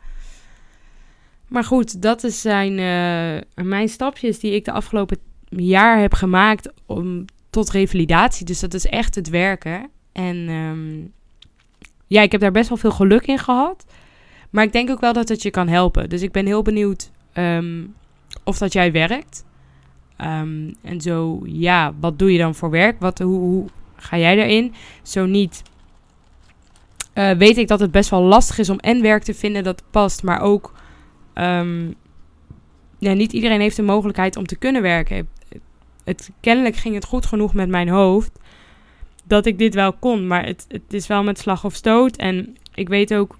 Maar 1.48 1.64
goed, 1.64 2.02
dat 2.02 2.20
zijn 2.20 2.72
uh, 2.72 3.64
mijn 3.66 3.88
stapjes 3.88 4.38
die 4.38 4.54
ik 4.54 4.64
de 4.64 4.72
afgelopen 4.72 5.18
jaar 5.50 5.98
heb 5.98 6.14
gemaakt 6.14 6.72
om, 6.86 7.24
tot 7.50 7.70
revalidatie. 7.70 8.46
Dus 8.46 8.60
dat 8.60 8.74
is 8.74 8.86
echt 8.86 9.14
het 9.14 9.28
werken. 9.28 9.90
En 10.12 10.36
um, 10.48 11.12
ja, 12.06 12.22
ik 12.22 12.32
heb 12.32 12.40
daar 12.40 12.52
best 12.52 12.68
wel 12.68 12.78
veel 12.78 12.90
geluk 12.90 13.26
in 13.26 13.38
gehad. 13.38 13.86
Maar 14.50 14.64
ik 14.64 14.72
denk 14.72 14.90
ook 14.90 15.00
wel 15.00 15.12
dat 15.12 15.28
het 15.28 15.42
je 15.42 15.50
kan 15.50 15.68
helpen. 15.68 16.08
Dus 16.08 16.22
ik 16.22 16.32
ben 16.32 16.46
heel 16.46 16.62
benieuwd 16.62 17.10
ehm, 17.32 17.84
of 18.44 18.58
dat 18.58 18.72
jij 18.72 18.92
werkt. 18.92 19.44
Ehm, 20.16 20.72
en 20.82 21.00
zo, 21.00 21.40
ja, 21.44 21.94
wat 22.00 22.18
doe 22.18 22.32
je 22.32 22.38
dan 22.38 22.54
voor 22.54 22.70
werk? 22.70 23.00
Wat, 23.00 23.18
hoe, 23.18 23.38
hoe 23.38 23.66
ga 23.96 24.18
jij 24.18 24.38
erin? 24.38 24.74
Zo 25.02 25.26
niet. 25.26 25.62
Uh, 27.14 27.30
weet 27.30 27.56
ik 27.56 27.68
dat 27.68 27.80
het 27.80 27.90
best 27.90 28.10
wel 28.10 28.22
lastig 28.22 28.58
is 28.58 28.70
om 28.70 28.78
en 28.78 29.02
werk 29.02 29.22
te 29.22 29.34
vinden 29.34 29.64
dat 29.64 29.82
past, 29.90 30.22
maar 30.22 30.40
ook 30.40 30.72
ja, 33.00 33.12
niet 33.12 33.32
iedereen 33.32 33.60
heeft 33.60 33.76
de 33.76 33.82
mogelijkheid 33.82 34.36
om 34.36 34.46
te 34.46 34.56
kunnen 34.56 34.82
werken. 34.82 35.28
Het, 36.10 36.30
kennelijk 36.40 36.76
ging 36.76 36.94
het 36.94 37.04
goed 37.04 37.26
genoeg 37.26 37.54
met 37.54 37.68
mijn 37.68 37.88
hoofd 37.88 38.38
dat 39.24 39.46
ik 39.46 39.58
dit 39.58 39.74
wel 39.74 39.92
kon, 39.92 40.26
maar 40.26 40.46
het, 40.46 40.64
het 40.68 40.92
is 40.92 41.06
wel 41.06 41.22
met 41.22 41.38
slag 41.38 41.64
of 41.64 41.74
stoot. 41.74 42.16
En 42.16 42.56
ik 42.74 42.88
weet 42.88 43.14
ook, 43.14 43.38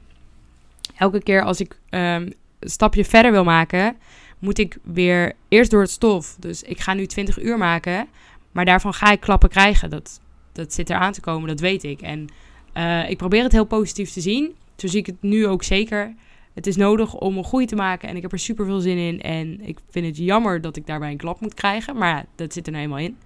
elke 0.96 1.22
keer 1.22 1.42
als 1.42 1.60
ik 1.60 1.72
um, 1.90 2.00
een 2.00 2.34
stapje 2.60 3.04
verder 3.04 3.32
wil 3.32 3.44
maken, 3.44 3.96
moet 4.38 4.58
ik 4.58 4.78
weer 4.82 5.32
eerst 5.48 5.70
door 5.70 5.80
het 5.80 5.90
stof. 5.90 6.36
Dus 6.38 6.62
ik 6.62 6.80
ga 6.80 6.94
nu 6.94 7.06
20 7.06 7.42
uur 7.42 7.58
maken, 7.58 8.08
maar 8.52 8.64
daarvan 8.64 8.94
ga 8.94 9.10
ik 9.10 9.20
klappen 9.20 9.48
krijgen. 9.48 9.90
Dat, 9.90 10.20
dat 10.52 10.72
zit 10.72 10.90
eraan 10.90 11.12
te 11.12 11.20
komen, 11.20 11.48
dat 11.48 11.60
weet 11.60 11.84
ik. 11.84 12.00
En 12.00 12.26
uh, 12.74 13.10
ik 13.10 13.16
probeer 13.16 13.42
het 13.42 13.52
heel 13.52 13.64
positief 13.64 14.10
te 14.10 14.20
zien. 14.20 14.54
Zo 14.76 14.86
zie 14.86 15.00
ik 15.00 15.06
het 15.06 15.22
nu 15.22 15.46
ook 15.46 15.62
zeker. 15.62 16.14
Het 16.54 16.66
is 16.66 16.76
nodig 16.76 17.14
om 17.14 17.36
een 17.36 17.44
groei 17.44 17.66
te 17.66 17.76
maken 17.76 18.08
en 18.08 18.16
ik 18.16 18.22
heb 18.22 18.32
er 18.32 18.38
super 18.38 18.64
veel 18.66 18.80
zin 18.80 18.98
in. 18.98 19.20
En 19.20 19.60
ik 19.60 19.78
vind 19.90 20.06
het 20.06 20.16
jammer 20.16 20.60
dat 20.60 20.76
ik 20.76 20.86
daarbij 20.86 21.10
een 21.10 21.16
klap 21.16 21.40
moet 21.40 21.54
krijgen, 21.54 21.96
maar 21.96 22.08
ja, 22.08 22.24
dat 22.34 22.52
zit 22.52 22.66
er 22.66 22.72
nou 22.72 22.84
eenmaal 22.84 22.98
in. 22.98 23.16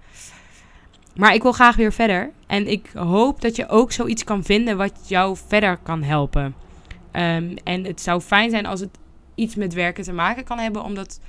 Maar 1.15 1.33
ik 1.33 1.41
wil 1.41 1.51
graag 1.51 1.75
weer 1.75 1.93
verder. 1.93 2.31
En 2.47 2.67
ik 2.67 2.91
hoop 2.93 3.41
dat 3.41 3.55
je 3.55 3.67
ook 3.67 3.91
zoiets 3.91 4.23
kan 4.23 4.43
vinden 4.43 4.77
wat 4.77 5.09
jou 5.09 5.37
verder 5.47 5.77
kan 5.77 6.03
helpen. 6.03 6.55
Um, 7.11 7.53
en 7.63 7.83
het 7.83 8.01
zou 8.01 8.21
fijn 8.21 8.49
zijn 8.49 8.65
als 8.65 8.79
het 8.79 8.97
iets 9.35 9.55
met 9.55 9.73
werken 9.73 10.03
te 10.03 10.13
maken 10.13 10.43
kan 10.43 10.57
hebben, 10.57 10.83
omdat 10.83 11.19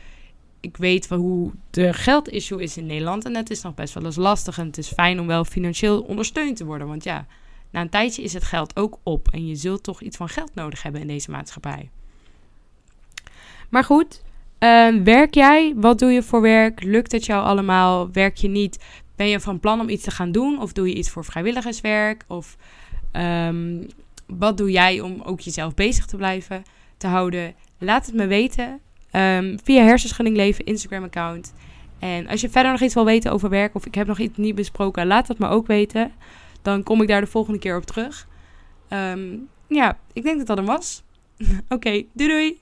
ik 0.60 0.76
weet 0.76 1.08
hoe 1.08 1.52
de 1.70 1.92
geldissue 1.92 2.62
is 2.62 2.76
in 2.76 2.86
Nederland. 2.86 3.24
En 3.24 3.36
het 3.36 3.50
is 3.50 3.62
nog 3.62 3.74
best 3.74 3.94
wel 3.94 4.04
eens 4.04 4.16
lastig. 4.16 4.58
En 4.58 4.66
het 4.66 4.78
is 4.78 4.92
fijn 4.92 5.20
om 5.20 5.26
wel 5.26 5.44
financieel 5.44 6.00
ondersteund 6.00 6.56
te 6.56 6.64
worden. 6.64 6.86
Want 6.86 7.04
ja, 7.04 7.26
na 7.70 7.80
een 7.80 7.88
tijdje 7.88 8.22
is 8.22 8.32
het 8.32 8.44
geld 8.44 8.76
ook 8.76 8.98
op. 9.02 9.28
En 9.28 9.46
je 9.46 9.54
zult 9.54 9.82
toch 9.82 10.02
iets 10.02 10.16
van 10.16 10.28
geld 10.28 10.54
nodig 10.54 10.82
hebben 10.82 11.00
in 11.00 11.06
deze 11.06 11.30
maatschappij. 11.30 11.90
Maar 13.68 13.84
goed, 13.84 14.22
uh, 14.60 15.02
werk 15.04 15.34
jij? 15.34 15.72
Wat 15.76 15.98
doe 15.98 16.10
je 16.10 16.22
voor 16.22 16.40
werk? 16.40 16.82
Lukt 16.82 17.12
het 17.12 17.26
jou 17.26 17.44
allemaal? 17.44 18.12
Werk 18.12 18.36
je 18.36 18.48
niet? 18.48 18.84
Ben 19.16 19.28
je 19.28 19.40
van 19.40 19.60
plan 19.60 19.80
om 19.80 19.88
iets 19.88 20.02
te 20.02 20.10
gaan 20.10 20.32
doen? 20.32 20.60
Of 20.60 20.72
doe 20.72 20.88
je 20.88 20.94
iets 20.94 21.10
voor 21.10 21.24
vrijwilligerswerk? 21.24 22.24
Of 22.26 22.56
um, 23.12 23.86
wat 24.26 24.56
doe 24.56 24.70
jij 24.70 25.00
om 25.00 25.22
ook 25.22 25.40
jezelf 25.40 25.74
bezig 25.74 26.06
te 26.06 26.16
blijven 26.16 26.62
te 26.96 27.06
houden? 27.06 27.54
Laat 27.78 28.06
het 28.06 28.14
me 28.14 28.26
weten 28.26 28.80
um, 29.12 29.58
via 29.64 29.82
Hersenschudding 29.82 30.36
Leven 30.36 30.64
Instagram-account. 30.64 31.54
En 31.98 32.26
als 32.26 32.40
je 32.40 32.48
verder 32.48 32.72
nog 32.72 32.80
iets 32.80 32.94
wil 32.94 33.04
weten 33.04 33.32
over 33.32 33.48
werk 33.48 33.74
of 33.74 33.86
ik 33.86 33.94
heb 33.94 34.06
nog 34.06 34.18
iets 34.18 34.36
niet 34.36 34.54
besproken, 34.54 35.06
laat 35.06 35.26
dat 35.26 35.38
me 35.38 35.48
ook 35.48 35.66
weten. 35.66 36.12
Dan 36.66 36.82
kom 36.82 37.02
ik 37.02 37.08
daar 37.08 37.20
de 37.20 37.26
volgende 37.26 37.58
keer 37.58 37.76
op 37.76 37.84
terug. 37.84 38.28
Um, 38.90 39.48
ja, 39.66 39.98
ik 40.12 40.22
denk 40.22 40.38
dat 40.38 40.46
dat 40.46 40.56
hem 40.56 40.66
was. 40.66 41.02
Oké, 41.68 42.04
doei 42.12 42.30
doei! 42.30 42.60